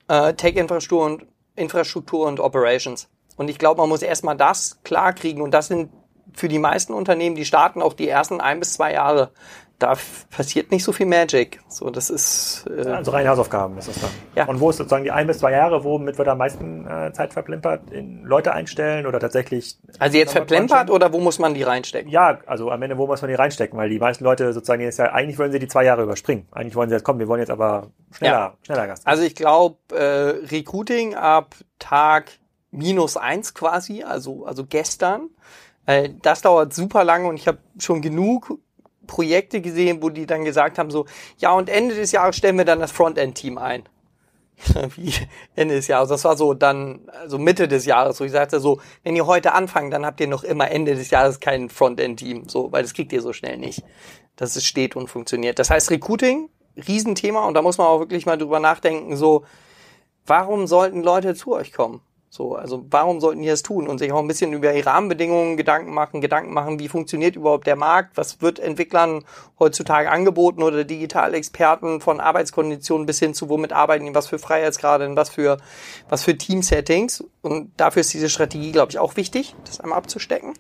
äh, 0.09 0.33
Tech-Infrastruktur 0.35 1.05
und 1.07 1.27
Infrastruktur 1.57 2.27
und 2.27 2.39
Operations. 2.39 3.09
Und 3.37 3.49
ich 3.49 3.59
glaube, 3.59 3.81
man 3.81 3.89
muss 3.89 4.03
erstmal 4.03 4.37
das 4.37 4.83
klar 4.85 5.13
kriegen 5.13 5.43
und 5.43 5.51
das 5.51 5.69
sind 5.69 5.91
für 6.37 6.49
die 6.49 6.59
meisten 6.59 6.93
Unternehmen, 6.93 7.35
die 7.35 7.45
starten 7.45 7.83
auch 7.83 7.95
die 7.95 8.09
ersten 8.09 8.41
ein 8.41 8.61
bis 8.61 8.75
zwei 8.75 8.93
Jahre. 8.93 9.31
Da 9.79 9.95
passiert 10.31 10.71
nicht 10.71 10.85
so 10.85 10.93
viel 10.93 11.05
Magic. 11.05 11.61
So, 11.69 11.91
das 11.91 12.09
ist 12.09 12.65
äh, 12.67 12.89
also 12.89 13.11
reine 13.11 13.29
Hausaufgaben 13.29 13.77
ist 13.77 13.89
das 13.89 14.01
dann. 14.01 14.11
Ja. 14.35 14.47
Und 14.47 14.59
wo 14.59 14.71
ist 14.71 14.79
sozusagen 14.79 15.05
die 15.05 15.11
ein 15.11 15.27
bis 15.27 15.39
zwei 15.39 15.53
Jahre, 15.53 15.85
womit 15.85 16.17
wird 16.17 16.29
am 16.29 16.39
meisten 16.39 16.87
äh, 16.87 17.13
Zeit 17.13 17.35
verplempert? 17.35 17.91
In 17.91 18.25
Leute 18.25 18.55
einstellen 18.55 19.07
oder 19.07 19.21
tatsächlich? 19.21 19.77
Also 19.99 20.17
jetzt 20.17 20.33
verplempert 20.33 20.91
oder 20.91 21.13
wo 21.13 21.21
muss 21.21 21.39
man 21.39 21.53
die 21.53 21.63
reinstecken? 21.63 22.11
Ja, 22.11 22.39
also 22.47 22.71
am 22.71 22.81
Ende 22.81 22.97
wo 22.97 23.07
muss 23.07 23.21
man 23.21 23.29
die 23.29 23.35
reinstecken, 23.35 23.79
weil 23.79 23.91
die 23.91 23.99
meisten 23.99 24.25
Leute 24.25 24.51
sozusagen 24.55 24.81
jetzt 24.81 24.99
ja 24.99 25.13
eigentlich 25.13 25.39
wollen 25.39 25.53
sie 25.53 25.59
die 25.59 25.69
zwei 25.69 25.85
Jahre 25.85 26.05
überspringen. 26.05 26.47
Eigentlich 26.53 26.75
wollen 26.75 26.89
sie 26.89 26.95
jetzt 26.95 27.05
kommen, 27.05 27.19
wir 27.19 27.29
wollen 27.29 27.41
jetzt 27.41 27.51
aber 27.51 27.89
schneller, 28.13 28.33
ja. 28.33 28.55
schneller 28.63 28.87
Gast. 28.87 29.07
Also 29.07 29.25
ich 29.25 29.35
glaube 29.35 29.77
äh, 29.95 30.47
Recruiting 30.55 31.15
ab 31.15 31.55
Tag 31.79 32.31
minus 32.71 33.19
eins 33.19 33.53
quasi, 33.53 34.03
also 34.03 34.47
also 34.47 34.65
gestern 34.65 35.29
weil 35.87 36.11
das 36.23 36.43
dauert 36.43 36.75
super 36.75 37.05
lange 37.05 37.29
und 37.29 37.37
ich 37.37 37.49
habe 37.49 37.59
schon 37.79 38.03
genug 38.03 38.59
Projekte 39.07 39.61
gesehen, 39.61 40.03
wo 40.03 40.11
die 40.11 40.27
dann 40.27 40.45
gesagt 40.45 40.79
haben 40.79 40.91
so, 40.91 41.07
ja 41.39 41.53
und 41.53 41.69
Ende 41.69 41.95
des 41.95 42.13
Jahres 42.13 42.37
stellen 42.37 42.59
wir 42.59 42.65
dann 42.65 42.81
das 42.81 42.93
Frontend-Team 42.93 43.59
ein. 43.59 43.85
Wie 44.97 45.13
Ende 45.55 45.75
des 45.75 45.87
Jahres. 45.87 46.09
Das 46.09 46.25
war 46.25 46.37
so 46.37 46.55
dann, 46.55 47.09
also 47.21 47.39
Mitte 47.39 47.69
des 47.69 47.85
Jahres, 47.85 48.21
wo 48.21 48.25
ich 48.25 48.33
sagte 48.33 48.59
so, 48.59 48.81
wenn 49.03 49.15
ihr 49.15 49.27
heute 49.27 49.53
anfangt, 49.53 49.93
dann 49.93 50.07
habt 50.07 50.21
ihr 50.21 50.29
noch 50.29 50.45
immer 50.45 50.71
Ende 50.71 50.95
des 50.95 51.11
Jahres 51.11 51.41
kein 51.41 51.69
Frontend-Team, 51.69 52.49
so, 52.49 52.73
weil 52.73 52.83
das 52.83 52.95
kriegt 52.95 53.13
ihr 53.13 53.23
so 53.23 53.33
schnell 53.33 53.59
nicht, 53.59 53.85
dass 54.37 54.57
es 54.57 54.65
steht 54.65 54.97
und 54.97 55.09
funktioniert. 55.09 55.59
Das 55.59 55.71
heißt 55.71 55.91
Recruiting, 55.91 56.49
Riesenthema 56.77 57.47
und 57.47 57.55
da 57.55 57.63
muss 57.63 57.79
man 57.79 57.87
auch 57.87 58.01
wirklich 58.01 58.27
mal 58.27 58.39
drüber 58.39 58.61
nachdenken, 58.61 59.17
so, 59.17 59.45
warum 60.27 60.67
sollten 60.67 61.03
Leute 61.03 61.35
zu 61.35 61.55
euch 61.55 61.73
kommen? 61.73 62.01
So, 62.37 62.55
also 62.55 62.85
warum 62.91 63.19
sollten 63.19 63.41
die 63.41 63.49
das 63.49 63.63
tun 63.63 63.89
und 63.89 63.97
sich 63.97 64.13
auch 64.13 64.19
ein 64.19 64.29
bisschen 64.29 64.53
über 64.53 64.71
die 64.71 64.81
Rahmenbedingungen 64.81 65.57
Gedanken 65.57 65.95
machen, 65.95 66.21
Gedanken 66.21 66.53
machen, 66.53 66.79
wie 66.79 66.89
funktioniert 66.89 67.35
überhaupt 67.35 67.67
der 67.67 67.77
Markt, 67.77 68.19
was 68.19 68.43
wird 68.43 68.59
Entwicklern 68.59 69.25
heutzutage 69.59 70.11
angeboten 70.11 70.63
oder 70.63 70.85
Digitalexperten 70.85 72.03
von 72.03 72.21
Arbeitskonditionen 72.21 73.07
bis 73.07 73.21
hin 73.21 73.33
zu 73.33 73.49
womit 73.49 73.73
arbeiten 73.73 74.05
die, 74.05 74.15
was 74.15 74.27
für 74.27 74.39
Freiheitsgrade, 74.39 75.17
was 75.17 75.31
für 75.31 75.57
was 76.11 76.25
für 76.25 76.37
Teamsettings? 76.37 77.25
Und 77.41 77.73
dafür 77.79 78.01
ist 78.01 78.13
diese 78.13 78.29
Strategie, 78.29 78.71
glaube 78.71 78.91
ich, 78.91 78.99
auch 78.99 79.17
wichtig, 79.17 79.55
das 79.65 79.81
einmal 79.81 79.97
abzustecken. 79.97 80.53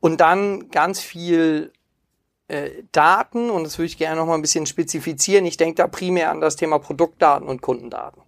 Und 0.00 0.20
dann 0.20 0.68
ganz 0.70 1.00
viel 1.00 1.72
äh, 2.48 2.68
Daten, 2.92 3.48
und 3.48 3.64
das 3.64 3.78
würde 3.78 3.86
ich 3.86 3.96
gerne 3.96 4.16
noch 4.16 4.26
mal 4.26 4.34
ein 4.34 4.42
bisschen 4.42 4.66
spezifizieren, 4.66 5.46
ich 5.46 5.56
denke 5.56 5.76
da 5.76 5.86
primär 5.86 6.30
an 6.30 6.42
das 6.42 6.56
Thema 6.56 6.78
Produktdaten 6.78 7.48
und 7.48 7.62
Kundendaten. 7.62 8.25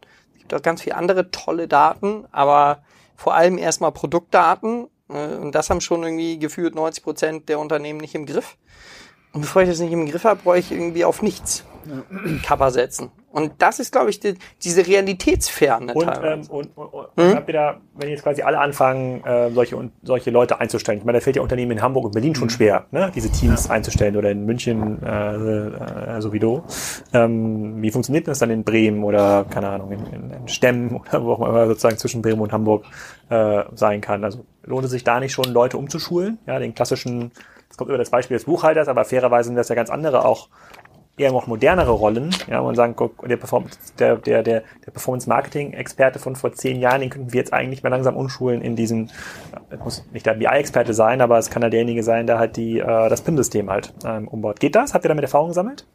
Ganz 0.62 0.82
viele 0.82 0.96
andere 0.96 1.30
tolle 1.30 1.68
Daten, 1.68 2.24
aber 2.32 2.82
vor 3.16 3.34
allem 3.34 3.58
erstmal 3.58 3.92
Produktdaten. 3.92 4.88
Äh, 5.08 5.36
und 5.36 5.54
das 5.54 5.70
haben 5.70 5.80
schon 5.80 6.02
irgendwie 6.02 6.38
gefühlt 6.38 6.74
90 6.74 7.04
Prozent 7.04 7.48
der 7.48 7.58
Unternehmen 7.58 8.00
nicht 8.00 8.14
im 8.14 8.26
Griff. 8.26 8.56
Und 9.32 9.42
bevor 9.42 9.62
ich 9.62 9.68
das 9.68 9.78
nicht 9.80 9.92
im 9.92 10.06
Griff 10.06 10.24
habe, 10.24 10.40
brauche 10.42 10.58
ich 10.58 10.72
irgendwie 10.72 11.04
auf 11.04 11.22
nichts 11.22 11.64
ja. 11.86 12.02
Cover 12.42 12.70
setzen. 12.70 13.10
Und 13.30 13.52
das 13.58 13.78
ist, 13.78 13.92
glaube 13.92 14.08
ich, 14.08 14.20
die, 14.20 14.34
diese 14.62 14.86
Realitätsferne 14.86 15.92
und, 15.92 16.08
ähm, 16.22 16.40
und, 16.48 16.76
und, 16.76 16.86
und 16.86 17.06
hm? 17.16 17.34
habt 17.34 17.48
ihr 17.48 17.52
da, 17.52 17.80
wenn 17.94 18.08
jetzt 18.08 18.22
quasi 18.22 18.40
alle 18.40 18.58
anfangen, 18.58 19.22
äh, 19.24 19.50
solche, 19.50 19.76
und, 19.76 19.92
solche 20.02 20.30
Leute 20.30 20.60
einzustellen, 20.60 20.98
ich 20.98 21.04
meine, 21.04 21.18
da 21.18 21.22
fällt 21.22 21.36
ja 21.36 21.42
Unternehmen 21.42 21.72
in 21.72 21.82
Hamburg 21.82 22.06
und 22.06 22.12
Berlin 22.12 22.34
schon 22.34 22.48
hm. 22.48 22.56
schwer, 22.56 22.86
ne? 22.90 23.12
diese 23.14 23.30
Teams 23.30 23.66
ja. 23.66 23.72
einzustellen 23.72 24.16
oder 24.16 24.30
in 24.30 24.46
München 24.46 25.02
äh, 25.02 25.34
äh, 25.34 26.20
sowieso. 26.20 26.64
Ähm, 27.12 27.82
wie 27.82 27.90
funktioniert 27.90 28.26
das 28.28 28.38
dann 28.38 28.50
in 28.50 28.64
Bremen 28.64 29.04
oder, 29.04 29.44
keine 29.50 29.68
Ahnung, 29.68 29.92
in, 29.92 30.06
in, 30.06 30.30
in 30.30 30.48
Stemmen 30.48 30.96
oder 31.08 31.22
wo 31.22 31.32
auch 31.32 31.48
immer 31.48 31.66
sozusagen 31.66 31.98
zwischen 31.98 32.22
Bremen 32.22 32.40
und 32.40 32.52
Hamburg 32.52 32.84
äh, 33.28 33.64
sein 33.74 34.00
kann? 34.00 34.24
Also 34.24 34.46
lohnt 34.64 34.86
es 34.86 34.90
sich 34.90 35.04
da 35.04 35.20
nicht 35.20 35.32
schon, 35.32 35.52
Leute 35.52 35.76
umzuschulen? 35.76 36.38
Ja, 36.46 36.58
den 36.58 36.74
klassischen, 36.74 37.30
es 37.70 37.76
kommt 37.76 37.90
über 37.90 37.98
das 37.98 38.10
Beispiel 38.10 38.36
des 38.36 38.44
Buchhalters, 38.44 38.88
aber 38.88 39.04
fairerweise 39.04 39.48
sind 39.48 39.56
das 39.56 39.68
ja 39.68 39.74
ganz 39.74 39.90
andere 39.90 40.24
auch 40.24 40.48
eher 41.18 41.32
noch 41.32 41.46
modernere 41.46 41.90
Rollen. 41.90 42.30
Ja, 42.48 42.62
man 42.62 42.74
sagen, 42.74 42.94
guck, 42.96 43.26
der, 43.28 43.36
Performance, 43.36 43.78
der, 43.98 44.16
der, 44.16 44.42
der, 44.42 44.62
Performance-Marketing-Experte 44.90 46.18
von 46.18 46.36
vor 46.36 46.52
zehn 46.52 46.80
Jahren, 46.80 47.00
den 47.00 47.10
könnten 47.10 47.32
wir 47.32 47.38
jetzt 47.38 47.52
eigentlich 47.52 47.82
mal 47.82 47.90
langsam 47.90 48.16
umschulen 48.16 48.62
in 48.62 48.76
diesen, 48.76 49.10
es 49.70 49.78
muss 49.78 50.06
nicht 50.12 50.26
der 50.26 50.34
BI-Experte 50.34 50.94
sein, 50.94 51.20
aber 51.20 51.38
es 51.38 51.50
kann 51.50 51.62
ja 51.62 51.70
derjenige 51.70 52.02
sein, 52.02 52.26
der 52.26 52.38
halt 52.38 52.56
die, 52.56 52.78
äh, 52.78 53.08
das 53.08 53.22
PIM-System 53.22 53.70
halt 53.70 53.92
ähm, 54.04 54.28
umbaut. 54.28 54.60
Geht 54.60 54.74
das? 54.74 54.94
Habt 54.94 55.04
ihr 55.04 55.08
damit 55.08 55.24
Erfahrung 55.24 55.48
gesammelt? 55.48 55.86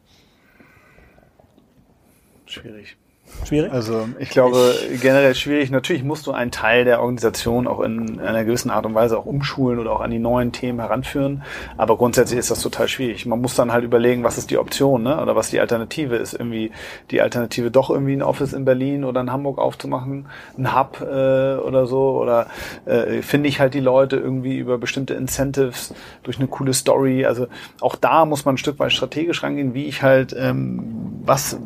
Schwierig. 2.46 2.98
Schwierig? 3.46 3.72
Also 3.72 4.08
ich 4.20 4.30
glaube 4.30 4.74
generell 5.02 5.36
schwierig. 5.36 5.70
Natürlich 5.70 6.04
musst 6.04 6.28
du 6.28 6.32
einen 6.32 6.52
Teil 6.52 6.86
der 6.86 7.02
Organisation 7.02 7.68
auch 7.68 7.82
in 7.82 8.20
einer 8.20 8.46
gewissen 8.46 8.70
Art 8.70 8.86
und 8.86 8.96
Weise 8.96 9.18
auch 9.18 9.26
umschulen 9.26 9.80
oder 9.80 9.92
auch 9.92 10.02
an 10.02 10.12
die 10.12 10.20
neuen 10.20 10.52
Themen 10.52 10.80
heranführen. 10.80 11.44
Aber 11.78 11.98
grundsätzlich 11.98 12.40
ist 12.40 12.52
das 12.52 12.62
total 12.62 12.88
schwierig. 12.88 13.26
Man 13.26 13.42
muss 13.42 13.56
dann 13.56 13.72
halt 13.72 13.84
überlegen, 13.84 14.24
was 14.24 14.38
ist 14.38 14.52
die 14.52 14.58
Option, 14.58 15.04
ne? 15.04 15.22
Oder 15.22 15.36
was 15.36 15.50
die 15.50 15.60
Alternative 15.60 16.16
ist. 16.16 16.34
Irgendwie 16.34 16.72
die 17.12 17.22
Alternative 17.22 17.72
doch 17.72 17.90
irgendwie 17.90 18.14
ein 18.14 18.22
Office 18.22 18.54
in 18.54 18.66
Berlin 18.66 19.04
oder 19.04 19.22
in 19.22 19.32
Hamburg 19.32 19.58
aufzumachen, 19.58 20.28
ein 20.58 20.78
Hub 20.78 21.02
äh, 21.02 21.56
oder 21.58 21.86
so. 21.86 22.20
Oder 22.22 22.48
äh, 22.86 23.22
finde 23.22 23.50
ich 23.50 23.60
halt 23.60 23.74
die 23.74 23.82
Leute 23.82 24.18
irgendwie 24.18 24.58
über 24.58 24.78
bestimmte 24.78 25.16
Incentives 25.16 25.94
durch 26.24 26.38
eine 26.38 26.48
coole 26.48 26.74
Story. 26.74 27.26
Also 27.26 27.48
auch 27.82 27.96
da 27.96 28.26
muss 28.26 28.46
man 28.46 28.56
ein 28.56 28.58
Stück 28.58 28.80
weit 28.80 28.94
strategisch 28.94 29.44
rangehen, 29.44 29.74
wie 29.74 29.86
ich 29.86 30.02
halt 30.02 30.36
ähm, 30.38 31.22
was 31.26 31.58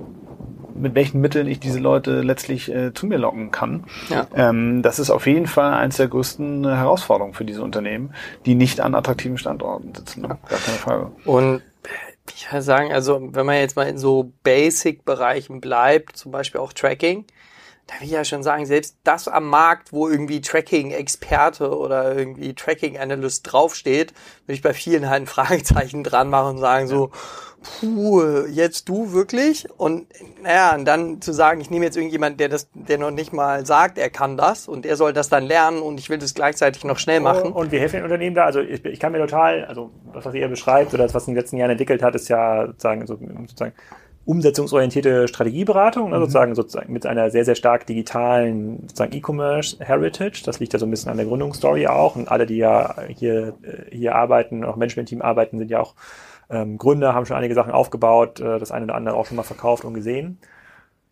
mit 0.77 0.95
welchen 0.95 1.21
Mitteln 1.21 1.47
ich 1.47 1.59
diese 1.59 1.79
Leute 1.79 2.21
letztlich 2.21 2.73
äh, 2.73 2.93
zu 2.93 3.05
mir 3.07 3.17
locken 3.17 3.51
kann. 3.51 3.85
Ja. 4.09 4.27
Ähm, 4.35 4.81
das 4.81 4.99
ist 4.99 5.09
auf 5.09 5.27
jeden 5.27 5.47
Fall 5.47 5.73
eines 5.73 5.97
der 5.97 6.07
größten 6.07 6.65
äh, 6.65 6.67
Herausforderungen 6.69 7.33
für 7.33 7.45
diese 7.45 7.63
Unternehmen, 7.63 8.13
die 8.45 8.55
nicht 8.55 8.79
an 8.81 8.95
attraktiven 8.95 9.37
Standorten 9.37 9.93
sitzen. 9.93 10.21
Ne? 10.21 10.37
Gar 10.47 10.59
keine 10.59 10.77
Frage. 10.77 11.11
Und 11.25 11.61
ich 12.35 12.51
würde 12.51 12.61
sagen, 12.61 12.91
also 12.91 13.29
wenn 13.31 13.45
man 13.45 13.55
jetzt 13.55 13.75
mal 13.75 13.87
in 13.87 13.97
so 13.97 14.31
Basic-Bereichen 14.43 15.61
bleibt, 15.61 16.17
zum 16.17 16.31
Beispiel 16.31 16.61
auch 16.61 16.73
Tracking, 16.73 17.25
da 17.87 17.95
will 17.99 18.07
ich 18.07 18.11
ja 18.11 18.25
schon 18.25 18.43
sagen, 18.43 18.65
selbst 18.65 18.97
das 19.05 19.27
am 19.29 19.47
Markt, 19.47 19.93
wo 19.93 20.09
irgendwie 20.09 20.41
Tracking-Experte 20.41 21.75
oder 21.75 22.15
irgendwie 22.15 22.53
Tracking-Analyst 22.53 23.51
draufsteht, 23.51 24.13
würde 24.45 24.55
ich 24.55 24.61
bei 24.61 24.73
vielen 24.73 25.09
halt 25.09 25.23
ein 25.23 25.27
Fragezeichen 25.27 26.03
dran 26.03 26.29
machen 26.29 26.55
und 26.55 26.61
sagen 26.61 26.87
so, 26.87 27.11
puh, 27.79 28.45
jetzt 28.47 28.89
du 28.89 29.13
wirklich? 29.13 29.67
Und 29.77 30.07
naja, 30.41 30.75
und 30.75 30.85
dann 30.85 31.21
zu 31.21 31.33
sagen, 31.33 31.61
ich 31.61 31.69
nehme 31.69 31.85
jetzt 31.85 31.97
irgendjemand, 31.97 32.39
der 32.39 32.49
das, 32.49 32.69
der 32.73 32.97
noch 32.97 33.11
nicht 33.11 33.33
mal 33.33 33.65
sagt, 33.65 33.97
er 33.97 34.09
kann 34.09 34.37
das 34.37 34.67
und 34.67 34.85
er 34.85 34.95
soll 34.95 35.13
das 35.13 35.29
dann 35.29 35.43
lernen 35.43 35.81
und 35.81 35.99
ich 35.99 36.09
will 36.09 36.17
das 36.17 36.33
gleichzeitig 36.33 36.83
noch 36.83 36.99
schnell 36.99 37.19
machen. 37.19 37.51
Und 37.51 37.71
wir 37.71 37.79
helfen 37.79 37.97
den 37.97 38.03
Unternehmen 38.03 38.35
da. 38.35 38.45
Also 38.45 38.61
ich, 38.61 38.83
ich 38.85 38.99
kann 38.99 39.11
mir 39.11 39.19
total, 39.19 39.65
also 39.65 39.91
das, 40.13 40.25
was 40.25 40.33
ihr 40.33 40.47
beschreibt 40.47 40.93
oder 40.93 41.03
das, 41.03 41.13
was 41.13 41.27
in 41.27 41.33
den 41.33 41.41
letzten 41.41 41.57
Jahren 41.57 41.71
entwickelt 41.71 42.01
hat, 42.01 42.15
ist 42.15 42.29
ja 42.29 42.67
sozusagen, 42.67 43.05
so, 43.07 43.17
sozusagen 43.47 43.73
umsetzungsorientierte 44.27 45.29
Strategieberatung, 45.29 46.09
ne, 46.09 46.17
mhm. 46.17 46.21
sozusagen, 46.21 46.53
sozusagen 46.53 46.91
mit 46.91 47.05
einer 47.05 47.31
sehr, 47.31 47.45
sehr 47.45 47.55
stark 47.55 47.85
digitalen 47.85 48.81
sozusagen 48.81 49.15
E-Commerce 49.15 49.77
Heritage. 49.79 50.43
Das 50.45 50.59
liegt 50.59 50.73
ja 50.73 50.79
so 50.79 50.85
ein 50.85 50.91
bisschen 50.91 51.09
an 51.09 51.17
der 51.17 51.25
Gründungsstory 51.25 51.87
auch. 51.87 52.17
Und 52.17 52.29
alle, 52.29 52.45
die 52.45 52.57
ja 52.57 52.95
hier, 53.07 53.53
äh, 53.61 53.95
hier 53.95 54.15
arbeiten, 54.15 54.65
auch 54.65 54.75
Management-Team 54.75 55.21
arbeiten, 55.21 55.57
sind 55.57 55.71
ja 55.71 55.79
auch 55.79 55.95
ähm, 56.49 56.77
Gründer, 56.77 57.13
haben 57.13 57.25
schon 57.25 57.37
einige 57.37 57.53
Sachen 57.53 57.71
aufgebaut, 57.71 58.39
äh, 58.39 58.59
das 58.59 58.71
eine 58.71 58.85
oder 58.85 58.95
andere 58.95 59.15
auch 59.15 59.25
schon 59.25 59.37
mal 59.37 59.43
verkauft 59.43 59.85
und 59.85 59.93
gesehen. 59.93 60.39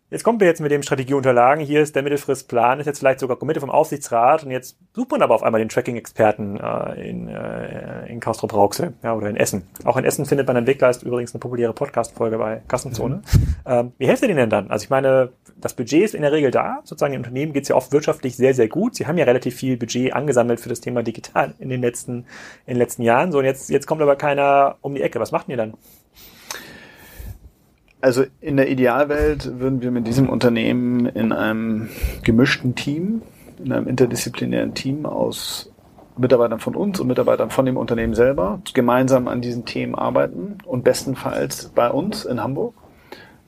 Jetzt 0.08 0.22
kommen 0.22 0.38
wir 0.38 0.46
jetzt 0.46 0.60
mit 0.60 0.70
dem 0.70 0.84
Strategieunterlagen. 0.84 1.64
Hier 1.64 1.82
ist 1.82 1.96
der 1.96 2.04
Mittelfristplan, 2.04 2.78
ist 2.78 2.86
jetzt 2.86 3.00
vielleicht 3.00 3.18
sogar 3.18 3.36
Committee 3.36 3.58
vom 3.58 3.70
Aufsichtsrat 3.70 4.44
und 4.44 4.52
jetzt 4.52 4.78
sucht 4.94 5.10
man 5.10 5.20
aber 5.20 5.34
auf 5.34 5.42
einmal 5.42 5.58
den 5.58 5.68
Tracking-Experten 5.68 6.60
äh, 6.60 7.10
in, 7.10 7.26
äh, 7.26 8.06
in 8.06 8.20
Castro 8.20 8.46
Brauxel 8.46 8.92
ja, 9.02 9.14
oder 9.14 9.28
in 9.28 9.34
Essen. 9.34 9.66
Auch 9.84 9.96
in 9.96 10.04
Essen 10.04 10.24
findet 10.24 10.46
man 10.46 10.54
Entwickler, 10.54 10.90
ist 10.90 11.02
übrigens 11.02 11.34
eine 11.34 11.40
populäre 11.40 11.72
Podcast-Folge 11.72 12.38
bei 12.38 12.62
Kassenzone. 12.68 13.16
Mhm. 13.16 13.22
Ähm, 13.68 13.92
wie 13.98 14.06
helft 14.06 14.22
ihr 14.22 14.28
denen 14.28 14.38
denn 14.38 14.50
dann? 14.50 14.70
Also 14.70 14.84
ich 14.84 14.90
meine, 14.90 15.32
das 15.56 15.74
Budget 15.74 16.04
ist 16.04 16.14
in 16.14 16.22
der 16.22 16.30
Regel 16.30 16.52
da. 16.52 16.78
Sozusagen 16.84 17.10
den 17.10 17.22
Unternehmen 17.22 17.52
geht 17.52 17.64
es 17.64 17.68
ja 17.68 17.74
oft 17.74 17.90
wirtschaftlich 17.90 18.36
sehr, 18.36 18.54
sehr 18.54 18.68
gut. 18.68 18.94
Sie 18.94 19.08
haben 19.08 19.18
ja 19.18 19.24
relativ 19.24 19.56
viel 19.56 19.76
Budget 19.76 20.12
angesammelt 20.12 20.60
für 20.60 20.68
das 20.68 20.80
Thema 20.80 21.02
Digital 21.02 21.54
in 21.58 21.68
den 21.68 21.80
letzten, 21.80 22.26
in 22.64 22.74
den 22.74 22.76
letzten 22.76 23.02
Jahren. 23.02 23.32
So, 23.32 23.38
und 23.38 23.44
jetzt, 23.44 23.68
jetzt 23.70 23.88
kommt 23.88 24.02
aber 24.02 24.14
keiner 24.14 24.76
um 24.82 24.94
die 24.94 25.02
Ecke. 25.02 25.18
Was 25.18 25.32
macht 25.32 25.48
ihr 25.48 25.56
dann? 25.56 25.74
Also 28.06 28.22
in 28.40 28.56
der 28.56 28.70
Idealwelt 28.70 29.58
würden 29.58 29.82
wir 29.82 29.90
mit 29.90 30.06
diesem 30.06 30.28
Unternehmen 30.28 31.06
in 31.06 31.32
einem 31.32 31.88
gemischten 32.22 32.76
Team, 32.76 33.22
in 33.58 33.72
einem 33.72 33.88
interdisziplinären 33.88 34.74
Team 34.74 35.06
aus 35.06 35.72
Mitarbeitern 36.16 36.60
von 36.60 36.76
uns 36.76 37.00
und 37.00 37.08
Mitarbeitern 37.08 37.50
von 37.50 37.66
dem 37.66 37.76
Unternehmen 37.76 38.14
selber 38.14 38.60
gemeinsam 38.74 39.26
an 39.26 39.40
diesen 39.40 39.64
Themen 39.64 39.96
arbeiten 39.96 40.58
und 40.64 40.84
bestenfalls 40.84 41.72
bei 41.74 41.90
uns 41.90 42.24
in 42.24 42.40
Hamburg. 42.40 42.74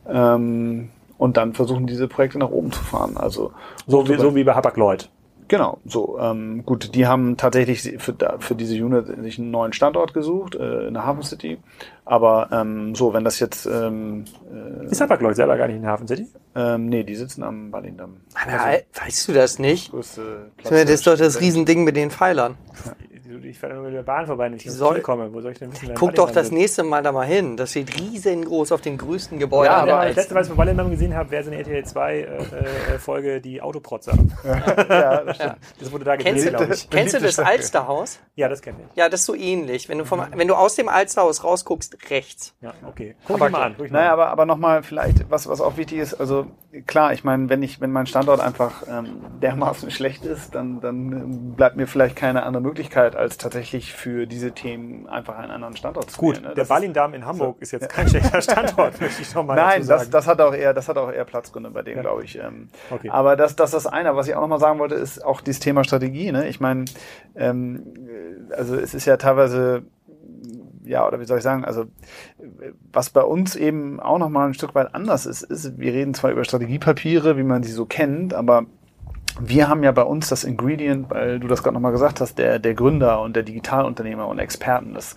Ähm, 0.09 0.89
und 1.19 1.37
dann 1.37 1.55
versuchen, 1.55 1.87
diese 1.87 2.09
Projekte 2.09 2.41
nach 2.41 2.51
oben 2.51 2.73
zu 2.73 2.83
fahren. 2.83 3.17
Also 3.17 3.53
so 3.87 4.09
wie, 4.09 4.17
so 4.17 4.35
wie 4.35 4.43
bei 4.43 4.57
Hapag-Lloyd. 4.57 5.09
Genau, 5.49 5.79
so 5.87 6.19
ähm, 6.21 6.65
gut. 6.67 6.95
Die 6.95 7.07
haben 7.07 7.39
tatsächlich 7.39 7.97
für, 7.99 8.15
für 8.39 8.55
diese 8.55 8.75
Unit 8.85 9.07
sich 9.23 9.39
einen 9.39 9.51
neuen 9.51 9.73
Standort 9.73 10.13
gesucht 10.13 10.55
äh, 10.55 10.89
in 10.89 10.95
der 10.95 11.07
Hafen 11.07 11.23
City. 11.23 11.59
Aber 12.05 12.49
ähm, 12.53 12.95
so, 12.95 13.15
wenn 13.15 13.25
das 13.25 13.41
jetzt 13.41 13.65
ähm, 13.67 14.25
äh, 14.53 14.87
ist 14.87 15.01
aber 15.01 15.35
selber 15.35 15.57
gar 15.57 15.67
nicht 15.67 15.77
in 15.77 15.83
der 15.83 15.93
Hafen 15.93 16.07
City? 16.07 16.27
Ähm, 16.55 16.87
nee, 16.87 17.03
die 17.03 17.15
sitzen 17.15 17.43
am 17.43 17.71
Ballindamm. 17.71 18.19
Also, 18.35 18.85
weißt 19.03 19.29
du 19.29 19.33
das 19.33 19.59
nicht? 19.59 19.93
Das 19.95 20.19
ist 20.91 21.07
doch 21.07 21.17
das 21.17 21.41
Riesending 21.41 21.85
mit 21.85 21.97
den 21.97 22.11
Pfeilern. 22.11 22.57
Ja 22.85 22.93
ich 23.43 23.59
fahre 23.59 23.75
nur 23.75 23.85
mit 23.85 23.95
der 23.95 24.03
Bahn 24.03 24.27
vorbei, 24.27 24.47
wenn 24.47 24.55
ich 24.55 24.67
ins 24.67 24.77
soll, 24.77 25.01
komme. 25.01 25.33
Wo 25.33 25.41
soll 25.41 25.53
ich 25.53 25.59
denn 25.59 25.73
wissen? 25.73 25.95
Guck 25.95 26.15
doch 26.15 26.31
das 26.31 26.51
nächste 26.51 26.83
Mal 26.83 27.03
da 27.03 27.13
mal 27.13 27.27
hin. 27.27 27.57
Das 27.57 27.71
steht 27.71 27.99
riesengroß 27.99 28.73
auf 28.73 28.81
den 28.81 28.97
größten 28.97 29.39
Gebäuden. 29.39 29.73
Ja, 29.73 29.83
aber 29.83 30.07
das 30.07 30.17
letzte, 30.17 30.35
was 30.35 30.47
ich 30.47 30.49
von 30.51 30.59
Wallendamm 30.59 30.91
gesehen 30.91 31.15
habe, 31.15 31.31
wäre 31.31 31.45
so 31.45 31.51
eine 31.51 31.59
RTL 31.59 31.85
2 31.85 32.15
äh, 32.15 32.23
äh, 32.23 32.99
Folge, 32.99 33.41
die 33.41 33.61
Autoprotzer. 33.61 34.13
ja, 34.45 35.23
das 35.25 35.37
stimmt. 35.37 35.57
Das 35.79 35.93
wurde 35.93 36.05
da 36.05 36.17
gedreht, 36.17 36.49
glaube 36.49 36.75
ich. 36.75 36.89
Kennst 36.91 37.15
du 37.15 37.21
das 37.21 37.39
Alsterhaus? 37.39 38.21
Ja, 38.35 38.49
das 38.49 38.63
kenne 38.63 38.79
ich. 38.89 38.97
Ja, 38.97 39.09
das 39.09 39.21
ist 39.21 39.27
so 39.27 39.35
ähnlich. 39.35 39.89
Wenn 39.89 39.99
du, 39.99 40.05
vom, 40.05 40.23
wenn 40.35 40.49
du 40.49 40.55
aus 40.55 40.77
dem 40.77 40.89
Alsterhaus 40.89 41.45
rausguckst, 41.45 42.11
rechts. 42.11 42.55
Ja, 42.61 42.73
okay. 42.87 43.15
Guck 43.27 43.37
aber, 43.37 43.51
mal 43.51 43.63
an. 43.63 43.75
Guck 43.77 43.91
naja, 43.91 44.13
aber, 44.13 44.29
aber 44.29 44.47
nochmal 44.47 44.83
vielleicht, 44.83 45.31
was, 45.31 45.49
was 45.49 45.61
auch 45.61 45.77
wichtig 45.77 45.99
ist, 45.99 46.15
also 46.15 46.47
klar, 46.87 47.13
ich 47.13 47.25
meine, 47.25 47.49
wenn 47.49 47.63
ich, 47.63 47.81
wenn 47.81 47.91
mein 47.91 48.07
Standort 48.07 48.41
einfach 48.41 48.83
ähm, 48.89 49.21
dermaßen 49.41 49.91
schlecht 49.99 50.25
ist, 50.25 50.55
dann, 50.55 50.81
dann 50.81 51.55
bleibt 51.55 51.77
mir 51.77 51.87
vielleicht 51.87 52.17
keine 52.17 52.43
andere 52.43 52.63
Möglichkeit, 52.63 53.17
als 53.19 53.39
tatsächlich 53.39 53.93
für 53.93 54.27
diese 54.27 54.53
Themen 54.53 55.09
einfach 55.09 55.39
einen 55.39 55.51
anderen 55.51 55.77
Standort 55.77 56.11
zu 56.11 56.19
Gut, 56.19 56.37
wählen, 56.37 56.49
ne? 56.49 56.55
der 56.55 56.65
Ballindarm 56.65 57.15
in 57.15 57.27
Hamburg 57.27 57.57
so, 57.59 57.63
ist 57.63 57.73
jetzt 57.73 57.89
kein 57.89 58.09
schlechter 58.09 58.41
Standort, 58.41 59.01
möchte 59.01 59.23
ich 59.23 59.35
nochmal 59.35 59.57
Nein, 59.57 59.87
das, 59.87 60.09
das 60.11 60.27
hat 60.27 60.41
auch 60.41 60.55
eher, 60.55 60.73
das 60.75 60.89
hat 60.89 60.97
auch 60.97 61.11
eher 61.11 61.25
Platzgründe 61.25 61.71
bei 61.71 61.83
dem, 61.83 61.97
ja. 61.97 62.03
glaube 62.03 62.25
ich. 62.25 62.39
Ähm, 62.39 62.69
okay. 62.91 63.11
Aber 63.11 63.37
das, 63.37 63.57
das 63.57 63.75
ist 63.75 63.85
das 63.85 63.93
eine. 63.93 64.17
Was 64.17 64.29
ich 64.29 64.35
auch 64.35 64.41
nochmal 64.41 64.61
sagen 64.61 64.79
wollte, 64.79 64.95
ist 64.95 65.25
auch 65.25 65.41
dieses 65.41 65.61
Thema 65.61 65.85
Strategie. 65.85 66.33
Ne? 66.33 66.49
Ich 66.49 66.61
meine, 66.61 66.85
ähm, 67.37 67.95
also 68.57 68.77
es 68.77 68.95
ist 68.95 69.05
ja 69.05 69.17
teilweise 69.17 69.85
ja, 70.85 71.07
oder 71.07 71.21
wie 71.21 71.27
soll 71.27 71.39
ich 71.39 71.45
sagen, 71.45 71.65
also 71.67 71.85
was 72.93 73.11
bei 73.11 73.23
uns 73.23 73.57
eben 73.57 74.01
auch 74.01 74.19
nochmal 74.19 74.49
ein 74.49 74.55
Stück 74.55 74.75
weit 74.75 74.95
anders 74.95 75.27
ist, 75.27 75.43
ist, 75.43 75.79
wir 75.79 75.93
reden 75.93 76.15
zwar 76.15 76.31
über 76.31 76.45
Strategiepapiere, 76.45 77.37
wie 77.37 77.43
man 77.43 77.63
sie 77.63 77.73
so 77.73 77.85
kennt, 77.85 78.33
aber 78.33 78.65
wir 79.41 79.69
haben 79.69 79.83
ja 79.83 79.93
bei 79.93 80.03
uns 80.03 80.29
das 80.29 80.45
Ingredient, 80.45 81.11
weil 81.11 81.39
du 81.39 81.49
das 81.49 81.63
gerade 81.63 81.75
nochmal 81.75 81.93
gesagt 81.93 82.21
hast, 82.21 82.39
der, 82.39 82.59
der 82.59 82.75
Gründer 82.75 83.21
und 83.21 83.37
der 83.37 83.43
Digitalunternehmer 83.43 84.27
und 84.27 84.39
Experten, 84.39 84.95
das, 84.95 85.17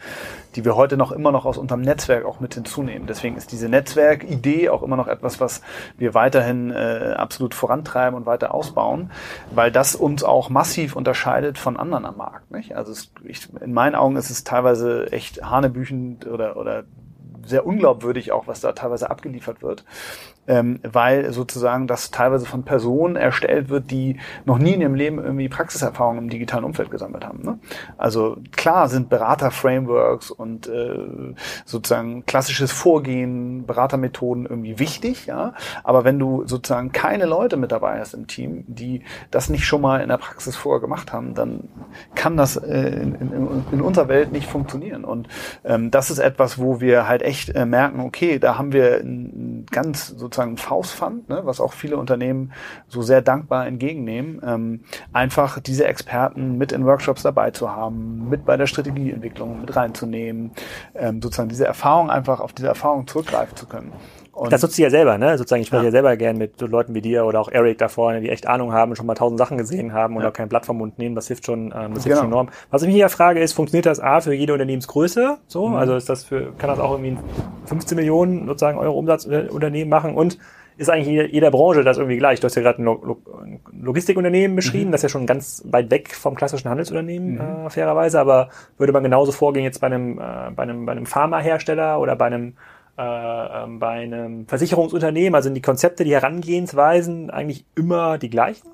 die 0.56 0.66
wir 0.66 0.76
heute 0.76 0.98
noch 0.98 1.12
immer 1.12 1.32
noch 1.32 1.46
aus 1.46 1.58
unserem 1.58 1.82
Netzwerk 1.82 2.26
auch 2.26 2.40
mit 2.40 2.54
hinzunehmen. 2.54 3.08
Deswegen 3.08 3.38
ist 3.38 3.52
diese 3.52 3.70
Netzwerkidee 3.70 4.70
auch 4.70 4.84
immer 4.84 4.96
noch 4.96 5.08
etwas, 5.08 5.40
was 5.40 5.62
wir 5.98 6.14
weiterhin 6.14 6.72
äh, 6.72 7.16
absolut 7.18 7.56
vorantreiben 7.56 8.16
und 8.16 8.26
weiter 8.26 8.54
ausbauen, 8.54 9.12
weil 9.52 9.72
das 9.72 9.96
uns 9.96 10.24
auch 10.24 10.50
massiv 10.50 10.96
unterscheidet 10.96 11.58
von 11.58 11.78
anderen 11.78 12.06
am 12.06 12.18
Markt. 12.18 12.52
Nicht? 12.52 12.76
Also 12.76 12.92
es, 12.92 13.12
ich, 13.24 13.48
in 13.62 13.74
meinen 13.74 13.96
Augen 13.96 14.16
ist 14.16 14.30
es 14.30 14.44
teilweise 14.44 15.12
echt 15.12 15.44
hanebüchend 15.44 16.28
oder, 16.28 16.58
oder 16.58 16.84
sehr 17.46 17.66
unglaubwürdig 17.66 18.32
auch, 18.32 18.48
was 18.48 18.62
da 18.62 18.72
teilweise 18.74 19.10
abgeliefert 19.10 19.64
wird 19.64 19.84
ähm, 20.52 20.82
weil 20.84 21.32
sozusagen 21.32 21.88
das 21.88 22.12
teilweise 22.12 22.46
von 22.46 22.64
Personen 22.64 23.16
erstellt 23.16 23.70
wird, 23.70 23.90
die 23.90 24.18
noch 24.44 24.58
nie 24.58 24.74
in 24.74 24.82
ihrem 24.82 24.96
Leben 24.96 25.18
irgendwie 25.18 25.48
Praxiserfahrung 25.48 26.18
im 26.18 26.30
digitalen 26.30 26.66
Umfeld 26.66 26.92
gesammelt 26.92 27.26
haben. 27.26 27.42
Ne? 27.42 27.58
Also 27.98 28.36
klar 28.52 28.90
sind 28.90 29.08
Berater-Frameworks 29.08 30.30
und 30.30 30.68
äh, 30.68 31.34
sozusagen 31.64 32.26
klassisches 32.26 32.74
Vorgehen, 32.74 33.66
Beratermethoden 33.66 34.46
irgendwie 34.46 34.78
wichtig, 34.78 35.26
ja. 35.26 35.54
Aber 35.86 36.04
wenn 36.04 36.20
du 36.20 36.46
sozusagen 36.46 36.92
keine 36.92 37.26
Leute 37.26 37.56
mit 37.56 37.72
dabei 37.72 38.02
hast 38.02 38.14
im 38.14 38.28
Team, 38.28 38.66
die 38.68 39.04
das 39.30 39.50
nicht 39.50 39.66
schon 39.66 39.80
mal 39.80 40.02
in 40.02 40.10
der 40.10 40.18
Praxis 40.18 40.58
vorher 40.58 40.82
gemacht 40.82 41.14
haben, 41.14 41.34
dann 41.34 41.70
kann 42.14 42.36
das 42.36 42.58
äh, 42.58 42.90
in, 42.90 43.16
in, 43.16 43.64
in 43.72 43.82
unserer 43.82 44.10
Welt 44.10 44.34
nicht 44.34 44.50
funktionieren. 44.50 45.06
Und 45.06 45.30
ähm, 45.64 45.92
das 45.92 46.12
ist 46.12 46.20
etwas, 46.20 46.60
wo 46.60 46.82
wir 46.82 47.08
halt 47.08 47.22
echt 47.22 47.56
äh, 47.56 47.66
merken, 47.66 48.02
okay, 48.02 48.38
da 48.38 48.58
haben 48.58 48.74
wir 48.74 48.98
ein 48.98 49.66
ganz 49.72 50.08
so 50.10 50.28
sozusagen 50.42 50.54
ein 50.54 50.58
Faustpfand, 50.58 51.30
ne, 51.30 51.42
was 51.44 51.60
auch 51.60 51.74
viele 51.74 51.98
Unternehmen 51.98 52.52
so 52.88 53.02
sehr 53.02 53.22
dankbar 53.22 53.68
entgegennehmen, 53.68 54.42
ähm, 54.44 54.82
einfach 55.14 55.60
diese 55.60 55.86
Experten 55.86 56.58
mit 56.58 56.72
in 56.72 56.86
Workshops 56.86 57.24
dabei 57.24 57.52
zu 57.52 57.72
haben, 57.72 58.30
mit 58.30 58.46
bei 58.46 58.58
der 58.58 58.68
Strategieentwicklung 58.68 59.62
mit 59.62 59.76
reinzunehmen, 59.76 60.52
ähm, 60.96 61.22
sozusagen 61.22 61.50
diese 61.50 61.66
Erfahrung 61.66 62.10
einfach 62.10 62.40
auf 62.40 62.54
diese 62.54 62.68
Erfahrung 62.68 63.08
zurückgreifen 63.08 63.56
zu 63.56 63.68
können. 63.68 63.92
Und 64.42 64.52
das 64.52 64.64
nutzt 64.64 64.76
du 64.76 64.82
ja 64.82 64.90
selber, 64.90 65.20
ne? 65.20 65.38
Sozusagen, 65.38 65.62
ich 65.62 65.68
spreche 65.68 65.84
ja. 65.84 65.90
ja 65.90 65.92
selber 65.92 66.18
gern 66.18 66.36
mit 66.36 66.60
Leuten 66.62 66.96
wie 66.96 67.02
dir 67.02 67.26
oder 67.26 67.40
auch 67.40 67.52
Eric 67.52 67.78
da 67.78 67.90
vorne, 67.90 68.22
die 68.22 68.30
echt 68.30 68.48
Ahnung 68.48 68.74
haben, 68.74 68.96
schon 68.96 69.06
mal 69.06 69.14
tausend 69.14 69.38
Sachen 69.38 69.56
gesehen 69.56 69.94
haben 69.94 70.16
und 70.16 70.24
ja. 70.24 70.30
auch 70.30 70.34
kein 70.34 70.50
Blatt 70.50 70.66
vom 70.66 70.80
Mund 70.80 70.98
nehmen. 70.98 71.14
Das 71.14 71.28
hilft 71.28 71.46
schon, 71.46 71.66
ähm, 71.66 71.94
das 71.94 72.06
hilft 72.06 72.06
genau. 72.06 72.22
schon 72.22 72.32
enorm. 72.32 72.50
Was 72.72 72.82
ich 72.82 72.88
mich 72.88 72.96
hier 72.96 73.10
frage, 73.10 73.40
ist, 73.40 73.54
funktioniert 73.54 73.86
das 73.86 74.00
A 74.00 74.20
für 74.20 74.34
jede 74.34 74.54
Unternehmensgröße? 74.54 75.38
So, 75.46 75.68
mhm. 75.68 75.76
also 75.76 75.96
ist 75.96 76.10
das 76.10 76.24
für, 76.24 76.54
kann 76.58 76.72
das 76.72 76.80
auch 76.80 76.90
irgendwie 76.90 77.20
15 77.68 77.96
Millionen 77.96 78.48
sozusagen 78.48 78.80
Euro 78.80 78.98
Umsatzunternehmen 78.98 79.90
machen 79.90 80.16
und 80.16 80.40
ist 80.76 80.90
eigentlich 80.90 81.10
jeder, 81.10 81.28
jeder 81.28 81.52
Branche 81.52 81.84
das 81.84 81.98
irgendwie 81.98 82.18
gleich. 82.18 82.40
Du 82.40 82.46
hast 82.46 82.56
ja 82.56 82.64
gerade 82.64 82.82
ein, 82.82 83.16
Logistikunternehmen 83.80 84.56
beschrieben, 84.56 84.88
mhm. 84.88 84.92
das 84.92 85.02
ist 85.02 85.04
ja 85.04 85.10
schon 85.10 85.28
ganz 85.28 85.62
weit 85.68 85.92
weg 85.92 86.16
vom 86.16 86.34
klassischen 86.34 86.68
Handelsunternehmen, 86.68 87.34
mhm. 87.34 87.68
äh, 87.68 87.70
fairerweise, 87.70 88.20
aber 88.20 88.50
würde 88.80 88.92
man 88.92 89.04
genauso 89.04 89.32
vorgehen 89.32 89.66
jetzt 89.66 89.82
bei 89.82 89.86
einem, 89.86 90.18
äh, 90.18 90.50
bei 90.56 90.64
einem, 90.64 90.88
bei 90.88 90.94
einem 90.94 91.06
Pharmahersteller 91.06 92.00
oder 92.00 92.16
bei 92.16 92.26
einem 92.26 92.54
äh, 93.02 93.64
ähm, 93.64 93.80
bei 93.80 94.04
einem 94.04 94.48
Versicherungsunternehmen, 94.48 95.36
also 95.36 95.48
sind 95.48 95.56
die 95.56 95.62
Konzepte, 95.62 96.04
die 96.04 96.14
Herangehensweisen 96.14 97.30
eigentlich 97.30 97.66
immer 97.76 98.18
die 98.18 98.30
gleichen? 98.30 98.70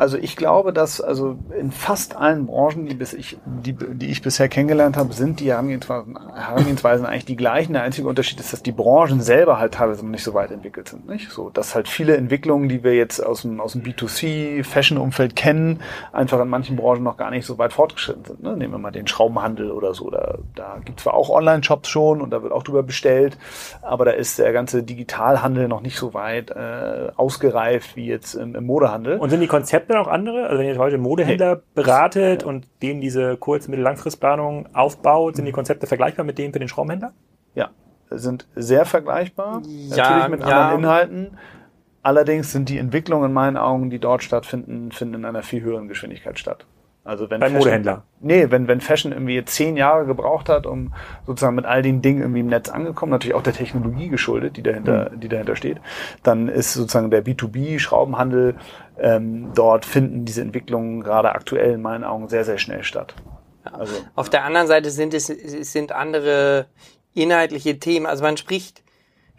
Also 0.00 0.16
ich 0.16 0.34
glaube, 0.34 0.72
dass 0.72 1.02
also 1.02 1.36
in 1.54 1.72
fast 1.72 2.16
allen 2.16 2.46
Branchen, 2.46 2.86
die, 2.86 2.94
bis 2.94 3.12
ich, 3.12 3.36
die, 3.44 3.74
die 3.74 4.10
ich 4.10 4.22
bisher 4.22 4.48
kennengelernt 4.48 4.96
habe, 4.96 5.12
sind 5.12 5.40
die 5.40 5.50
Herangehensweisen, 5.50 6.18
Herangehensweisen 6.34 7.04
eigentlich 7.04 7.26
die 7.26 7.36
gleichen. 7.36 7.74
Der 7.74 7.82
einzige 7.82 8.08
Unterschied 8.08 8.40
ist, 8.40 8.50
dass 8.54 8.62
die 8.62 8.72
Branchen 8.72 9.20
selber 9.20 9.58
halt 9.58 9.74
teilweise 9.74 10.02
noch 10.02 10.12
nicht 10.12 10.24
so 10.24 10.32
weit 10.32 10.52
entwickelt 10.52 10.88
sind. 10.88 11.06
Nicht? 11.06 11.30
So, 11.30 11.50
dass 11.50 11.74
halt 11.74 11.86
viele 11.86 12.16
Entwicklungen, 12.16 12.70
die 12.70 12.82
wir 12.82 12.94
jetzt 12.94 13.20
aus 13.20 13.42
dem, 13.42 13.60
aus 13.60 13.72
dem 13.72 13.82
B2C, 13.82 14.64
Fashion-Umfeld 14.64 15.36
kennen, 15.36 15.82
einfach 16.14 16.40
in 16.40 16.48
manchen 16.48 16.76
Branchen 16.76 17.02
noch 17.02 17.18
gar 17.18 17.30
nicht 17.30 17.44
so 17.44 17.58
weit 17.58 17.74
fortgeschritten 17.74 18.24
sind. 18.24 18.42
Ne? 18.42 18.56
Nehmen 18.56 18.72
wir 18.72 18.78
mal 18.78 18.92
den 18.92 19.06
Schraubenhandel 19.06 19.70
oder 19.70 19.92
so. 19.92 20.08
Da, 20.08 20.38
da 20.54 20.78
gibt 20.82 21.00
zwar 21.00 21.12
auch 21.12 21.28
Online-Shops 21.28 21.90
schon 21.90 22.22
und 22.22 22.30
da 22.30 22.42
wird 22.42 22.54
auch 22.54 22.62
drüber 22.62 22.82
bestellt, 22.82 23.36
aber 23.82 24.06
da 24.06 24.12
ist 24.12 24.38
der 24.38 24.54
ganze 24.54 24.82
Digitalhandel 24.82 25.68
noch 25.68 25.82
nicht 25.82 25.98
so 25.98 26.14
weit 26.14 26.50
äh, 26.52 27.12
ausgereift 27.16 27.96
wie 27.96 28.06
jetzt 28.06 28.32
im, 28.32 28.54
im 28.54 28.64
Modehandel. 28.64 29.18
Und 29.18 29.28
sind 29.28 29.40
die 29.40 29.46
Konzepte 29.46 29.89
dann 29.90 29.98
auch 29.98 30.08
andere? 30.08 30.46
Also 30.46 30.58
wenn 30.58 30.66
ihr 30.66 30.78
heute 30.78 30.98
Modehändler 30.98 31.56
hey. 31.56 31.62
beratet 31.74 32.42
und 32.44 32.66
denen 32.82 33.00
diese 33.00 33.36
Kurz-, 33.36 33.68
Mittel-, 33.68 33.82
Langfristplanung 33.82 34.68
aufbaut, 34.74 35.36
sind 35.36 35.44
die 35.44 35.52
Konzepte 35.52 35.86
vergleichbar 35.86 36.24
mit 36.24 36.38
denen 36.38 36.52
für 36.52 36.58
den 36.58 36.68
Schraubenhändler? 36.68 37.12
Ja, 37.54 37.70
sind 38.10 38.46
sehr 38.54 38.84
vergleichbar. 38.84 39.62
Ja, 39.64 39.96
Natürlich 39.96 40.28
mit 40.28 40.40
ja. 40.40 40.46
anderen 40.46 40.78
Inhalten. 40.80 41.38
Allerdings 42.02 42.52
sind 42.52 42.68
die 42.68 42.78
Entwicklungen 42.78 43.26
in 43.26 43.32
meinen 43.32 43.56
Augen, 43.56 43.90
die 43.90 43.98
dort 43.98 44.22
stattfinden, 44.22 44.90
finden 44.90 45.16
in 45.16 45.24
einer 45.26 45.42
viel 45.42 45.62
höheren 45.62 45.88
Geschwindigkeit 45.88 46.38
statt. 46.38 46.66
Also 47.10 47.28
wenn 47.28 47.40
Beim 47.40 47.50
Fashion, 47.50 47.58
Modehändler. 47.58 48.04
Nee, 48.20 48.52
wenn, 48.52 48.68
wenn 48.68 48.80
Fashion 48.80 49.10
irgendwie 49.10 49.44
zehn 49.44 49.76
Jahre 49.76 50.06
gebraucht 50.06 50.48
hat, 50.48 50.64
um 50.64 50.94
sozusagen 51.26 51.56
mit 51.56 51.64
all 51.64 51.82
den 51.82 52.02
Dingen 52.02 52.20
irgendwie 52.20 52.38
im 52.38 52.46
Netz 52.46 52.68
angekommen, 52.68 53.10
natürlich 53.10 53.34
auch 53.34 53.42
der 53.42 53.52
Technologie 53.52 54.08
geschuldet, 54.08 54.56
die 54.56 54.62
dahinter, 54.62 55.10
mhm. 55.10 55.18
die 55.18 55.28
dahinter 55.28 55.56
steht, 55.56 55.80
dann 56.22 56.46
ist 56.46 56.72
sozusagen 56.72 57.10
der 57.10 57.24
B2B-Schraubenhandel 57.24 58.54
ähm, 58.96 59.50
dort 59.56 59.86
finden 59.86 60.24
diese 60.24 60.40
Entwicklungen 60.40 61.02
gerade 61.02 61.32
aktuell 61.32 61.72
in 61.72 61.82
meinen 61.82 62.04
Augen 62.04 62.28
sehr, 62.28 62.44
sehr 62.44 62.58
schnell 62.58 62.84
statt. 62.84 63.16
Also, 63.64 63.92
Auf 64.14 64.30
der 64.30 64.44
anderen 64.44 64.68
Seite 64.68 64.90
sind 64.90 65.12
es, 65.12 65.28
es 65.30 65.72
sind 65.72 65.90
andere 65.90 66.66
inhaltliche 67.12 67.80
Themen. 67.80 68.06
Also 68.06 68.22
man 68.22 68.36
spricht 68.36 68.84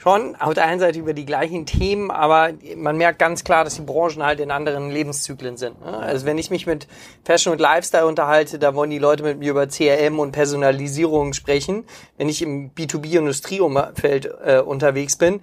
schon 0.01 0.35
auf 0.35 0.55
der 0.55 0.65
einen 0.65 0.79
Seite 0.79 0.97
über 0.97 1.13
die 1.13 1.25
gleichen 1.25 1.67
Themen, 1.67 2.09
aber 2.09 2.53
man 2.75 2.97
merkt 2.97 3.19
ganz 3.19 3.43
klar, 3.43 3.63
dass 3.63 3.75
die 3.75 3.83
Branchen 3.83 4.23
halt 4.23 4.39
in 4.39 4.49
anderen 4.49 4.89
Lebenszyklen 4.89 5.57
sind. 5.57 5.79
Ne? 5.85 5.95
Also 5.95 6.25
wenn 6.25 6.39
ich 6.39 6.49
mich 6.49 6.65
mit 6.65 6.87
Fashion 7.23 7.53
und 7.53 7.61
Lifestyle 7.61 8.07
unterhalte, 8.07 8.57
da 8.57 8.73
wollen 8.73 8.89
die 8.89 8.97
Leute 8.97 9.21
mit 9.21 9.37
mir 9.37 9.51
über 9.51 9.67
CRM 9.67 10.17
und 10.17 10.31
Personalisierung 10.31 11.33
sprechen. 11.33 11.85
Wenn 12.17 12.29
ich 12.29 12.41
im 12.41 12.71
B2B-Industrieumfeld 12.71 14.33
äh, 14.43 14.59
unterwegs 14.61 15.17
bin, 15.17 15.39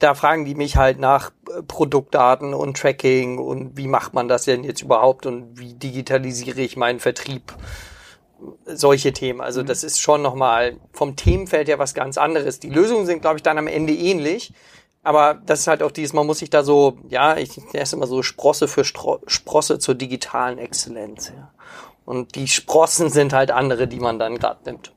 da 0.00 0.14
fragen 0.14 0.44
die 0.44 0.54
mich 0.54 0.76
halt 0.76 0.98
nach 0.98 1.30
äh, 1.48 1.62
Produktdaten 1.62 2.52
und 2.52 2.76
Tracking 2.76 3.38
und 3.38 3.78
wie 3.78 3.88
macht 3.88 4.12
man 4.12 4.28
das 4.28 4.44
denn 4.44 4.64
jetzt 4.64 4.82
überhaupt 4.82 5.24
und 5.24 5.58
wie 5.58 5.72
digitalisiere 5.72 6.60
ich 6.60 6.76
meinen 6.76 7.00
Vertrieb 7.00 7.54
solche 8.66 9.12
Themen. 9.12 9.40
Also 9.40 9.62
mhm. 9.62 9.66
das 9.66 9.84
ist 9.84 10.00
schon 10.00 10.22
nochmal 10.22 10.76
vom 10.92 11.16
Themenfeld 11.16 11.68
her 11.68 11.78
was 11.78 11.94
ganz 11.94 12.18
anderes. 12.18 12.60
Die 12.60 12.70
Lösungen 12.70 13.06
sind, 13.06 13.20
glaube 13.20 13.36
ich, 13.36 13.42
dann 13.42 13.58
am 13.58 13.66
Ende 13.66 13.92
ähnlich. 13.92 14.52
Aber 15.02 15.40
das 15.46 15.60
ist 15.60 15.66
halt 15.68 15.82
auch 15.82 15.90
dieses, 15.90 16.12
man 16.12 16.26
muss 16.26 16.40
sich 16.40 16.50
da 16.50 16.62
so, 16.62 16.98
ja, 17.08 17.36
ich 17.36 17.58
esse 17.72 17.96
immer 17.96 18.06
so 18.06 18.22
Sprosse 18.22 18.68
für 18.68 18.84
Stro 18.84 19.20
Sprosse 19.26 19.78
zur 19.78 19.94
digitalen 19.94 20.58
Exzellenz. 20.58 21.32
Ja. 21.34 21.50
Und 22.04 22.34
die 22.34 22.48
Sprossen 22.48 23.10
sind 23.10 23.32
halt 23.32 23.50
andere, 23.50 23.86
die 23.86 24.00
man 24.00 24.18
dann 24.18 24.38
gerade 24.38 24.60
nimmt. 24.64 24.92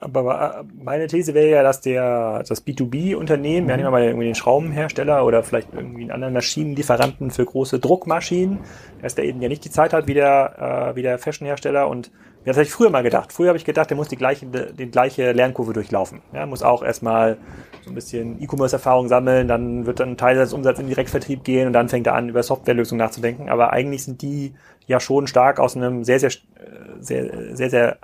Aber 0.00 0.64
meine 0.82 1.06
These 1.06 1.32
wäre 1.34 1.48
ja, 1.48 1.62
dass 1.62 1.80
der 1.80 2.42
das 2.46 2.66
B2B-Unternehmen, 2.66 3.64
mhm. 3.64 3.70
ja 3.70 3.76
nehmen 3.76 3.86
wir 3.86 3.90
mal 3.92 4.04
irgendwie 4.04 4.26
den 4.26 4.34
Schraubenhersteller 4.34 5.24
oder 5.24 5.42
vielleicht 5.42 5.72
irgendwie 5.72 6.02
einen 6.02 6.10
anderen 6.10 6.34
Maschinenlieferanten 6.34 7.30
für 7.30 7.44
große 7.44 7.78
Druckmaschinen, 7.78 8.60
dass 9.00 9.14
der 9.14 9.24
eben 9.24 9.40
ja 9.40 9.48
nicht 9.48 9.64
die 9.64 9.70
Zeit 9.70 9.92
hat 9.92 10.06
wie 10.06 10.14
der, 10.14 10.90
äh, 10.92 10.96
wie 10.96 11.02
der 11.02 11.18
Fashionhersteller 11.18 11.88
und 11.88 12.10
das 12.46 12.56
habe 12.56 12.64
ich 12.64 12.70
früher 12.70 12.90
mal 12.90 13.02
gedacht. 13.02 13.32
Früher 13.32 13.48
habe 13.48 13.58
ich 13.58 13.64
gedacht, 13.64 13.90
der 13.90 13.96
muss 13.96 14.08
die 14.08 14.16
gleiche, 14.16 14.46
die 14.46 14.90
gleiche 14.90 15.32
Lernkurve 15.32 15.72
durchlaufen. 15.72 16.22
Ja, 16.32 16.46
muss 16.46 16.62
auch 16.62 16.82
erstmal 16.82 17.38
so 17.84 17.90
ein 17.90 17.94
bisschen 17.94 18.40
E-Commerce-Erfahrung 18.42 19.08
sammeln, 19.08 19.48
dann 19.48 19.86
wird 19.86 20.00
dann 20.00 20.10
ein 20.10 20.16
Teil 20.16 20.36
des 20.36 20.52
Umsatzes 20.52 20.80
in 20.80 20.88
Direktvertrieb 20.88 21.44
gehen 21.44 21.66
und 21.66 21.72
dann 21.72 21.88
fängt 21.88 22.06
er 22.06 22.14
an, 22.14 22.28
über 22.28 22.42
Softwarelösungen 22.42 23.04
nachzudenken. 23.04 23.48
Aber 23.48 23.72
eigentlich 23.72 24.04
sind 24.04 24.22
die 24.22 24.54
ja 24.86 25.00
schon 25.00 25.26
stark 25.26 25.60
aus 25.60 25.76
einem 25.76 26.04
sehr, 26.04 26.20
sehr, 26.20 26.30
sehr, 27.00 27.56
sehr, 27.56 27.70
sehr 27.70 27.98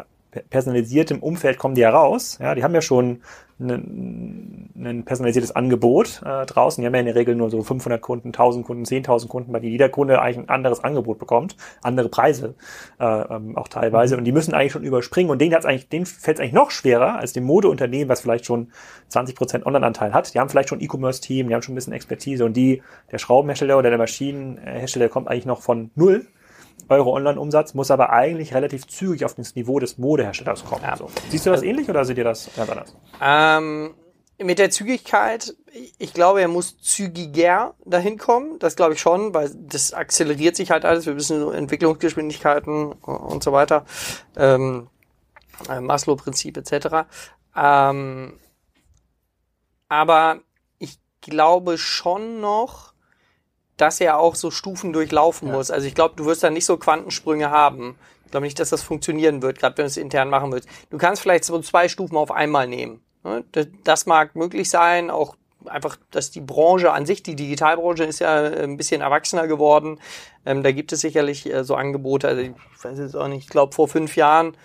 personalisiertem 0.50 1.18
Umfeld 1.18 1.58
kommen 1.58 1.74
die 1.74 1.84
heraus. 1.84 2.38
Ja, 2.40 2.54
die 2.54 2.64
haben 2.64 2.74
ja 2.74 2.82
schon 2.82 3.20
ein, 3.62 4.70
ein 4.76 5.04
personalisiertes 5.04 5.54
Angebot 5.54 6.22
äh, 6.24 6.46
draußen. 6.46 6.82
Die 6.82 6.86
haben 6.86 6.94
ja 6.94 7.00
in 7.00 7.06
der 7.06 7.14
Regel 7.14 7.34
nur 7.34 7.50
so 7.50 7.62
500 7.62 8.00
Kunden, 8.00 8.28
1000 8.28 8.66
Kunden, 8.66 8.84
10.000 8.84 9.28
Kunden, 9.28 9.52
weil 9.52 9.64
jeder 9.64 9.88
Kunde 9.88 10.20
eigentlich 10.20 10.38
ein 10.38 10.48
anderes 10.48 10.82
Angebot 10.84 11.18
bekommt, 11.18 11.56
andere 11.82 12.08
Preise 12.08 12.54
äh, 13.00 13.04
ähm, 13.04 13.56
auch 13.56 13.68
teilweise. 13.68 14.14
Mhm. 14.14 14.18
Und 14.20 14.24
die 14.24 14.32
müssen 14.32 14.54
eigentlich 14.54 14.72
schon 14.72 14.84
überspringen. 14.84 15.30
Und 15.30 15.40
denen, 15.40 15.54
hat's 15.54 15.66
eigentlich, 15.66 15.88
denen 15.88 16.06
fällt 16.06 16.38
es 16.38 16.40
eigentlich 16.40 16.52
noch 16.52 16.70
schwerer 16.70 17.18
als 17.18 17.32
dem 17.32 17.44
Modeunternehmen, 17.44 18.08
was 18.08 18.20
vielleicht 18.20 18.46
schon 18.46 18.68
20 19.08 19.36
Prozent 19.36 19.66
Online-Anteil 19.66 20.12
hat. 20.12 20.34
Die 20.34 20.40
haben 20.40 20.48
vielleicht 20.48 20.68
schon 20.68 20.80
E-Commerce-Team, 20.80 21.48
die 21.48 21.54
haben 21.54 21.62
schon 21.62 21.74
ein 21.74 21.76
bisschen 21.76 21.92
Expertise. 21.92 22.44
Und 22.44 22.56
die, 22.56 22.82
der 23.10 23.18
Schraubenhersteller 23.18 23.78
oder 23.78 23.90
der 23.90 23.98
Maschinenhersteller 23.98 25.08
kommt 25.08 25.28
eigentlich 25.28 25.46
noch 25.46 25.62
von 25.62 25.90
null 25.94 26.26
Euro 26.88 27.14
Online-Umsatz, 27.14 27.74
muss 27.74 27.90
aber 27.90 28.10
eigentlich 28.10 28.54
relativ 28.54 28.86
zügig 28.86 29.24
auf 29.24 29.34
das 29.34 29.54
Niveau 29.54 29.78
des 29.78 29.98
Modeherstellers 29.98 30.64
kommen. 30.64 30.82
Ja. 30.82 30.96
So. 30.96 31.08
Siehst 31.28 31.46
du 31.46 31.50
das 31.50 31.62
ähnlich 31.62 31.88
oder 31.88 32.04
seht 32.04 32.18
ihr 32.18 32.24
das 32.24 32.50
ganz 32.56 32.70
anders? 32.70 32.96
Ähm, 33.20 33.94
mit 34.38 34.58
der 34.58 34.70
Zügigkeit, 34.70 35.54
ich 35.98 36.12
glaube, 36.12 36.40
er 36.40 36.48
muss 36.48 36.80
zügiger 36.80 37.74
dahin 37.84 38.18
kommen. 38.18 38.58
Das 38.58 38.76
glaube 38.76 38.94
ich 38.94 39.00
schon, 39.00 39.34
weil 39.34 39.50
das 39.54 39.92
akzeleriert 39.92 40.56
sich 40.56 40.70
halt 40.70 40.84
alles. 40.84 41.06
Wir 41.06 41.16
wissen 41.16 41.52
Entwicklungsgeschwindigkeiten 41.52 42.92
und 42.92 43.42
so 43.42 43.52
weiter. 43.52 43.84
Ähm, 44.36 44.88
äh, 45.68 45.80
Maslow-Prinzip 45.80 46.56
etc. 46.56 47.06
Ähm, 47.56 48.38
aber 49.88 50.40
ich 50.78 50.98
glaube 51.20 51.78
schon 51.78 52.40
noch, 52.40 52.91
dass 53.76 54.00
er 54.00 54.18
auch 54.18 54.34
so 54.34 54.50
Stufen 54.50 54.92
durchlaufen 54.92 55.48
Ja. 55.48 55.54
muss. 55.54 55.70
Also 55.70 55.86
ich 55.86 55.94
glaube, 55.94 56.14
du 56.16 56.24
wirst 56.26 56.42
da 56.42 56.50
nicht 56.50 56.66
so 56.66 56.76
Quantensprünge 56.76 57.50
haben. 57.50 57.96
Ich 58.26 58.30
glaube 58.30 58.46
nicht, 58.46 58.58
dass 58.58 58.70
das 58.70 58.82
funktionieren 58.82 59.42
wird, 59.42 59.58
gerade 59.58 59.76
wenn 59.78 59.84
du 59.84 59.88
es 59.88 59.96
intern 59.96 60.30
machen 60.30 60.52
willst. 60.52 60.68
Du 60.90 60.98
kannst 60.98 61.20
vielleicht 61.22 61.44
so 61.44 61.58
zwei 61.60 61.88
Stufen 61.88 62.16
auf 62.16 62.30
einmal 62.30 62.66
nehmen. 62.68 63.00
ne? 63.24 63.44
Das- 63.52 63.66
Das 63.84 64.06
mag 64.06 64.34
möglich 64.36 64.68
sein, 64.70 65.10
auch 65.10 65.36
einfach, 65.66 65.96
dass 66.10 66.30
die 66.32 66.40
Branche 66.40 66.92
an 66.92 67.06
sich, 67.06 67.22
die 67.22 67.36
Digitalbranche 67.36 68.02
ist 68.04 68.18
ja 68.18 68.46
äh, 68.48 68.64
ein 68.64 68.76
bisschen 68.76 69.00
erwachsener 69.00 69.46
geworden. 69.46 70.00
Ähm, 70.44 70.62
da 70.64 70.72
gibt 70.72 70.92
es 70.92 71.00
sicherlich 71.02 71.46
äh, 71.52 71.62
so 71.62 71.76
Angebote, 71.76 72.26
also 72.26 72.40
ich 72.40 72.50
weiß 72.82 72.98
jetzt 72.98 73.14
auch 73.16 73.28
nicht, 73.28 73.44
ich 73.44 73.48
glaube 73.48 73.72
vor 73.74 73.86
fünf 73.86 74.16
Jahren 74.16 74.56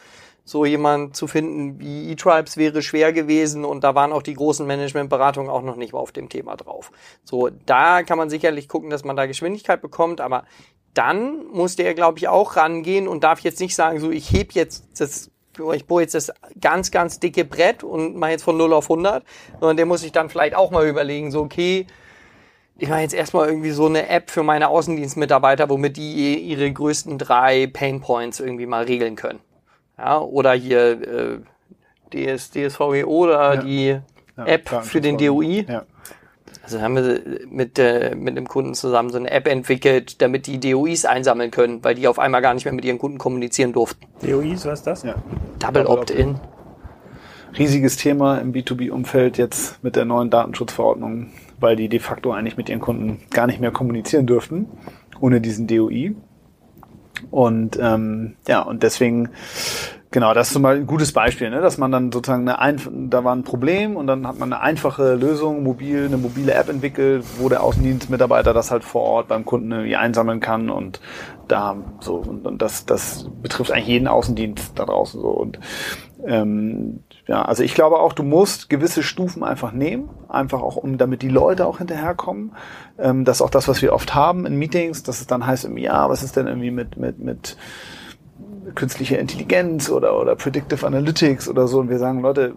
so 0.48 0.64
jemand 0.64 1.14
zu 1.14 1.28
finden 1.28 1.78
wie 1.78 2.10
E-Tribes 2.10 2.56
wäre 2.56 2.82
schwer 2.82 3.12
gewesen 3.12 3.66
und 3.66 3.84
da 3.84 3.95
waren 3.95 4.14
auch 4.14 4.24
die 4.24 4.34
großen 4.34 4.66
Managementberatungen 4.66 5.52
auch 5.52 5.62
noch 5.62 5.76
nicht 5.76 5.93
auf 5.93 6.14
dem 6.14 6.30
Thema 6.30 6.56
drauf. 6.56 6.89
So, 7.26 7.50
da 7.66 8.04
kann 8.04 8.18
man 8.18 8.30
sicherlich 8.30 8.70
gucken, 8.70 8.89
dass 8.89 9.04
man 9.04 9.18
da 9.18 9.26
Geschwindigkeit 9.26 9.82
bekommt, 9.82 10.22
aber 10.22 10.45
dann 10.93 11.45
muss 11.48 11.76
der, 11.76 11.93
glaube 11.93 12.20
ich, 12.20 12.30
auch 12.30 12.56
rangehen 12.56 13.10
und 13.10 13.26
darf 13.26 13.41
jetzt 13.41 13.60
nicht 13.60 13.76
sagen, 13.76 14.00
so, 14.00 14.10
ich 14.10 14.32
heb 14.32 14.54
jetzt 14.54 14.88
das, 14.98 15.30
ich 15.74 15.86
bohre 15.86 16.04
jetzt 16.04 16.16
das 16.16 16.32
ganz, 16.62 16.91
ganz 16.91 17.20
dicke 17.20 17.43
Brett 17.43 17.84
und 17.84 18.16
mache 18.16 18.32
jetzt 18.32 18.43
von 18.43 18.56
0 18.56 18.72
auf 18.72 18.86
100, 18.86 19.26
sondern 19.60 19.76
der 19.76 19.86
muss 19.86 20.00
sich 20.00 20.14
dann 20.14 20.30
vielleicht 20.30 20.56
auch 20.56 20.72
mal 20.72 20.88
überlegen, 20.88 21.30
so, 21.30 21.41
okay, 21.41 21.88
ich 22.78 22.88
mache 22.88 23.02
jetzt 23.02 23.14
erstmal 23.14 23.50
irgendwie 23.50 23.72
so 23.72 23.88
eine 23.88 24.08
App 24.08 24.32
für 24.32 24.43
meine 24.43 24.70
Außendienstmitarbeiter, 24.70 25.70
womit 25.70 25.98
die 25.98 26.36
ihre 26.36 26.72
größten 26.72 27.18
drei 27.18 27.68
Painpoints 27.68 28.39
irgendwie 28.39 28.66
mal 28.66 28.86
regeln 28.86 29.18
können. 29.18 29.39
Ja, 29.98 30.20
oder 30.20 30.54
hier 30.54 31.02
äh, 31.02 31.39
DS, 32.14 32.52
DSVGO 32.52 33.06
oder 33.06 33.56
Ja. 33.56 33.62
die 33.62 33.86
Ja, 34.38 34.45
App 34.45 34.70
für 34.84 35.02
den 35.02 35.18
DOI. 35.18 35.66
Ja. 35.68 35.84
Also 36.64 36.82
haben 36.82 36.95
wir 36.95 37.22
mit, 37.50 37.80
äh, 37.80 38.14
mit 38.16 38.36
einem 38.38 38.48
Kunden 38.48 38.74
zusammen 38.74 39.10
so 39.10 39.18
eine 39.18 39.32
App 39.32 39.48
entwickelt, 39.48 40.22
damit 40.22 40.48
die 40.48 40.60
DOIs 40.60 41.06
einsammeln 41.06 41.50
können, 41.50 41.84
weil 41.84 41.95
die 41.95 42.08
auf 42.08 42.20
einmal 42.20 42.41
gar 42.41 42.54
nicht 42.54 42.66
mehr 42.66 42.74
mit 42.74 42.84
ihren 42.86 43.00
Kunden 43.00 43.18
kommunizieren 43.18 43.72
durften. 43.74 44.06
DOIs, 44.22 44.66
was 44.66 44.80
ist 44.80 44.88
das? 44.88 45.04
ja. 45.04 45.16
Double 45.60 45.84
Double 45.84 45.88
Opt-in. 45.88 46.36
riesiges 47.58 47.95
Thema 47.98 48.38
im 48.39 48.52
B2B-Umfeld 48.54 49.38
jetzt 49.38 49.82
mit 49.84 49.95
der 49.95 50.06
neuen 50.06 50.30
Datenschutzverordnung, 50.30 51.32
weil 51.60 51.76
die 51.76 51.88
de 51.89 52.00
facto 52.00 52.32
eigentlich 52.34 52.58
mit 52.58 52.70
ihren 52.70 52.82
Kunden 52.82 53.22
gar 53.32 53.48
nicht 53.48 53.60
mehr 53.62 53.72
kommunizieren 53.72 54.28
dürften, 54.28 54.68
ohne 55.22 55.41
diesen 55.41 55.68
DOI. 55.68 56.16
Und 57.32 57.78
ähm, 57.82 58.36
ja, 58.47 58.61
und 58.61 58.84
deswegen, 58.84 59.30
genau, 60.12 60.34
das 60.34 60.47
ist 60.47 60.53
zum 60.53 60.64
Beispiel 60.64 60.84
ein 60.84 60.88
gutes 60.88 61.12
Beispiel, 61.12 61.49
ne? 61.49 61.62
dass 61.62 61.78
man 61.78 61.91
dann 61.91 62.12
sozusagen 62.12 62.47
eine 62.47 62.60
Einf 62.60 62.89
da 62.91 63.24
war 63.24 63.36
ein 63.36 63.43
Problem 63.43 63.95
und 63.95 64.08
dann 64.08 64.28
hat 64.28 64.39
man 64.39 64.53
eine 64.53 64.62
einfache 64.62 65.16
Lösung, 65.16 65.64
mobil, 65.64 66.05
eine 66.05 66.18
mobile 66.18 66.53
App 66.53 66.70
entwickelt, 66.70 67.26
wo 67.39 67.49
der 67.49 67.64
Außendienstmitarbeiter 67.64 68.53
das 68.53 68.72
halt 68.72 68.84
vor 68.84 69.03
Ort 69.03 69.28
beim 69.28 69.45
Kunden 69.45 69.72
irgendwie 69.72 69.95
einsammeln 69.95 70.39
kann 70.39 70.70
und 70.70 70.99
da 71.47 71.78
so 72.01 72.16
und, 72.16 72.45
und 72.45 72.62
das 72.62 72.86
das 72.86 73.30
betrifft 73.41 73.72
eigentlich 73.72 73.88
jeden 73.88 74.08
Außendienst 74.08 74.74
da 74.76 74.86
draußen 74.86 75.22
so 75.22 75.30
und 75.30 75.60
ähm, 76.26 77.03
ja, 77.28 77.43
also 77.43 77.62
ich 77.64 77.76
glaube 77.76 77.99
auch, 77.99 78.14
du 78.14 78.24
musst 78.24 78.70
gewisse 78.70 79.03
Stufen 79.03 79.43
einfach 79.43 79.74
nehmen, 79.74 80.10
einfach 80.30 80.62
auch, 80.62 80.78
um 80.78 80.97
damit 80.97 81.22
die 81.22 81.30
Leute 81.30 81.66
auch 81.66 81.80
hinterherkommen. 81.80 82.53
Ähm, 82.97 83.26
das 83.26 83.38
ist 83.38 83.41
auch 83.41 83.49
das, 83.49 83.68
was 83.68 83.82
wir 83.82 83.93
oft 83.93 84.16
haben 84.16 84.45
in 84.45 84.55
Meetings, 84.55 85.03
dass 85.03 85.20
es 85.20 85.28
dann 85.28 85.45
heißt, 85.45 85.70
ja, 85.76 86.10
was 86.10 86.24
ist 86.24 86.38
denn 86.38 86.47
irgendwie 86.47 86.72
mit, 86.72 86.97
mit, 86.97 87.20
mit 87.20 87.58
künstlicher 88.76 89.20
Intelligenz 89.20 89.89
oder, 89.89 90.20
oder 90.20 90.36
Predictive 90.36 90.86
Analytics 90.86 91.47
oder 91.49 91.68
so. 91.68 91.80
Und 91.80 91.89
wir 91.89 91.99
sagen, 91.99 92.22
Leute, 92.22 92.55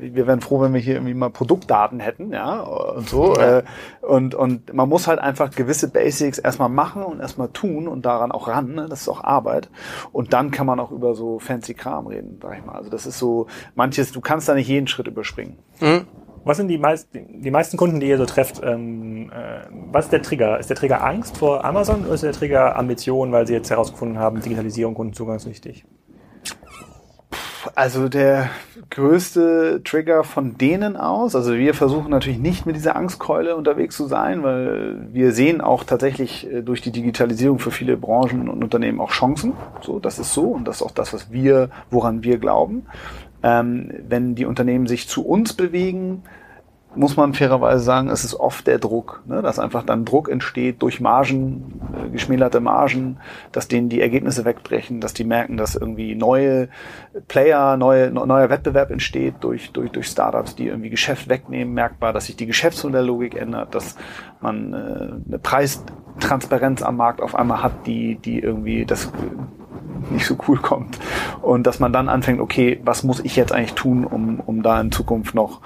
wir 0.00 0.26
wären 0.26 0.40
froh, 0.40 0.60
wenn 0.60 0.72
wir 0.72 0.80
hier 0.80 0.94
irgendwie 0.94 1.14
mal 1.14 1.30
Produktdaten 1.30 2.00
hätten, 2.00 2.32
ja, 2.32 2.60
und 2.60 3.08
so. 3.08 3.34
Ja. 3.36 3.58
Äh, 3.58 3.62
und, 4.00 4.34
und 4.34 4.72
man 4.72 4.88
muss 4.88 5.06
halt 5.06 5.18
einfach 5.18 5.50
gewisse 5.50 5.88
Basics 5.88 6.38
erstmal 6.38 6.68
machen 6.68 7.02
und 7.02 7.20
erstmal 7.20 7.48
tun 7.48 7.86
und 7.86 8.06
daran 8.06 8.32
auch 8.32 8.48
ran, 8.48 8.74
ne? 8.74 8.86
das 8.88 9.02
ist 9.02 9.08
auch 9.08 9.22
Arbeit. 9.22 9.68
Und 10.12 10.32
dann 10.32 10.50
kann 10.50 10.66
man 10.66 10.80
auch 10.80 10.90
über 10.90 11.14
so 11.14 11.38
fancy 11.38 11.74
Kram 11.74 12.06
reden, 12.06 12.38
sag 12.42 12.58
ich 12.58 12.64
mal. 12.64 12.74
Also 12.74 12.90
das 12.90 13.06
ist 13.06 13.18
so, 13.18 13.46
manches, 13.74 14.12
du 14.12 14.20
kannst 14.20 14.48
da 14.48 14.54
nicht 14.54 14.68
jeden 14.68 14.86
Schritt 14.86 15.06
überspringen. 15.06 15.58
Mhm. 15.80 16.06
Was 16.44 16.56
sind 16.56 16.68
die, 16.68 16.78
meist, 16.78 17.08
die 17.12 17.50
meisten 17.50 17.76
Kunden, 17.76 18.00
die 18.00 18.08
ihr 18.08 18.16
so 18.16 18.24
trefft? 18.24 18.60
Ähm, 18.64 19.30
äh, 19.30 19.66
was 19.92 20.06
ist 20.06 20.12
der 20.12 20.22
Trigger? 20.22 20.58
Ist 20.58 20.70
der 20.70 20.76
Trigger 20.76 21.04
Angst 21.04 21.36
vor 21.36 21.64
Amazon 21.64 22.04
oder 22.04 22.14
ist 22.14 22.22
der 22.22 22.32
Trigger 22.32 22.76
Ambition, 22.76 23.30
weil 23.32 23.46
sie 23.46 23.52
jetzt 23.52 23.70
herausgefunden 23.70 24.18
haben, 24.18 24.40
Digitalisierung, 24.40 24.94
Kundenzugang 24.94 25.36
ist 25.36 25.46
wichtig? 25.46 25.84
Also 27.74 28.08
der 28.08 28.48
größte 28.88 29.82
Trigger 29.84 30.24
von 30.24 30.56
denen 30.56 30.96
aus, 30.96 31.36
also 31.36 31.54
wir 31.54 31.74
versuchen 31.74 32.10
natürlich 32.10 32.38
nicht 32.38 32.64
mit 32.64 32.74
dieser 32.74 32.96
Angstkeule 32.96 33.54
unterwegs 33.54 33.96
zu 33.96 34.06
sein, 34.06 34.42
weil 34.42 35.08
wir 35.12 35.32
sehen 35.32 35.60
auch 35.60 35.84
tatsächlich 35.84 36.50
äh, 36.50 36.62
durch 36.62 36.80
die 36.80 36.90
Digitalisierung 36.90 37.58
für 37.58 37.70
viele 37.70 37.96
Branchen 37.96 38.48
und 38.48 38.64
Unternehmen 38.64 39.00
auch 39.00 39.10
Chancen. 39.10 39.52
So, 39.82 39.98
das 39.98 40.18
ist 40.18 40.32
so 40.32 40.44
und 40.44 40.66
das 40.66 40.76
ist 40.76 40.82
auch 40.82 40.90
das, 40.90 41.12
was 41.12 41.30
wir, 41.30 41.68
woran 41.90 42.24
wir 42.24 42.38
glauben. 42.38 42.86
Ähm, 43.42 43.90
wenn 44.08 44.34
die 44.34 44.44
Unternehmen 44.44 44.86
sich 44.86 45.08
zu 45.08 45.26
uns 45.26 45.54
bewegen, 45.54 46.22
muss 46.94 47.16
man 47.16 47.34
fairerweise 47.34 47.82
sagen, 47.82 48.08
es 48.08 48.24
ist 48.24 48.34
oft 48.34 48.66
der 48.66 48.78
Druck, 48.78 49.22
ne? 49.26 49.42
dass 49.42 49.58
einfach 49.58 49.84
dann 49.84 50.04
Druck 50.04 50.28
entsteht 50.28 50.82
durch 50.82 51.00
Margen, 51.00 51.80
äh, 51.94 52.10
geschmälerte 52.10 52.60
Margen, 52.60 53.18
dass 53.52 53.68
denen 53.68 53.88
die 53.88 54.00
Ergebnisse 54.00 54.44
wegbrechen, 54.44 55.00
dass 55.00 55.14
die 55.14 55.24
merken, 55.24 55.56
dass 55.56 55.76
irgendwie 55.76 56.14
neue 56.16 56.68
Player, 57.28 57.76
neue, 57.76 58.10
ne- 58.10 58.26
neuer 58.26 58.50
Wettbewerb 58.50 58.90
entsteht 58.90 59.34
durch, 59.40 59.70
durch, 59.70 59.90
durch 59.92 60.06
Startups, 60.06 60.56
die 60.56 60.66
irgendwie 60.66 60.90
Geschäft 60.90 61.28
wegnehmen, 61.28 61.74
merkbar, 61.74 62.12
dass 62.12 62.26
sich 62.26 62.36
die 62.36 62.46
Geschäftsmodelllogik 62.46 63.36
ändert, 63.36 63.74
dass 63.74 63.96
man 64.40 64.72
äh, 64.72 64.76
eine 65.28 65.38
Preistransparenz 65.40 66.82
am 66.82 66.96
Markt 66.96 67.20
auf 67.20 67.36
einmal 67.36 67.62
hat, 67.62 67.86
die, 67.86 68.16
die 68.16 68.40
irgendwie 68.40 68.84
das 68.84 69.06
äh, 69.06 69.10
nicht 70.10 70.26
so 70.26 70.36
cool 70.48 70.58
kommt. 70.58 70.98
Und 71.42 71.66
dass 71.66 71.78
man 71.78 71.92
dann 71.92 72.08
anfängt, 72.08 72.40
okay, 72.40 72.80
was 72.84 73.04
muss 73.04 73.20
ich 73.20 73.36
jetzt 73.36 73.52
eigentlich 73.52 73.74
tun, 73.74 74.04
um, 74.04 74.40
um 74.40 74.62
da 74.62 74.80
in 74.80 74.92
Zukunft 74.92 75.34
noch, 75.34 75.60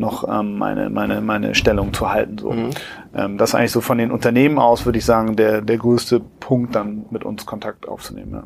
noch 0.00 0.26
ähm, 0.28 0.58
meine, 0.58 0.90
meine, 0.90 1.20
meine 1.20 1.54
Stellung 1.54 1.92
zu 1.92 2.10
halten. 2.10 2.38
So. 2.38 2.50
Mhm. 2.50 2.70
Ähm, 3.14 3.38
das 3.38 3.50
ist 3.50 3.54
eigentlich 3.54 3.72
so 3.72 3.80
von 3.80 3.98
den 3.98 4.10
Unternehmen 4.10 4.58
aus, 4.58 4.84
würde 4.84 4.98
ich 4.98 5.04
sagen, 5.04 5.36
der, 5.36 5.60
der 5.62 5.78
größte 5.78 6.20
Punkt, 6.40 6.74
dann 6.74 7.06
mit 7.10 7.24
uns 7.24 7.46
Kontakt 7.46 7.86
aufzunehmen. 7.86 8.32
Ja. 8.32 8.44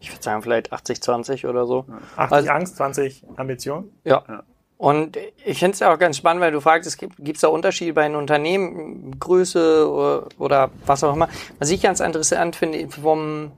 Ich 0.00 0.12
würde 0.12 0.22
sagen, 0.22 0.42
vielleicht 0.42 0.72
80-20 0.72 1.48
oder 1.48 1.66
so. 1.66 1.86
80 2.16 2.32
Also- 2.36 2.50
Angst, 2.50 2.76
20 2.76 3.24
Ambition? 3.36 3.90
Ja. 4.04 4.22
Ja. 4.28 4.42
Und 4.76 5.16
ich 5.44 5.60
finde 5.60 5.74
es 5.74 5.78
ja 5.78 5.94
auch 5.94 5.98
ganz 5.98 6.16
spannend, 6.16 6.42
weil 6.42 6.50
du 6.50 6.60
fragst, 6.60 6.88
es 6.88 6.96
gibt 6.96 7.14
gibt's 7.20 7.42
da 7.42 7.48
Unterschiede 7.48 7.92
bei 7.92 8.02
den 8.02 8.16
Unternehmen, 8.16 9.16
Größe 9.20 9.88
oder, 9.88 10.26
oder 10.38 10.70
was 10.86 11.04
auch 11.04 11.14
immer. 11.14 11.28
Was 11.60 11.70
ich 11.70 11.80
ganz 11.80 12.00
interessant 12.00 12.56
finde, 12.56 12.88
vom, 12.88 13.52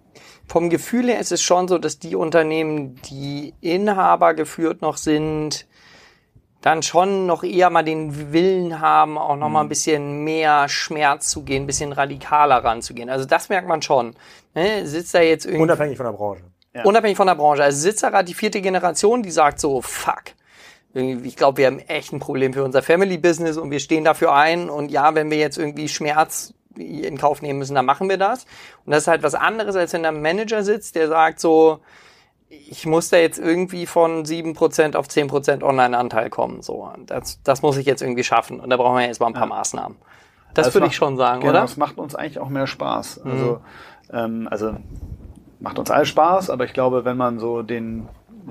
vom 0.47 0.69
Gefühl 0.69 1.07
her 1.09 1.19
ist 1.19 1.33
es 1.33 1.41
schon 1.41 1.67
so, 1.67 1.79
dass 1.79 1.99
die 1.99 2.15
Unternehmen, 2.15 2.97
die 3.09 3.55
Inhaber 3.63 4.35
geführt 4.35 4.83
noch 4.83 4.99
sind, 4.99 5.67
dann 6.65 6.83
schon 6.83 7.27
noch 7.27 7.45
eher 7.45 7.69
mal 7.69 7.83
den 7.83 8.33
Willen 8.33 8.81
haben, 8.81 9.19
auch 9.19 9.37
noch 9.37 9.51
mal 9.51 9.61
ein 9.61 9.69
bisschen 9.69 10.25
mehr 10.25 10.67
Schmerz 10.71 11.29
zu 11.29 11.43
gehen, 11.43 11.65
ein 11.65 11.67
bisschen 11.67 11.93
radikaler 11.93 12.65
ranzugehen. 12.65 13.11
Also 13.11 13.27
das 13.27 13.51
merkt 13.51 13.69
man 13.69 13.83
schon. 13.83 14.17
Ne? 14.55 14.87
Sitzt 14.87 15.15
da 15.15 15.21
jetzt 15.21 15.45
irgendwie 15.45 15.63
Unabhängig 15.63 15.99
von 15.99 16.07
der 16.07 16.15
Branche. 16.15 16.45
Ja. 16.73 16.85
Unabhängig 16.85 17.19
von 17.19 17.27
der 17.27 17.35
Branche. 17.35 17.63
Also 17.63 17.79
sitzt 17.79 18.03
da 18.03 18.09
gerade 18.09 18.25
die 18.25 18.33
vierte 18.33 18.63
Generation, 18.63 19.23
die 19.23 19.31
sagt 19.31 19.61
so, 19.61 19.83
fuck. 19.83 20.23
Ich 20.95 21.37
glaube, 21.37 21.59
wir 21.59 21.67
haben 21.67 21.81
echt 21.81 22.15
ein 22.15 22.19
Problem 22.19 22.55
für 22.55 22.65
unser 22.65 22.83
Family-Business 22.83 23.59
und 23.59 23.71
wir 23.71 23.81
stehen 23.81 24.05
dafür 24.05 24.33
ein. 24.33 24.71
Und 24.71 24.91
ja, 24.91 25.15
wenn 25.15 25.31
wir 25.31 25.37
jetzt 25.37 25.59
irgendwie 25.59 25.89
Schmerz 25.89 26.55
in 26.79 27.19
Kauf 27.19 27.43
nehmen 27.43 27.59
müssen, 27.59 27.75
dann 27.75 27.85
machen 27.85 28.09
wir 28.09 28.17
das. 28.17 28.47
Und 28.87 28.93
das 28.93 29.03
ist 29.03 29.09
halt 29.09 29.23
was 29.23 29.35
anderes, 29.35 29.77
als 29.77 29.93
wenn 29.93 30.03
da 30.03 30.09
ein 30.09 30.23
Manager 30.23 30.65
sitzt, 30.65 30.95
der 30.97 31.09
sagt 31.09 31.41
so, 31.41 31.81
ich 32.49 32.87
muss 32.87 33.09
da 33.09 33.17
jetzt 33.17 33.39
irgendwie 33.39 33.87
von 33.87 34.25
7% 34.25 34.97
auf 34.97 35.07
10% 35.07 35.63
Online-Anteil 35.63 36.31
kommen. 36.31 36.63
So, 36.63 36.91
das, 37.07 37.41
das 37.43 37.63
muss 37.63 37.77
ich 37.77 37.87
jetzt 37.87 38.03
irgendwie 38.03 38.25
schaffen. 38.25 38.61
Und 38.61 38.71
da 38.71 38.77
brauchen 38.77 38.97
wir 38.97 39.07
jetzt 39.07 39.21
mal 39.21 39.29
ein 39.29 39.35
paar 39.35 39.47
Maßnahmen. 39.47 39.97
Das 40.55 40.67
Also 40.67 40.77
würde 40.77 40.87
ich 40.89 40.97
schon 40.97 41.17
sagen, 41.17 41.41
genau, 41.41 41.53
oder? 41.53 41.61
Das 41.63 41.77
macht 41.77 41.99
uns 41.99 42.15
eigentlich 42.15 42.39
auch 42.39 42.49
mehr 42.49 42.67
Spaß. 42.67 43.23
Also, 43.25 43.61
ähm, 44.13 44.47
also 44.51 44.77
macht 45.61 45.79
uns 45.79 45.91
alles 45.91 46.09
Spaß, 46.09 46.51
aber 46.51 46.65
ich 46.65 46.73
glaube, 46.73 47.05
wenn 47.05 47.17
man 47.17 47.39
so 47.39 47.63
den 47.63 48.09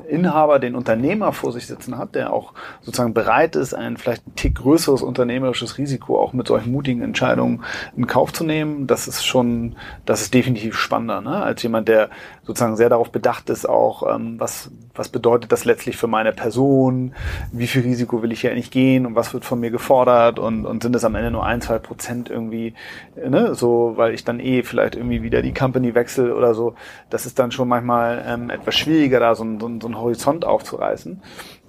Inhaber, 0.08 0.60
den 0.60 0.76
Unternehmer 0.76 1.34
vor 1.34 1.52
sich 1.52 1.68
sitzen 1.68 1.98
hat, 1.98 2.16
der 2.16 2.34
auch 2.34 2.54
sozusagen 2.82 3.14
bereit 3.14 3.56
ist, 3.56 3.74
ein 3.74 3.98
vielleicht 3.98 4.28
ein 4.28 4.36
Tick 4.36 4.56
größeres 4.56 5.02
unternehmerisches 5.02 5.78
Risiko 5.78 6.20
auch 6.20 6.34
mit 6.34 6.48
solchen 6.48 6.72
mutigen 6.72 7.02
Entscheidungen 7.02 7.64
in 7.96 8.08
Kauf 8.08 8.34
zu 8.34 8.44
nehmen, 8.44 8.88
das 8.88 9.08
ist 9.08 9.24
schon, 9.24 9.76
das 10.06 10.22
ist 10.22 10.34
definitiv 10.34 10.76
spannender, 10.76 11.22
ne? 11.22 11.44
als 11.44 11.62
jemand, 11.64 11.88
der 11.88 12.10
sozusagen 12.46 12.76
sehr 12.76 12.90
darauf 12.90 13.12
bedacht 13.12 13.50
ist, 13.50 13.68
auch 13.68 14.14
ähm, 14.16 14.40
was, 14.40 14.70
was 14.96 15.10
bedeutet 15.10 15.52
das 15.52 15.66
letztlich 15.66 15.98
für 15.98 16.08
meine 16.08 16.34
Person, 16.34 17.14
wie 17.52 17.68
viel 17.68 17.82
Risiko 17.84 18.22
will 18.22 18.32
ich 18.32 18.42
hier 18.42 18.52
eigentlich 18.52 18.72
gehen 18.72 19.06
und 19.06 19.16
was 19.16 19.34
wird 19.34 19.46
von 19.46 19.60
mir 19.60 19.72
gefordert 19.72 20.40
und, 20.40 20.66
und 20.66 20.84
sind 20.84 20.96
es 20.96 21.06
am 21.06 21.16
Ende 21.16 21.32
nur 21.32 21.46
ein, 21.46 21.62
zwei 21.62 21.80
Prozent 21.80 22.30
irgendwie, 22.30 22.74
ne, 23.16 23.56
so, 23.56 23.94
weil 23.96 24.14
ich 24.14 24.24
dann 24.24 24.40
eh 24.40 24.64
vielleicht 24.64 24.96
irgendwie 24.96 25.24
wieder 25.24 25.42
die 25.42 25.54
Company 25.54 25.96
wechsle 25.96 26.36
oder 26.36 26.54
so, 26.54 26.76
das 27.10 27.26
ist 27.26 27.40
dann 27.40 27.52
schon 27.52 27.68
manchmal 27.68 28.24
ähm, 28.28 28.50
etwas 28.50 28.76
schwieriger, 28.76 29.20
da 29.20 29.36
so, 29.36 29.44
ein- 29.44 29.60
so, 29.60 29.68
ein- 29.68 29.82
so 29.82 29.88
einen 29.88 29.98
Horizont 29.98 30.46
aufzureißen. 30.46 31.22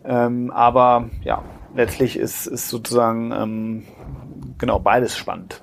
Ähm, 0.04 0.50
aber 0.50 1.08
ja, 1.22 1.42
letztlich 1.74 2.18
ist, 2.18 2.46
ist 2.46 2.68
sozusagen 2.68 3.32
ähm, 3.32 3.82
genau 4.58 4.78
beides 4.78 5.16
spannend. 5.16 5.62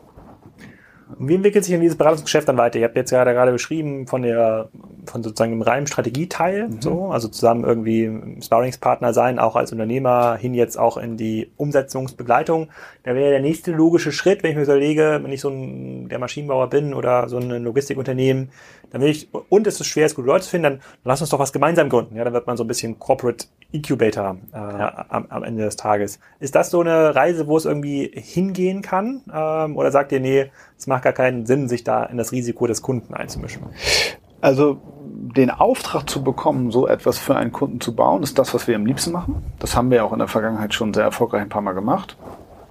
Wie 1.19 1.35
entwickelt 1.35 1.63
sich 1.63 1.73
denn 1.73 1.81
dieses 1.81 1.97
Beratungsgeschäft 1.97 2.47
dann 2.47 2.57
weiter? 2.57 2.79
Ihr 2.79 2.85
habt 2.85 2.95
jetzt 2.95 3.11
gerade 3.11 3.33
gerade 3.33 3.51
beschrieben 3.51 4.07
von 4.07 4.21
der, 4.21 4.69
von 5.05 5.23
sozusagen 5.23 5.51
dem 5.51 5.61
reinen 5.61 5.87
Strategieteil, 5.87 6.67
mhm. 6.67 6.81
so, 6.81 7.05
also 7.07 7.27
zusammen 7.27 7.63
irgendwie 7.63 8.41
Sparringspartner 8.41 9.13
sein, 9.13 9.39
auch 9.39 9.55
als 9.55 9.71
Unternehmer, 9.71 10.35
hin 10.37 10.53
jetzt 10.53 10.77
auch 10.77 10.97
in 10.97 11.17
die 11.17 11.51
Umsetzungsbegleitung. 11.57 12.69
Da 13.03 13.15
wäre 13.15 13.31
der 13.31 13.41
nächste 13.41 13.71
logische 13.71 14.11
Schritt, 14.11 14.43
wenn 14.43 14.51
ich 14.51 14.57
mir 14.57 14.63
überlege, 14.63 15.19
wenn 15.21 15.31
ich 15.31 15.41
so 15.41 15.49
ein, 15.49 16.09
der 16.09 16.19
Maschinenbauer 16.19 16.69
bin 16.69 16.93
oder 16.93 17.29
so 17.29 17.37
ein 17.37 17.49
Logistikunternehmen, 17.63 18.49
dann 18.91 19.01
will 19.01 19.09
ich, 19.09 19.29
und 19.33 19.67
es 19.67 19.79
ist 19.79 19.87
schwer, 19.87 20.05
es 20.05 20.15
gute 20.15 20.27
Leute 20.27 20.43
zu 20.43 20.51
finden, 20.51 20.63
dann 20.63 20.81
lass 21.03 21.21
uns 21.21 21.29
doch 21.29 21.39
was 21.39 21.53
gemeinsam 21.53 21.89
gründen. 21.89 22.15
Ja, 22.15 22.23
dann 22.23 22.33
wird 22.33 22.45
man 22.45 22.57
so 22.57 22.63
ein 22.63 22.67
bisschen 22.67 22.99
Corporate 22.99 23.45
Incubator 23.71 24.37
äh, 24.53 24.57
ja. 24.57 25.05
am, 25.09 25.27
am, 25.29 25.43
Ende 25.43 25.63
des 25.63 25.77
Tages. 25.77 26.19
Ist 26.39 26.55
das 26.55 26.69
so 26.69 26.81
eine 26.81 27.15
Reise, 27.15 27.47
wo 27.47 27.55
es 27.55 27.65
irgendwie 27.65 28.11
hingehen 28.13 28.81
kann? 28.81 29.21
Ähm, 29.33 29.77
oder 29.77 29.91
sagt 29.91 30.11
ihr, 30.11 30.19
nee, 30.19 30.51
es 30.77 30.87
macht 30.87 31.03
gar 31.03 31.13
keinen 31.13 31.45
Sinn, 31.45 31.69
sich 31.69 31.83
da 31.83 32.03
in 32.03 32.17
das 32.17 32.31
Risiko 32.31 32.67
des 32.67 32.81
Kunden 32.81 33.13
einzumischen? 33.13 33.63
Also 34.41 34.81
den 35.35 35.51
Auftrag 35.51 36.09
zu 36.09 36.23
bekommen, 36.23 36.71
so 36.71 36.87
etwas 36.87 37.17
für 37.17 37.35
einen 37.35 37.51
Kunden 37.51 37.79
zu 37.79 37.95
bauen, 37.95 38.23
ist 38.23 38.39
das, 38.39 38.53
was 38.53 38.67
wir 38.67 38.75
am 38.75 38.85
liebsten 38.85 39.11
machen. 39.11 39.43
Das 39.59 39.75
haben 39.75 39.91
wir 39.91 40.03
auch 40.03 40.11
in 40.11 40.19
der 40.19 40.27
Vergangenheit 40.27 40.73
schon 40.73 40.93
sehr 40.93 41.03
erfolgreich 41.03 41.41
ein 41.41 41.49
paar 41.49 41.61
Mal 41.61 41.73
gemacht. 41.73 42.17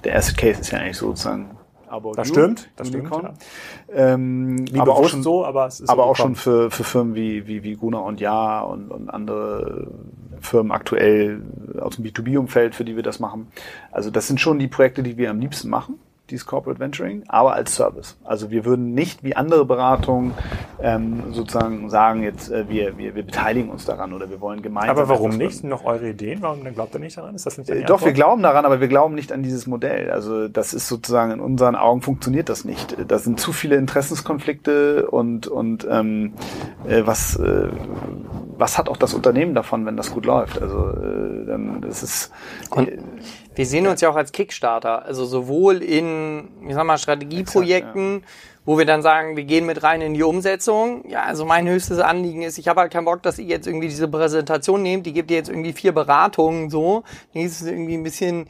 Der 0.04 0.12
erste 0.12 0.34
Case 0.34 0.60
ist 0.60 0.70
ja 0.72 0.80
eigentlich 0.80 0.96
sozusagen 0.98 1.50
About 1.90 2.14
das 2.14 2.28
you, 2.28 2.34
stimmt, 2.34 2.70
das 2.76 2.90
Unicorn. 2.90 3.36
stimmt. 3.36 3.98
Ja. 3.98 4.14
Ähm, 4.14 4.64
aber 4.78 4.96
auch 4.96 5.08
schon 5.08 5.22
so, 5.22 5.44
aber 5.44 5.66
es 5.66 5.80
ist 5.80 5.88
aber 5.88 6.06
auch 6.06 6.16
schon 6.16 6.36
für, 6.36 6.70
für 6.70 6.84
Firmen 6.84 7.14
wie 7.14 7.46
wie 7.46 7.62
wie 7.64 7.74
Guna 7.74 7.98
und 7.98 8.20
Ja 8.20 8.60
und, 8.60 8.90
und 8.90 9.10
andere 9.10 9.88
Firmen 10.40 10.72
aktuell 10.72 11.42
aus 11.80 11.96
dem 11.96 12.04
B2B-Umfeld, 12.04 12.74
für 12.74 12.84
die 12.84 12.96
wir 12.96 13.02
das 13.02 13.20
machen. 13.20 13.48
Also 13.90 14.10
das 14.10 14.26
sind 14.28 14.40
schon 14.40 14.58
die 14.58 14.68
Projekte, 14.68 15.02
die 15.02 15.16
wir 15.16 15.30
am 15.30 15.40
liebsten 15.40 15.68
machen 15.68 15.98
dieses 16.30 16.46
Corporate 16.46 16.80
Venturing, 16.80 17.24
aber 17.28 17.54
als 17.54 17.74
Service. 17.74 18.16
Also 18.24 18.50
wir 18.50 18.64
würden 18.64 18.94
nicht 18.94 19.22
wie 19.22 19.36
andere 19.36 19.64
Beratungen 19.64 20.32
ähm, 20.82 21.32
sozusagen 21.32 21.90
sagen, 21.90 22.22
jetzt 22.22 22.50
äh, 22.50 22.68
wir, 22.68 22.96
wir, 22.98 23.14
wir 23.14 23.22
beteiligen 23.24 23.70
uns 23.70 23.84
daran 23.84 24.12
oder 24.12 24.30
wir 24.30 24.40
wollen 24.40 24.62
gemeinsam. 24.62 24.96
Aber 24.96 25.08
warum 25.08 25.30
nicht? 25.30 25.58
Sind 25.58 25.70
noch 25.70 25.84
eure 25.84 26.10
Ideen? 26.10 26.40
Warum 26.42 26.64
dann 26.64 26.74
glaubt 26.74 26.94
ihr 26.94 27.00
nicht 27.00 27.16
daran? 27.16 27.34
Ist 27.34 27.46
das 27.46 27.58
nicht 27.58 27.68
äh, 27.70 27.84
Doch, 27.84 28.04
wir 28.04 28.12
glauben 28.12 28.42
daran, 28.42 28.64
aber 28.64 28.80
wir 28.80 28.88
glauben 28.88 29.14
nicht 29.14 29.32
an 29.32 29.42
dieses 29.42 29.66
Modell. 29.66 30.10
Also 30.10 30.48
das 30.48 30.74
ist 30.74 30.88
sozusagen 30.88 31.32
in 31.32 31.40
unseren 31.40 31.76
Augen 31.76 32.02
funktioniert 32.02 32.48
das 32.48 32.64
nicht. 32.64 32.96
Da 33.08 33.18
sind 33.18 33.40
zu 33.40 33.52
viele 33.52 33.76
Interessenskonflikte 33.76 35.10
und 35.10 35.48
und 35.48 35.86
ähm, 35.90 36.32
äh, 36.86 37.02
was 37.04 37.36
äh, 37.36 37.68
was 38.56 38.78
hat 38.78 38.88
auch 38.88 38.96
das 38.96 39.14
Unternehmen 39.14 39.54
davon, 39.54 39.86
wenn 39.86 39.96
das 39.96 40.10
gut 40.12 40.26
läuft? 40.26 40.60
Also 40.60 40.90
äh, 40.90 41.46
dann 41.46 41.82
ist 41.82 42.02
es. 42.02 42.30
Äh, 42.76 42.98
wir 43.60 43.66
sehen 43.66 43.86
uns 43.86 44.00
ja 44.00 44.08
auch 44.08 44.16
als 44.16 44.32
Kickstarter, 44.32 45.04
also 45.04 45.26
sowohl 45.26 45.82
in, 45.82 46.48
ich 46.66 46.74
sag 46.74 46.86
mal, 46.86 46.96
Strategieprojekten, 46.96 48.16
Exakt, 48.16 48.24
ja. 48.24 48.60
wo 48.64 48.78
wir 48.78 48.86
dann 48.86 49.02
sagen, 49.02 49.36
wir 49.36 49.44
gehen 49.44 49.66
mit 49.66 49.82
rein 49.82 50.00
in 50.00 50.14
die 50.14 50.22
Umsetzung. 50.22 51.06
Ja, 51.06 51.24
also 51.24 51.44
mein 51.44 51.68
höchstes 51.68 51.98
Anliegen 51.98 52.40
ist, 52.40 52.56
ich 52.56 52.68
habe 52.68 52.80
halt 52.80 52.90
keinen 52.90 53.04
Bock, 53.04 53.22
dass 53.22 53.38
ihr 53.38 53.44
jetzt 53.44 53.66
irgendwie 53.66 53.88
diese 53.88 54.08
Präsentation 54.08 54.82
nehmt, 54.82 55.04
die 55.04 55.12
gebt 55.12 55.30
ihr 55.30 55.36
jetzt 55.36 55.50
irgendwie 55.50 55.74
vier 55.74 55.92
Beratungen 55.92 56.70
so. 56.70 57.04
Dann 57.34 57.42
ist 57.42 57.60
es 57.60 57.66
irgendwie 57.66 57.98
ein 57.98 58.02
bisschen 58.02 58.46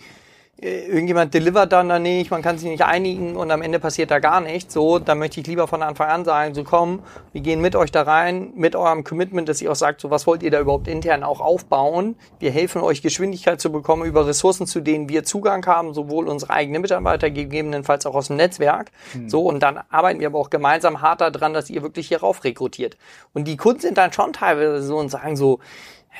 irgendjemand 0.63 1.33
delivert 1.33 1.73
dann 1.73 1.89
da 1.89 1.99
nicht, 1.99 2.31
man 2.31 2.43
kann 2.43 2.59
sich 2.59 2.69
nicht 2.69 2.85
einigen 2.85 3.35
und 3.35 3.51
am 3.51 3.63
Ende 3.63 3.79
passiert 3.79 4.11
da 4.11 4.19
gar 4.19 4.41
nichts. 4.41 4.75
So, 4.75 4.99
da 4.99 5.15
möchte 5.15 5.41
ich 5.41 5.47
lieber 5.47 5.67
von 5.67 5.83
Anfang 5.83 6.09
an 6.09 6.25
sagen, 6.25 6.55
so 6.55 6.65
komm, 6.65 7.03
wir 7.33 7.41
gehen 7.41 7.61
mit 7.63 7.75
euch 7.77 7.91
da 7.91 8.03
rein, 8.03 8.53
mit 8.55 8.77
eurem 8.77 9.03
Commitment, 9.03 9.49
dass 9.49 9.63
ihr 9.63 9.73
auch 9.73 9.77
sagt, 9.77 10.03
so 10.03 10.11
was 10.11 10.27
wollt 10.27 10.43
ihr 10.43 10.51
da 10.51 10.61
überhaupt 10.61 10.87
intern 10.87 11.23
auch 11.23 11.41
aufbauen. 11.41 12.15
Wir 12.41 12.51
helfen 12.51 12.83
euch 12.83 13.01
Geschwindigkeit 13.01 13.61
zu 13.61 13.73
bekommen 13.73 14.05
über 14.05 14.27
Ressourcen, 14.27 14.67
zu 14.67 14.81
denen 14.81 15.09
wir 15.09 15.25
Zugang 15.25 15.65
haben, 15.65 15.95
sowohl 15.95 16.29
unsere 16.29 16.53
eigenen 16.53 16.83
Mitarbeiter, 16.83 17.31
gegebenenfalls 17.31 18.05
auch 18.05 18.15
aus 18.15 18.27
dem 18.27 18.37
Netzwerk. 18.37 18.91
Hm. 19.13 19.31
So, 19.31 19.43
und 19.43 19.63
dann 19.63 19.81
arbeiten 19.89 20.21
wir 20.21 20.27
aber 20.27 20.39
auch 20.39 20.51
gemeinsam 20.51 21.01
hart 21.01 21.23
daran, 21.23 21.55
dass 21.55 21.71
ihr 21.71 21.83
wirklich 21.83 22.09
hier 22.09 22.21
rauf 22.21 22.45
rekrutiert. 22.45 22.99
Und 23.33 23.49
die 23.49 23.57
Kunden 23.57 23.81
sind 23.81 23.97
dann 23.97 24.13
schon 24.13 24.35
teilweise 24.35 24.83
so 24.83 24.99
und 24.99 25.09
sagen 25.09 25.37
so, 25.37 25.61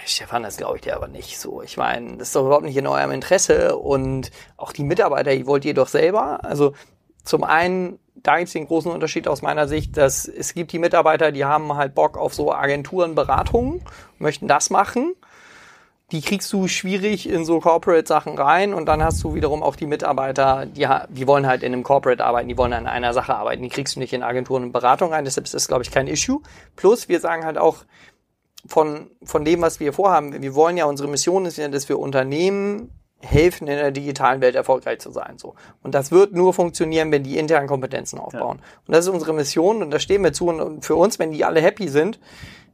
Stefan, 0.07 0.43
das 0.43 0.57
glaube 0.57 0.77
ich 0.77 0.83
dir 0.83 0.97
aber 0.97 1.09
nicht 1.09 1.39
so. 1.39 1.63
Ich 1.63 1.77
meine, 1.77 2.17
das 2.17 2.29
ist 2.29 2.37
doch 2.37 2.47
überhaupt 2.47 2.65
nicht 2.65 2.77
in 2.77 2.87
eurem 2.87 3.11
Interesse 3.11 3.77
und 3.77 4.31
auch 4.57 4.73
die 4.73 4.85
Mitarbeiter, 4.85 5.35
die 5.35 5.47
wollt 5.47 5.65
ihr 5.65 5.75
doch 5.75 5.89
selber. 5.89 6.45
Also 6.45 6.73
zum 7.25 7.45
einen, 7.45 7.99
da 8.15 8.37
gibt 8.37 8.49
es 8.49 8.53
den 8.53 8.67
großen 8.67 8.91
Unterschied 8.91 9.29
aus 9.29 9.43
meiner 9.43 9.69
Sicht, 9.69 9.97
dass 9.97 10.27
es 10.27 10.55
gibt 10.55 10.73
die 10.73 10.79
Mitarbeiter, 10.79 11.33
die 11.33 11.45
haben 11.45 11.75
halt 11.75 11.95
Bock 11.95 12.17
auf 12.17 12.35
so 12.35 12.53
Agenturen, 12.53 13.15
Beratungen, 13.15 13.83
möchten 14.19 14.49
das 14.49 14.71
machen. 14.71 15.15
Die 16.13 16.23
kriegst 16.23 16.53
du 16.53 16.67
schwierig 16.67 17.29
in 17.29 17.45
so 17.45 17.61
Corporate-Sachen 17.61 18.37
rein 18.37 18.75
und 18.75 18.87
dann 18.87 19.03
hast 19.03 19.23
du 19.23 19.35
wiederum 19.35 19.63
auch 19.63 19.77
die 19.77 19.87
Mitarbeiter, 19.87 20.67
die, 20.67 20.89
die 21.09 21.27
wollen 21.29 21.47
halt 21.47 21.63
in 21.63 21.73
einem 21.73 21.85
Corporate 21.85 22.25
arbeiten, 22.25 22.49
die 22.49 22.59
wollen 22.59 22.73
an 22.73 22.89
einer 22.89 23.15
Sache 23.15 23.37
arbeiten, 23.37 23.63
die 23.63 23.69
kriegst 23.69 23.95
du 23.95 24.01
nicht 24.01 24.13
in 24.13 24.25
Agenturen 24.25 24.65
und 24.65 24.73
Beratung 24.73 25.13
rein, 25.13 25.25
deshalb 25.25 25.45
ist 25.45 25.55
das, 25.55 25.69
glaube 25.69 25.85
ich, 25.85 25.93
kein 25.93 26.09
Issue. 26.09 26.41
Plus, 26.75 27.09
wir 27.09 27.21
sagen 27.21 27.45
halt 27.45 27.59
auch, 27.59 27.85
von, 28.67 29.11
von 29.23 29.45
dem, 29.45 29.63
was 29.63 29.81
wir 29.81 29.93
vorhaben. 29.93 30.41
Wir 30.41 30.55
wollen 30.55 30.77
ja, 30.77 30.85
unsere 30.85 31.09
Mission 31.09 31.47
ist 31.47 31.59
ja, 31.59 31.69
dass 31.69 31.89
wir 31.89 31.99
Unternehmen 31.99 32.91
helfen, 33.23 33.69
in 33.69 33.77
der 33.77 33.91
digitalen 33.91 34.41
Welt 34.41 34.55
erfolgreich 34.55 34.99
zu 34.99 35.11
sein. 35.11 35.37
So. 35.37 35.55
Und 35.83 35.95
das 35.95 36.11
wird 36.11 36.33
nur 36.33 36.55
funktionieren, 36.55 37.13
wenn 37.13 37.23
die 37.23 37.39
internen 37.39 37.69
Kompetenzen 37.69 38.19
aufbauen. 38.19 38.59
Ja. 38.61 38.65
Und 38.87 38.95
das 38.95 39.07
ist 39.07 39.13
unsere 39.13 39.35
Mission 39.35 39.83
und 39.83 39.91
da 39.91 39.99
stehen 39.99 40.25
wir 40.25 40.33
zu. 40.33 40.49
Und 40.49 40.85
für 40.85 40.97
uns, 40.97 41.19
wenn 41.19 41.31
die 41.31 41.45
alle 41.45 41.61
happy 41.61 41.89
sind, 41.89 42.19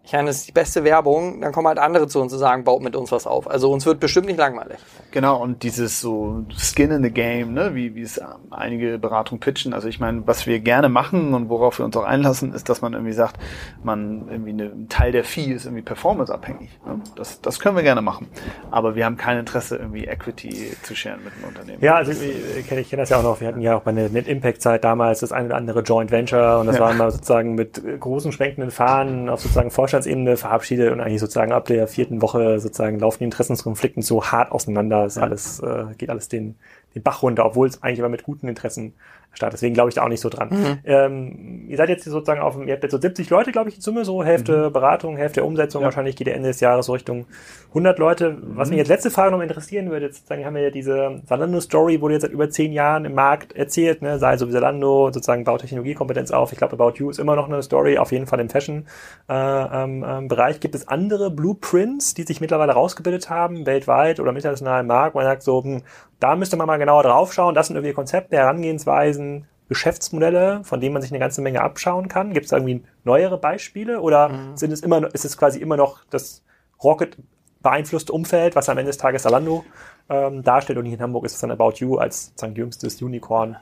ich 0.07 0.12
meine, 0.12 0.28
das 0.28 0.36
ist 0.36 0.46
die 0.46 0.52
beste 0.52 0.84
Werbung, 0.84 1.40
dann 1.40 1.50
kommen 1.50 1.66
halt 1.66 1.80
andere 1.80 2.07
zu 2.07 2.20
uns 2.20 2.32
und 2.32 2.38
sagen, 2.38 2.62
baut 2.62 2.80
mit 2.80 2.94
uns 2.94 3.11
was 3.11 3.26
auf. 3.26 3.50
Also 3.50 3.72
uns 3.72 3.86
wird 3.86 3.98
bestimmt 3.98 4.26
nicht 4.26 4.38
langweilig. 4.38 4.78
Genau, 5.11 5.42
und 5.42 5.64
dieses 5.64 6.00
so 6.00 6.44
Skin 6.57 6.92
in 6.92 7.02
the 7.02 7.11
Game, 7.11 7.54
ne, 7.54 7.74
wie, 7.74 7.96
wie 7.96 8.02
es 8.02 8.20
einige 8.50 9.00
Beratungen 9.00 9.40
pitchen. 9.40 9.74
Also 9.74 9.88
ich 9.88 9.98
meine, 9.98 10.24
was 10.24 10.46
wir 10.46 10.61
gerne 10.61 10.88
machen 10.88 11.34
und 11.34 11.48
worauf 11.48 11.80
wir 11.80 11.84
uns 11.84 11.96
auch 11.96 12.04
einlassen, 12.04 12.54
ist, 12.54 12.68
dass 12.68 12.82
man 12.82 12.92
irgendwie 12.92 13.14
sagt, 13.14 13.40
man 13.82 14.28
irgendwie 14.30 14.50
eine, 14.50 14.64
ein 14.66 14.88
Teil 14.88 15.11
der 15.11 15.24
Fee 15.24 15.52
ist 15.52 15.64
irgendwie 15.64 15.82
performanceabhängig. 15.82 16.70
Ne? 16.86 17.00
Das, 17.16 17.40
das 17.40 17.59
können 17.59 17.74
wir 17.74 17.82
gerne 17.82 18.00
machen. 18.00 18.28
Aber 18.70 18.94
wir 18.94 19.07
haben 19.07 19.16
kein 19.16 19.38
Interesse, 19.38 19.76
irgendwie 19.76 20.04
Equity 20.04 20.76
zu 20.84 20.94
scheren 20.94 21.24
mit 21.24 21.34
dem 21.34 21.48
Unternehmen. 21.48 21.82
Ja, 21.82 21.96
also 21.96 22.12
ich 22.12 22.68
kenne 22.68 22.80
ich 22.80 22.90
kenn 22.90 23.00
das 23.00 23.11
ja 23.11 23.18
auch 23.18 23.24
noch. 23.24 23.40
Wir 23.40 23.48
hatten 23.48 23.61
ja 23.61 23.76
auch 23.76 23.82
bei 23.82 23.90
der 23.90 24.09
Net 24.09 24.28
Impact 24.28 24.62
Zeit 24.62 24.84
damals 24.84 25.18
das 25.18 25.32
eine 25.32 25.46
oder 25.46 25.57
andere 25.57 25.80
Joint 25.80 26.12
Venture 26.12 26.61
und 26.61 26.68
das 26.68 26.76
ja. 26.76 26.82
war 26.82 26.94
mal 26.94 27.11
sozusagen 27.11 27.57
mit 27.57 27.82
großen 27.98 28.30
schwenkenden 28.30 28.70
Fahnen 28.70 29.28
auf 29.28 29.40
sozusagen 29.40 29.72
Vorstand 29.72 29.95
Vorstandsebene 29.97 30.36
verabschiedet 30.36 30.92
und 30.92 31.01
eigentlich 31.01 31.20
sozusagen 31.20 31.53
ab 31.53 31.64
der 31.66 31.88
vierten 31.88 32.20
Woche 32.20 32.61
sozusagen 32.61 32.99
laufen 32.99 33.18
die 33.20 33.24
Interessenskonflikten 33.24 34.03
so 34.03 34.24
hart 34.24 34.53
auseinander. 34.53 35.07
Ist 35.07 35.18
alles, 35.18 35.61
äh, 35.61 35.86
geht 35.97 36.11
alles 36.11 36.28
den, 36.28 36.57
den 36.94 37.03
Bach 37.03 37.22
runter, 37.22 37.47
obwohl 37.47 37.66
es 37.66 37.82
eigentlich 37.82 38.01
immer 38.01 38.09
mit 38.09 38.22
guten 38.22 38.49
Interessen 38.49 38.94
Start. 39.37 39.53
Deswegen 39.53 39.74
glaube 39.74 39.91
ich 39.91 39.95
da 39.95 40.03
auch 40.03 40.09
nicht 40.09 40.20
so 40.20 40.28
dran. 40.28 40.49
Mhm. 40.51 40.78
Ähm, 40.84 41.64
ihr 41.68 41.76
seid 41.76 41.89
jetzt 41.89 42.05
sozusagen 42.05 42.41
auf, 42.41 42.57
ihr 42.57 42.72
habt 42.72 42.82
jetzt 42.82 42.93
so 42.93 43.01
70 43.01 43.28
Leute, 43.30 43.53
glaube 43.53 43.68
ich, 43.68 43.76
in 43.76 43.80
Summe, 43.82 44.05
so 44.05 44.24
Hälfte 44.24 44.68
mhm. 44.68 44.72
Beratung, 44.72 45.16
Hälfte 45.16 45.45
Umsetzung. 45.45 45.82
Ja. 45.82 45.87
Wahrscheinlich 45.87 46.16
geht 46.16 46.26
der 46.26 46.34
Ende 46.34 46.49
des 46.49 46.61
Jahres 46.61 46.87
so 46.87 46.93
Richtung 46.93 47.26
100 47.68 47.99
Leute. 47.99 48.39
Was 48.41 48.68
mhm. 48.68 48.72
mich 48.72 48.78
jetzt 48.78 48.89
letzte 48.89 49.11
Frage 49.11 49.32
noch 49.32 49.43
interessieren 49.43 49.91
würde, 49.91 50.07
jetzt 50.07 50.16
sozusagen 50.16 50.45
haben 50.45 50.55
wir 50.55 50.62
ja 50.62 50.70
diese 50.70 51.20
Zalando-Story, 51.26 52.01
wurde 52.01 52.14
jetzt 52.14 52.22
seit 52.22 52.32
über 52.32 52.49
zehn 52.49 52.72
Jahren 52.72 53.05
im 53.05 53.14
Markt 53.14 53.55
erzählt, 53.55 54.03
ne? 54.03 54.18
sei 54.18 54.37
so 54.37 54.49
wie 54.49 54.53
Zalando, 54.53 55.11
sozusagen 55.12 55.45
baut 55.45 55.61
Technologiekompetenz 55.61 56.30
auf. 56.30 56.53
Ich 56.53 56.59
glaube, 56.59 56.72
About 56.74 56.99
You 56.99 57.11
ist 57.11 57.18
immer 57.18 57.37
noch 57.37 57.49
eine 57.49 57.62
Story, 57.62 57.99
auf 57.99 58.12
jeden 58.12 58.26
Fall 58.26 58.41
im 58.41 58.49
Fashion-Bereich. 58.49 58.87
Äh, 59.28 59.84
ähm, 59.84 60.05
ähm, 60.30 60.61
Gibt 60.61 60.74
es 60.74 60.89
andere 60.89 61.30
Blueprints, 61.30 62.14
die 62.14 62.22
sich 62.22 62.41
mittlerweile 62.41 62.72
rausgebildet 62.72 63.28
haben, 63.28 63.66
weltweit 63.66 64.20
oder 64.20 64.30
im 64.30 64.37
internationalen 64.37 64.87
Markt, 64.87 65.14
wo 65.14 65.18
man 65.18 65.26
sagt 65.26 65.43
so, 65.43 65.62
hm, 65.62 65.82
da 66.20 66.36
müsste 66.36 66.56
man 66.56 66.66
mal 66.66 66.78
genauer 66.78 67.02
drauf 67.02 67.32
schauen. 67.32 67.54
Das 67.54 67.66
sind 67.66 67.76
irgendwie 67.76 67.94
Konzepte, 67.94 68.36
Herangehensweisen, 68.36 69.46
Geschäftsmodelle, 69.68 70.62
von 70.64 70.80
denen 70.80 70.92
man 70.92 71.02
sich 71.02 71.10
eine 71.10 71.18
ganze 71.18 71.42
Menge 71.42 71.60
abschauen 71.60 72.08
kann? 72.08 72.32
Gibt 72.32 72.44
es 72.44 72.50
da 72.50 72.56
irgendwie 72.56 72.84
neuere 73.04 73.38
Beispiele 73.38 74.00
oder 74.00 74.28
mhm. 74.28 74.56
sind 74.56 74.72
es 74.72 74.80
immer, 74.80 75.12
ist 75.12 75.24
es 75.24 75.36
quasi 75.36 75.60
immer 75.60 75.76
noch 75.76 76.04
das 76.10 76.42
Rocket 76.82 77.16
beeinflusste 77.62 78.12
Umfeld, 78.12 78.54
was 78.54 78.68
am 78.68 78.78
Ende 78.78 78.90
des 78.90 78.98
Tages 78.98 79.22
Zalando 79.22 79.64
ähm, 80.08 80.44
darstellt 80.44 80.78
und 80.78 80.84
hier 80.84 80.94
in 80.94 81.02
Hamburg 81.02 81.24
ist 81.24 81.34
es 81.34 81.40
dann 81.40 81.50
About 81.50 81.74
You 81.76 81.96
als 81.96 82.26
sozusagen 82.26 82.54
jüngstes 82.54 83.02
Unicorn? 83.02 83.56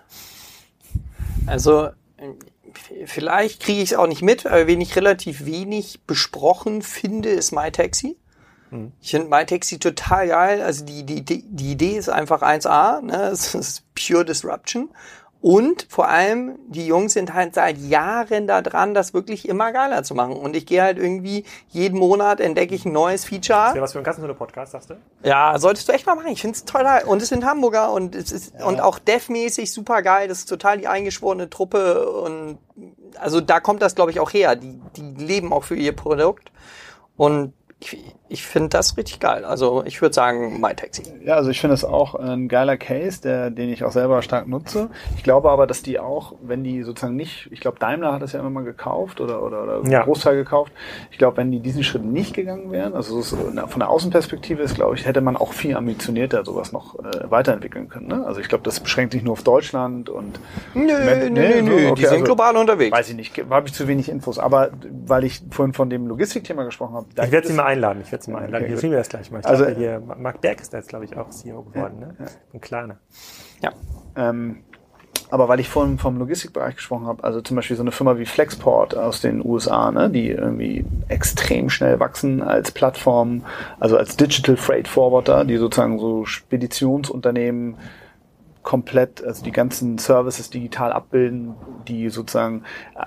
Also 1.46 1.88
vielleicht 3.06 3.62
kriege 3.62 3.80
ich 3.80 3.92
es 3.92 3.98
auch 3.98 4.06
nicht 4.06 4.22
mit, 4.22 4.46
aber 4.46 4.66
wen 4.66 4.80
ich 4.80 4.96
relativ 4.96 5.46
wenig 5.46 6.02
besprochen 6.06 6.82
finde, 6.82 7.30
ist 7.30 7.52
MyTaxi. 7.52 8.18
Mhm. 8.74 8.92
Ich 9.00 9.10
finde 9.10 9.28
MyTaxi 9.28 9.78
total 9.78 10.28
geil. 10.28 10.62
Also 10.62 10.84
die, 10.84 11.04
die, 11.04 11.22
die 11.24 11.72
Idee 11.72 11.96
ist 11.96 12.08
einfach 12.08 12.42
1A, 12.42 13.00
ne? 13.00 13.28
es 13.32 13.54
ist 13.54 13.84
pure 13.94 14.24
Disruption. 14.24 14.90
Und 15.40 15.86
vor 15.90 16.08
allem, 16.08 16.58
die 16.68 16.86
Jungs 16.86 17.12
sind 17.12 17.34
halt 17.34 17.54
seit 17.54 17.76
Jahren 17.76 18.46
da 18.46 18.62
dran, 18.62 18.94
das 18.94 19.12
wirklich 19.12 19.46
immer 19.46 19.72
geiler 19.72 20.02
zu 20.02 20.14
machen. 20.14 20.32
Und 20.36 20.56
ich 20.56 20.64
gehe 20.64 20.80
halt 20.80 20.96
irgendwie, 20.96 21.44
jeden 21.68 21.98
Monat 21.98 22.40
entdecke 22.40 22.74
ich 22.74 22.86
ein 22.86 22.92
neues 22.92 23.26
Feature. 23.26 23.58
Das 23.58 23.74
wäre 23.74 23.84
was 23.84 23.92
für 23.92 23.98
ein 23.98 24.04
Kassenzone-Podcast, 24.04 24.72
sagst 24.72 24.88
du? 24.88 24.94
Ja, 25.22 25.58
solltest 25.58 25.86
du 25.86 25.92
echt 25.92 26.06
mal 26.06 26.14
machen. 26.14 26.28
Ich 26.28 26.40
finde 26.40 26.56
es 26.56 26.64
toll. 26.64 26.86
Und 27.04 27.20
es 27.20 27.28
sind 27.28 27.44
Hamburger 27.44 27.92
und 27.92 28.14
es 28.14 28.32
ist, 28.32 28.54
ja. 28.58 28.64
und 28.64 28.80
auch 28.80 28.98
Dev-mäßig 28.98 29.70
super 29.70 30.00
geil. 30.00 30.28
Das 30.28 30.38
ist 30.38 30.46
total 30.46 30.78
die 30.78 30.88
eingeschworene 30.88 31.50
Truppe 31.50 32.08
und 32.08 32.56
also 33.20 33.42
da 33.42 33.60
kommt 33.60 33.82
das, 33.82 33.94
glaube 33.94 34.12
ich, 34.12 34.20
auch 34.20 34.32
her. 34.32 34.56
Die, 34.56 34.80
die 34.96 35.22
leben 35.22 35.52
auch 35.52 35.64
für 35.64 35.76
ihr 35.76 35.94
Produkt. 35.94 36.52
Und 37.18 37.52
ich, 37.80 37.98
ich 38.34 38.44
finde 38.44 38.70
das 38.70 38.96
richtig 38.96 39.20
geil. 39.20 39.44
Also 39.44 39.84
ich 39.86 40.02
würde 40.02 40.12
sagen, 40.12 40.60
MyTaxi. 40.60 41.04
Ja, 41.24 41.36
also 41.36 41.50
ich 41.50 41.60
finde 41.60 41.74
es 41.74 41.84
auch 41.84 42.16
ein 42.16 42.48
geiler 42.48 42.76
Case, 42.76 43.22
der, 43.22 43.50
den 43.50 43.70
ich 43.70 43.84
auch 43.84 43.92
selber 43.92 44.22
stark 44.22 44.48
nutze. 44.48 44.90
Ich 45.16 45.22
glaube 45.22 45.50
aber, 45.50 45.68
dass 45.68 45.82
die 45.82 46.00
auch, 46.00 46.34
wenn 46.42 46.64
die 46.64 46.82
sozusagen 46.82 47.14
nicht, 47.14 47.48
ich 47.52 47.60
glaube 47.60 47.78
Daimler 47.78 48.12
hat 48.12 48.22
das 48.22 48.32
ja 48.32 48.40
immer 48.40 48.50
mal 48.50 48.64
gekauft 48.64 49.20
oder, 49.20 49.40
oder, 49.40 49.62
oder 49.62 49.88
ja. 49.88 50.02
Großteil 50.02 50.34
gekauft. 50.34 50.72
Ich 51.12 51.18
glaube, 51.18 51.36
wenn 51.36 51.52
die 51.52 51.60
diesen 51.60 51.84
Schritt 51.84 52.04
nicht 52.04 52.34
gegangen 52.34 52.72
wären, 52.72 52.94
also 52.94 53.22
so 53.22 53.36
von 53.36 53.78
der 53.78 53.88
Außenperspektive 53.88 54.62
ist, 54.62 54.74
glaube 54.74 54.96
ich, 54.96 55.06
hätte 55.06 55.20
man 55.20 55.36
auch 55.36 55.52
viel 55.52 55.76
ambitionierter 55.76 56.44
sowas 56.44 56.72
noch 56.72 56.98
äh, 56.98 57.30
weiterentwickeln 57.30 57.88
können. 57.88 58.08
Ne? 58.08 58.26
Also 58.26 58.40
ich 58.40 58.48
glaube, 58.48 58.64
das 58.64 58.80
beschränkt 58.80 59.12
sich 59.12 59.22
nur 59.22 59.34
auf 59.34 59.44
Deutschland 59.44 60.08
und 60.10 60.40
Nö, 60.74 60.82
nö, 60.82 61.30
nö, 61.30 61.62
nö. 61.62 61.90
Okay, 61.90 61.94
die 61.94 62.02
sind 62.02 62.12
also, 62.12 62.24
global 62.24 62.56
unterwegs. 62.56 62.90
Weiß 62.90 63.08
ich 63.08 63.14
nicht, 63.14 63.40
habe 63.48 63.68
ich 63.68 63.74
zu 63.74 63.86
wenig 63.86 64.08
Infos, 64.08 64.40
aber 64.40 64.70
weil 65.06 65.22
ich 65.22 65.40
vorhin 65.50 65.72
von 65.72 65.88
dem 65.88 66.08
Logistikthema 66.08 66.64
gesprochen 66.64 66.94
habe. 66.94 67.06
Ich 67.22 67.30
werde 67.30 67.46
sie 67.46 67.52
mal 67.52 67.66
einladen. 67.66 68.02
Ich 68.02 68.10
werde 68.10 68.23
sie 68.24 68.32
mal 68.32 68.42
einladen. 68.42 68.72
Okay, 68.72 68.82
wir 68.90 68.98
das 68.98 69.08
gleich 69.08 69.30
mal. 69.30 69.40
Ich 69.40 69.46
also 69.46 69.64
glaube, 69.64 69.78
hier 69.78 70.00
Marc 70.00 70.40
Berg 70.40 70.60
ist 70.60 70.72
da 70.72 70.78
jetzt, 70.78 70.88
glaube 70.88 71.04
ich, 71.04 71.16
auch 71.16 71.30
CEO 71.30 71.62
geworden. 71.62 71.98
Ja, 72.00 72.06
ne? 72.06 72.14
Ja. 72.18 72.26
Ein 72.52 72.60
kleiner. 72.60 72.98
Ja. 73.62 73.72
Ähm, 74.16 74.64
aber 75.30 75.48
weil 75.48 75.58
ich 75.58 75.68
vorhin 75.68 75.98
vom 75.98 76.18
Logistikbereich 76.18 76.76
gesprochen 76.76 77.06
habe, 77.06 77.24
also 77.24 77.40
zum 77.40 77.56
Beispiel 77.56 77.76
so 77.76 77.82
eine 77.82 77.92
Firma 77.92 78.18
wie 78.18 78.26
Flexport 78.26 78.96
aus 78.96 79.20
den 79.20 79.44
USA, 79.44 79.90
ne, 79.90 80.10
die 80.10 80.28
irgendwie 80.28 80.84
extrem 81.08 81.70
schnell 81.70 81.98
wachsen 81.98 82.42
als 82.42 82.70
Plattform, 82.70 83.44
also 83.80 83.96
als 83.96 84.16
Digital 84.16 84.56
Freight 84.56 84.86
Forwarder, 84.86 85.44
die 85.44 85.56
sozusagen 85.56 85.98
so 85.98 86.24
Speditionsunternehmen 86.24 87.76
komplett, 88.64 89.22
also 89.22 89.44
die 89.44 89.52
ganzen 89.52 89.98
Services 89.98 90.50
digital 90.50 90.90
abbilden, 90.90 91.54
die 91.86 92.08
sozusagen 92.08 92.62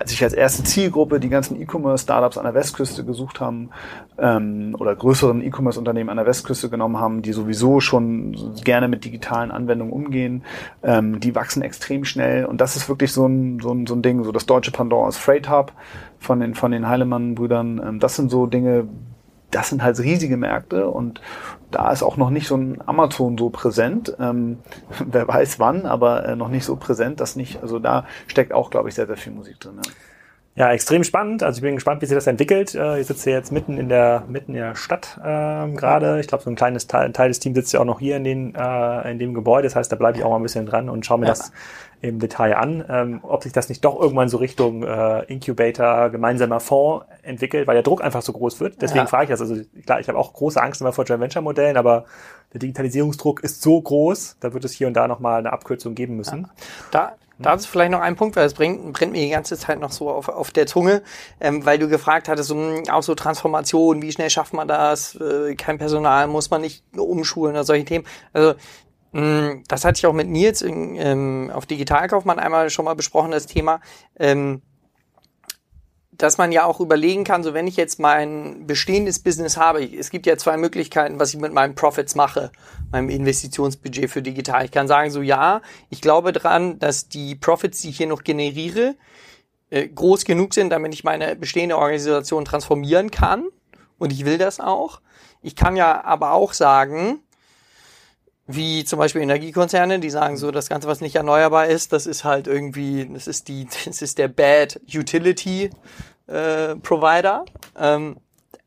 sich 0.06 0.22
als 0.22 0.32
erste 0.32 0.62
Zielgruppe 0.62 1.20
die 1.20 1.28
ganzen 1.28 1.60
E-Commerce-Startups 1.60 2.38
an 2.38 2.44
der 2.44 2.54
Westküste 2.54 3.04
gesucht 3.04 3.40
haben 3.40 3.70
ähm, 4.18 4.76
oder 4.78 4.94
größeren 4.94 5.42
E-Commerce-Unternehmen 5.42 6.10
an 6.10 6.16
der 6.16 6.26
Westküste 6.26 6.70
genommen 6.70 6.98
haben, 6.98 7.22
die 7.22 7.32
sowieso 7.32 7.80
schon 7.80 8.54
gerne 8.64 8.88
mit 8.88 9.04
digitalen 9.04 9.50
Anwendungen 9.50 9.92
umgehen. 9.92 10.44
Ähm, 10.82 11.18
die 11.18 11.34
wachsen 11.34 11.62
extrem 11.62 12.04
schnell 12.04 12.46
und 12.46 12.60
das 12.60 12.76
ist 12.76 12.88
wirklich 12.88 13.12
so 13.12 13.26
ein, 13.26 13.58
so 13.60 13.72
ein, 13.72 13.86
so 13.86 13.94
ein 13.94 14.02
Ding, 14.02 14.22
so 14.22 14.30
das 14.30 14.46
deutsche 14.46 14.70
Pendant 14.70 15.08
ist 15.08 15.18
Freight 15.18 15.50
Hub 15.50 15.72
von 16.20 16.38
den, 16.38 16.54
von 16.54 16.70
den 16.70 16.88
Heilemann-Brüdern. 16.88 17.82
Ähm, 17.84 18.00
das 18.00 18.14
sind 18.14 18.30
so 18.30 18.46
Dinge, 18.46 18.86
das 19.50 19.70
sind 19.70 19.82
halt 19.82 19.98
riesige 19.98 20.36
Märkte 20.36 20.88
und 20.88 21.20
da 21.70 21.92
ist 21.92 22.02
auch 22.02 22.16
noch 22.16 22.30
nicht 22.30 22.48
so 22.48 22.56
ein 22.56 22.80
Amazon 22.86 23.36
so 23.38 23.50
präsent. 23.50 24.16
Ähm, 24.18 24.58
wer 25.06 25.28
weiß 25.28 25.58
wann, 25.58 25.86
aber 25.86 26.24
äh, 26.26 26.36
noch 26.36 26.48
nicht 26.48 26.64
so 26.64 26.76
präsent, 26.76 27.20
dass 27.20 27.36
nicht, 27.36 27.62
also 27.62 27.78
da 27.78 28.06
steckt 28.26 28.52
auch, 28.52 28.70
glaube 28.70 28.88
ich, 28.88 28.94
sehr, 28.94 29.06
sehr 29.06 29.16
viel 29.16 29.32
Musik 29.32 29.60
drin. 29.60 29.80
Ja. 29.84 29.92
Ja, 30.58 30.72
extrem 30.72 31.04
spannend. 31.04 31.44
Also 31.44 31.58
ich 31.58 31.62
bin 31.62 31.76
gespannt, 31.76 32.02
wie 32.02 32.06
sich 32.06 32.16
das 32.16 32.26
entwickelt. 32.26 32.74
Äh, 32.74 32.98
ich 32.98 33.06
sitze 33.06 33.30
jetzt 33.30 33.52
mitten 33.52 33.78
in 33.78 33.88
der 33.88 34.24
mitten 34.26 34.54
in 34.54 34.60
der 34.60 34.74
Stadt 34.74 35.20
ähm, 35.24 35.76
gerade. 35.76 36.18
Ich 36.18 36.26
glaube, 36.26 36.42
so 36.42 36.50
ein 36.50 36.56
kleines 36.56 36.88
Teil, 36.88 37.04
ein 37.04 37.12
Teil 37.12 37.28
des 37.28 37.38
Teams 37.38 37.54
sitzt 37.54 37.72
ja 37.72 37.78
auch 37.78 37.84
noch 37.84 38.00
hier 38.00 38.16
in, 38.16 38.24
den, 38.24 38.54
äh, 38.56 39.08
in 39.08 39.20
dem 39.20 39.34
Gebäude. 39.34 39.68
Das 39.68 39.76
heißt, 39.76 39.92
da 39.92 39.94
bleibe 39.94 40.18
ich 40.18 40.24
auch 40.24 40.30
mal 40.30 40.36
ein 40.36 40.42
bisschen 40.42 40.66
dran 40.66 40.88
und 40.88 41.06
schaue 41.06 41.18
mir 41.20 41.26
ja. 41.26 41.30
das 41.30 41.52
im 42.00 42.18
Detail 42.18 42.56
an, 42.56 42.84
ähm, 42.88 43.20
ob 43.22 43.42
sich 43.42 43.52
das 43.52 43.68
nicht 43.68 43.84
doch 43.84 44.00
irgendwann 44.00 44.28
so 44.28 44.36
Richtung 44.36 44.82
äh, 44.82 45.24
Incubator, 45.24 46.10
gemeinsamer 46.10 46.60
Fonds 46.60 47.06
entwickelt, 47.22 47.66
weil 47.66 47.74
der 47.74 47.82
Druck 47.82 48.02
einfach 48.02 48.22
so 48.22 48.32
groß 48.32 48.60
wird. 48.60 48.80
Deswegen 48.80 49.00
ja. 49.00 49.06
frage 49.06 49.24
ich 49.24 49.30
das. 49.30 49.40
Also 49.40 49.56
klar, 49.84 50.00
ich 50.00 50.08
habe 50.08 50.18
auch 50.18 50.32
große 50.32 50.60
Angst 50.60 50.80
immer 50.80 50.92
vor 50.92 51.04
Joint 51.04 51.20
Venture 51.20 51.42
Modellen, 51.42 51.76
aber 51.76 52.04
der 52.52 52.60
Digitalisierungsdruck 52.60 53.42
ist 53.42 53.62
so 53.62 53.80
groß, 53.80 54.36
da 54.40 54.52
wird 54.54 54.64
es 54.64 54.72
hier 54.72 54.86
und 54.86 54.94
da 54.94 55.08
nochmal 55.08 55.40
eine 55.40 55.52
Abkürzung 55.52 55.94
geben 55.94 56.16
müssen. 56.16 56.42
Ja. 56.42 56.48
Da 56.90 57.12
da 57.40 57.54
ist 57.54 57.66
vielleicht 57.66 57.92
noch 57.92 58.00
ein 58.00 58.16
Punkt, 58.16 58.34
weil 58.36 58.46
es 58.46 58.54
brennt, 58.54 58.92
brennt 58.92 59.12
mir 59.12 59.22
die 59.22 59.30
ganze 59.30 59.56
Zeit 59.56 59.78
noch 59.78 59.92
so 59.92 60.10
auf, 60.10 60.28
auf 60.28 60.50
der 60.50 60.66
Zunge, 60.66 61.02
ähm, 61.40 61.64
weil 61.64 61.78
du 61.78 61.88
gefragt 61.88 62.28
hattest, 62.28 62.50
um, 62.50 62.82
auch 62.90 63.02
so 63.02 63.14
Transformation, 63.14 64.02
wie 64.02 64.10
schnell 64.10 64.30
schafft 64.30 64.52
man 64.52 64.66
das, 64.66 65.14
äh, 65.14 65.54
kein 65.54 65.78
Personal, 65.78 66.26
muss 66.26 66.50
man 66.50 66.60
nicht 66.62 66.82
umschulen 66.96 67.54
oder 67.54 67.64
solche 67.64 67.84
Themen. 67.84 68.06
Also 68.32 68.54
das 69.12 69.84
hatte 69.84 69.98
ich 69.98 70.06
auch 70.06 70.12
mit 70.12 70.28
Nils 70.28 70.62
in, 70.62 70.96
ähm, 70.96 71.50
auf 71.52 71.66
Digitalkaufmann 71.66 72.38
einmal 72.38 72.70
schon 72.70 72.84
mal 72.84 72.94
besprochen, 72.94 73.30
das 73.30 73.46
Thema. 73.46 73.80
Ähm, 74.18 74.62
dass 76.18 76.36
man 76.36 76.50
ja 76.50 76.64
auch 76.64 76.80
überlegen 76.80 77.22
kann, 77.22 77.44
so 77.44 77.54
wenn 77.54 77.68
ich 77.68 77.76
jetzt 77.76 78.00
mein 78.00 78.66
bestehendes 78.66 79.20
Business 79.20 79.56
habe, 79.56 79.84
es 79.84 80.10
gibt 80.10 80.26
ja 80.26 80.36
zwei 80.36 80.56
Möglichkeiten, 80.56 81.20
was 81.20 81.32
ich 81.32 81.40
mit 81.40 81.52
meinen 81.52 81.76
Profits 81.76 82.16
mache, 82.16 82.50
meinem 82.90 83.08
Investitionsbudget 83.08 84.10
für 84.10 84.20
digital. 84.20 84.64
Ich 84.64 84.72
kann 84.72 84.88
sagen, 84.88 85.12
so 85.12 85.22
ja, 85.22 85.62
ich 85.90 86.00
glaube 86.00 86.32
dran, 86.32 86.80
dass 86.80 87.08
die 87.08 87.36
Profits, 87.36 87.82
die 87.82 87.90
ich 87.90 87.96
hier 87.98 88.08
noch 88.08 88.24
generiere, 88.24 88.96
äh, 89.70 89.86
groß 89.86 90.24
genug 90.24 90.54
sind, 90.54 90.70
damit 90.70 90.92
ich 90.92 91.04
meine 91.04 91.36
bestehende 91.36 91.78
Organisation 91.78 92.44
transformieren 92.44 93.12
kann. 93.12 93.44
Und 93.98 94.12
ich 94.12 94.24
will 94.24 94.38
das 94.38 94.58
auch. 94.58 95.00
Ich 95.40 95.54
kann 95.54 95.76
ja 95.76 96.04
aber 96.04 96.32
auch 96.32 96.52
sagen, 96.52 97.20
wie 98.48 98.82
zum 98.84 98.98
Beispiel 98.98 99.20
Energiekonzerne, 99.20 100.00
die 100.00 100.08
sagen 100.08 100.38
so, 100.38 100.50
das 100.50 100.70
Ganze, 100.70 100.88
was 100.88 101.02
nicht 101.02 101.14
erneuerbar 101.14 101.66
ist, 101.66 101.92
das 101.92 102.06
ist 102.06 102.24
halt 102.24 102.46
irgendwie, 102.46 103.08
das 103.12 103.28
ist 103.28 103.46
die, 103.48 103.68
das 103.84 104.02
ist 104.02 104.18
der 104.18 104.28
Bad 104.28 104.80
Utility 104.92 105.70
äh, 106.26 106.74
Provider. 106.76 107.44
Ähm, 107.78 108.16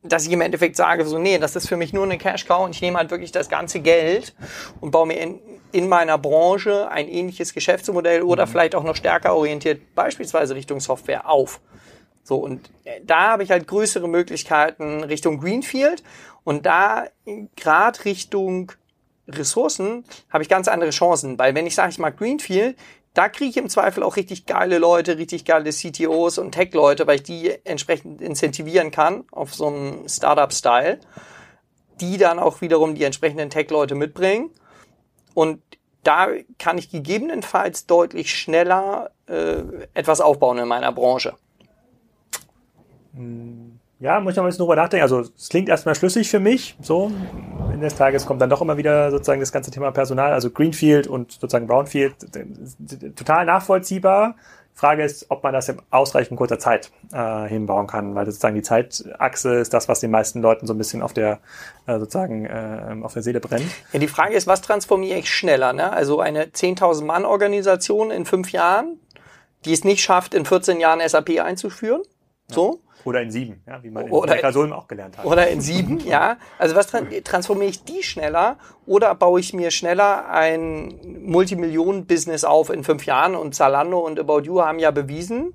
dass 0.03 0.25
ich 0.25 0.31
im 0.31 0.41
Endeffekt 0.41 0.75
sage, 0.75 1.05
so, 1.05 1.19
nee, 1.19 1.37
das 1.37 1.55
ist 1.55 1.67
für 1.67 1.77
mich 1.77 1.93
nur 1.93 2.03
eine 2.03 2.17
Cash 2.17 2.45
Cow 2.45 2.65
und 2.65 2.75
ich 2.75 2.81
nehme 2.81 2.97
halt 2.97 3.11
wirklich 3.11 3.31
das 3.31 3.49
ganze 3.49 3.81
Geld 3.81 4.33
und 4.79 4.89
baue 4.91 5.05
mir 5.05 5.19
in, 5.19 5.39
in 5.71 5.87
meiner 5.87 6.17
Branche 6.17 6.89
ein 6.89 7.07
ähnliches 7.07 7.53
Geschäftsmodell 7.53 8.23
oder 8.23 8.45
mhm. 8.45 8.49
vielleicht 8.49 8.75
auch 8.75 8.83
noch 8.83 8.95
stärker 8.95 9.35
orientiert, 9.35 9.93
beispielsweise 9.93 10.55
Richtung 10.55 10.79
Software 10.79 11.29
auf. 11.29 11.59
So, 12.23 12.37
und 12.37 12.71
äh, 12.83 13.01
da 13.03 13.31
habe 13.31 13.43
ich 13.43 13.51
halt 13.51 13.67
größere 13.67 14.07
Möglichkeiten 14.07 15.03
Richtung 15.03 15.39
Greenfield 15.39 16.03
und 16.43 16.65
da 16.65 17.05
gerade 17.55 18.05
Richtung 18.05 18.71
Ressourcen 19.27 20.03
habe 20.29 20.43
ich 20.43 20.49
ganz 20.49 20.67
andere 20.67 20.91
Chancen, 20.91 21.37
weil 21.37 21.55
wenn 21.55 21.67
ich 21.67 21.75
sage, 21.75 21.91
ich 21.91 21.99
mag 21.99 22.17
Greenfield, 22.17 22.77
da 23.13 23.27
kriege 23.27 23.49
ich 23.49 23.57
im 23.57 23.69
Zweifel 23.69 24.03
auch 24.03 24.15
richtig 24.15 24.45
geile 24.45 24.77
Leute, 24.77 25.17
richtig 25.17 25.43
geile 25.45 25.71
CTOs 25.71 26.37
und 26.37 26.53
Tech-Leute, 26.53 27.07
weil 27.07 27.17
ich 27.17 27.23
die 27.23 27.53
entsprechend 27.65 28.21
incentivieren 28.21 28.91
kann 28.91 29.25
auf 29.31 29.53
so 29.53 29.67
einem 29.67 30.07
Startup-Style, 30.07 30.99
die 31.99 32.17
dann 32.17 32.39
auch 32.39 32.61
wiederum 32.61 32.95
die 32.95 33.03
entsprechenden 33.03 33.49
Tech-Leute 33.49 33.95
mitbringen. 33.95 34.49
Und 35.33 35.61
da 36.03 36.29
kann 36.57 36.77
ich 36.77 36.89
gegebenenfalls 36.89 37.85
deutlich 37.85 38.33
schneller 38.33 39.11
äh, 39.27 39.61
etwas 39.93 40.21
aufbauen 40.21 40.57
in 40.57 40.67
meiner 40.67 40.91
Branche. 40.91 41.35
Hm. 43.13 43.70
Ja, 44.01 44.19
muss 44.19 44.31
ich 44.31 44.37
noch 44.37 44.43
ein 44.43 44.47
bisschen 44.47 44.63
drüber 44.63 44.75
nachdenken. 44.75 45.03
Also 45.03 45.19
es 45.19 45.47
klingt 45.49 45.69
erstmal 45.69 45.93
schlüssig 45.93 46.27
für 46.27 46.39
mich. 46.39 46.75
So, 46.81 47.11
Ende 47.71 47.85
des 47.85 47.95
Tages 47.95 48.25
kommt 48.25 48.41
dann 48.41 48.49
doch 48.49 48.61
immer 48.61 48.75
wieder 48.75 49.11
sozusagen 49.11 49.39
das 49.39 49.51
ganze 49.51 49.69
Thema 49.69 49.91
Personal, 49.91 50.33
also 50.33 50.49
Greenfield 50.49 51.05
und 51.05 51.33
sozusagen 51.33 51.67
Brownfield, 51.67 52.15
total 53.15 53.45
nachvollziehbar. 53.45 54.35
Frage 54.73 55.03
ist, 55.03 55.27
ob 55.29 55.43
man 55.43 55.53
das 55.53 55.69
in 55.69 55.79
ausreichend 55.91 56.37
kurzer 56.37 56.57
Zeit 56.57 56.89
äh, 57.13 57.47
hinbauen 57.47 57.85
kann, 57.85 58.15
weil 58.15 58.25
sozusagen 58.25 58.55
die 58.55 58.63
Zeitachse 58.63 59.55
ist 59.55 59.73
das, 59.73 59.87
was 59.87 59.99
den 59.99 60.09
meisten 60.09 60.41
Leuten 60.41 60.65
so 60.65 60.73
ein 60.73 60.79
bisschen 60.79 61.03
auf 61.03 61.13
der 61.13 61.39
äh, 61.85 61.99
sozusagen 61.99 62.45
äh, 62.45 62.95
auf 63.03 63.13
der 63.13 63.21
Seele 63.21 63.39
brennt. 63.39 63.69
Ja, 63.93 63.99
die 63.99 64.07
Frage 64.07 64.33
ist, 64.33 64.47
was 64.47 64.61
transformiere 64.61 65.19
ich 65.19 65.29
schneller? 65.29 65.73
Ne? 65.73 65.91
Also 65.91 66.19
eine 66.19 66.45
10.000 66.45 67.03
Mann 67.05 67.25
Organisation 67.25 68.09
in 68.09 68.25
fünf 68.25 68.51
Jahren, 68.51 68.97
die 69.65 69.73
es 69.73 69.83
nicht 69.83 70.01
schafft, 70.01 70.33
in 70.33 70.45
14 70.45 70.79
Jahren 70.79 71.07
SAP 71.07 71.39
einzuführen. 71.41 72.01
So. 72.47 72.79
Oder 73.03 73.21
in 73.21 73.31
sieben, 73.31 73.63
ja, 73.67 73.81
wie 73.83 73.89
man 73.89 74.07
in 74.07 74.11
oder 74.11 74.39
in, 74.39 74.73
auch 74.73 74.87
gelernt 74.87 75.17
hat. 75.17 75.25
Oder 75.25 75.49
in 75.49 75.61
sieben, 75.61 75.99
ja. 76.05 76.37
Also 76.57 76.75
was 76.75 76.87
transformiere 76.87 77.69
ich 77.69 77.83
die 77.83 78.03
schneller 78.03 78.57
oder 78.85 79.13
baue 79.15 79.39
ich 79.39 79.53
mir 79.53 79.71
schneller 79.71 80.29
ein 80.29 80.99
Multimillionen-Business 81.25 82.43
auf 82.43 82.69
in 82.69 82.83
fünf 82.83 83.05
Jahren? 83.05 83.35
Und 83.35 83.55
Zalando 83.55 83.99
und 83.99 84.19
About 84.19 84.41
You 84.41 84.61
haben 84.61 84.79
ja 84.79 84.91
bewiesen, 84.91 85.53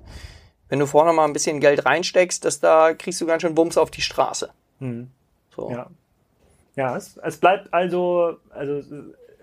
wenn 0.68 0.78
du 0.78 0.86
vorne 0.86 1.12
mal 1.12 1.24
ein 1.24 1.32
bisschen 1.32 1.60
Geld 1.60 1.86
reinsteckst, 1.86 2.44
dass 2.44 2.60
da 2.60 2.94
kriegst 2.94 3.20
du 3.20 3.26
ganz 3.26 3.42
schön 3.42 3.54
Bums 3.54 3.78
auf 3.78 3.90
die 3.90 4.02
Straße. 4.02 4.50
Mhm. 4.80 5.10
So. 5.54 5.70
Ja. 5.70 5.88
Ja, 6.76 6.94
es, 6.94 7.16
es 7.16 7.38
bleibt 7.38 7.72
also, 7.72 8.36
also 8.50 8.82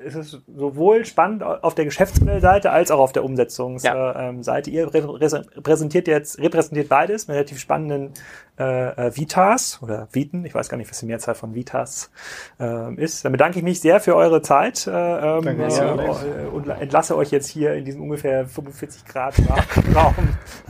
ist 0.04 0.16
es 0.16 0.42
sowohl 0.48 1.06
spannend 1.06 1.44
auf 1.44 1.76
der 1.76 1.86
Geschäftsmodellseite 1.86 2.72
als 2.72 2.92
auch 2.92 3.00
auf 3.00 3.12
der 3.12 3.24
Umsetzungsseite. 3.24 4.72
Ja. 4.72 4.84
Ihr 4.84 4.94
repräsentiert 4.94 6.08
jetzt 6.08 6.40
repräsentiert 6.40 6.90
beides 6.90 7.28
mit 7.28 7.36
relativ 7.36 7.60
spannenden 7.60 8.12
äh, 8.60 9.08
äh, 9.08 9.18
Vitas 9.18 9.80
oder 9.82 10.08
Viten, 10.12 10.46
ich 10.46 10.54
weiß 10.54 10.70
gar 10.70 10.78
nicht, 10.78 10.90
was 10.90 11.00
die 11.00 11.08
Mehrzahl 11.08 11.34
von 11.34 11.56
Vitas 11.56 12.12
äh, 12.60 12.94
ist. 12.96 13.26
Dann 13.26 13.32
bedanke 13.32 13.58
ich 13.58 13.64
mich 13.64 13.82
sehr 13.82 14.00
für 14.00 14.16
eure 14.16 14.44
Zeit 14.44 14.86
äh, 14.86 14.92
ähm, 14.92 15.60
äh, 15.60 16.46
und 16.52 16.70
entlasse 16.70 17.18
euch 17.18 17.32
jetzt 17.32 17.48
hier 17.48 17.74
in 17.74 17.84
diesem 17.84 18.04
ungefähr 18.04 18.46
45 18.46 19.06
Grad 19.06 19.34
Raum 19.96 20.14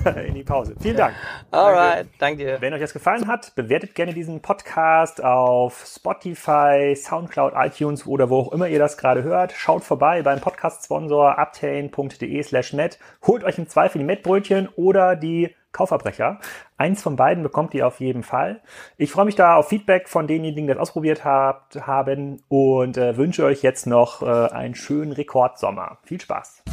in 0.26 0.34
die 0.34 0.44
Pause. 0.44 0.76
Vielen 0.80 0.96
Dank. 0.96 1.14
Alright, 1.52 2.08
danke 2.20 2.46
dir. 2.46 2.62
Wenn 2.62 2.74
euch 2.74 2.80
das 2.80 2.94
gefallen 2.94 3.28
hat, 3.28 3.54
bewertet 3.56 3.96
gerne 3.96 4.14
diesen 4.14 4.42
Podcast 4.42 5.22
auf 5.22 5.86
Spotify, 5.86 6.96
Soundcloud, 6.96 7.54
iTunes 7.56 8.08
oder 8.08 8.30
wo 8.30 8.40
auch 8.40 8.52
immer 8.54 8.70
ihr 8.70 8.80
das 8.80 8.98
gerade 8.98 9.24
hört. 9.24 9.52
Schaut 9.52 9.84
vorbei 9.84 10.22
beim 10.22 10.40
Podcast-Sponsor 10.40 11.38
uptain.de 11.38 12.44
slash 12.44 12.72
met. 12.72 12.98
Holt 13.28 13.44
euch 13.44 13.58
im 13.58 13.68
Zweifel 13.68 14.00
die 14.00 14.06
Mettbrötchen 14.06 14.70
oder 14.76 15.18
die 15.18 15.54
Kaufverbrecher. 15.74 16.39
Eins 16.78 17.01
von 17.01 17.15
beiden 17.15 17.43
bekommt 17.43 17.74
ihr 17.74 17.86
auf 17.86 17.99
jeden 17.99 18.24
Fall. 18.24 18.61
Ich 18.97 19.11
freue 19.11 19.26
mich 19.26 19.36
da 19.36 19.55
auf 19.55 19.67
Feedback 19.67 20.07
von 20.07 20.28
denjenigen, 20.28 20.67
die 20.67 20.74
das 20.74 20.82
ausprobiert 20.82 21.26
habt, 21.26 21.86
haben 21.86 22.41
und 22.47 22.97
äh, 22.97 23.17
wünsche 23.17 23.43
euch 23.43 23.61
jetzt 23.61 23.88
noch 23.88 24.21
äh, 24.21 24.26
einen 24.26 24.76
schönen 24.76 25.11
Rekordsommer. 25.11 25.97
Viel 26.03 26.21
Spaß! 26.21 26.63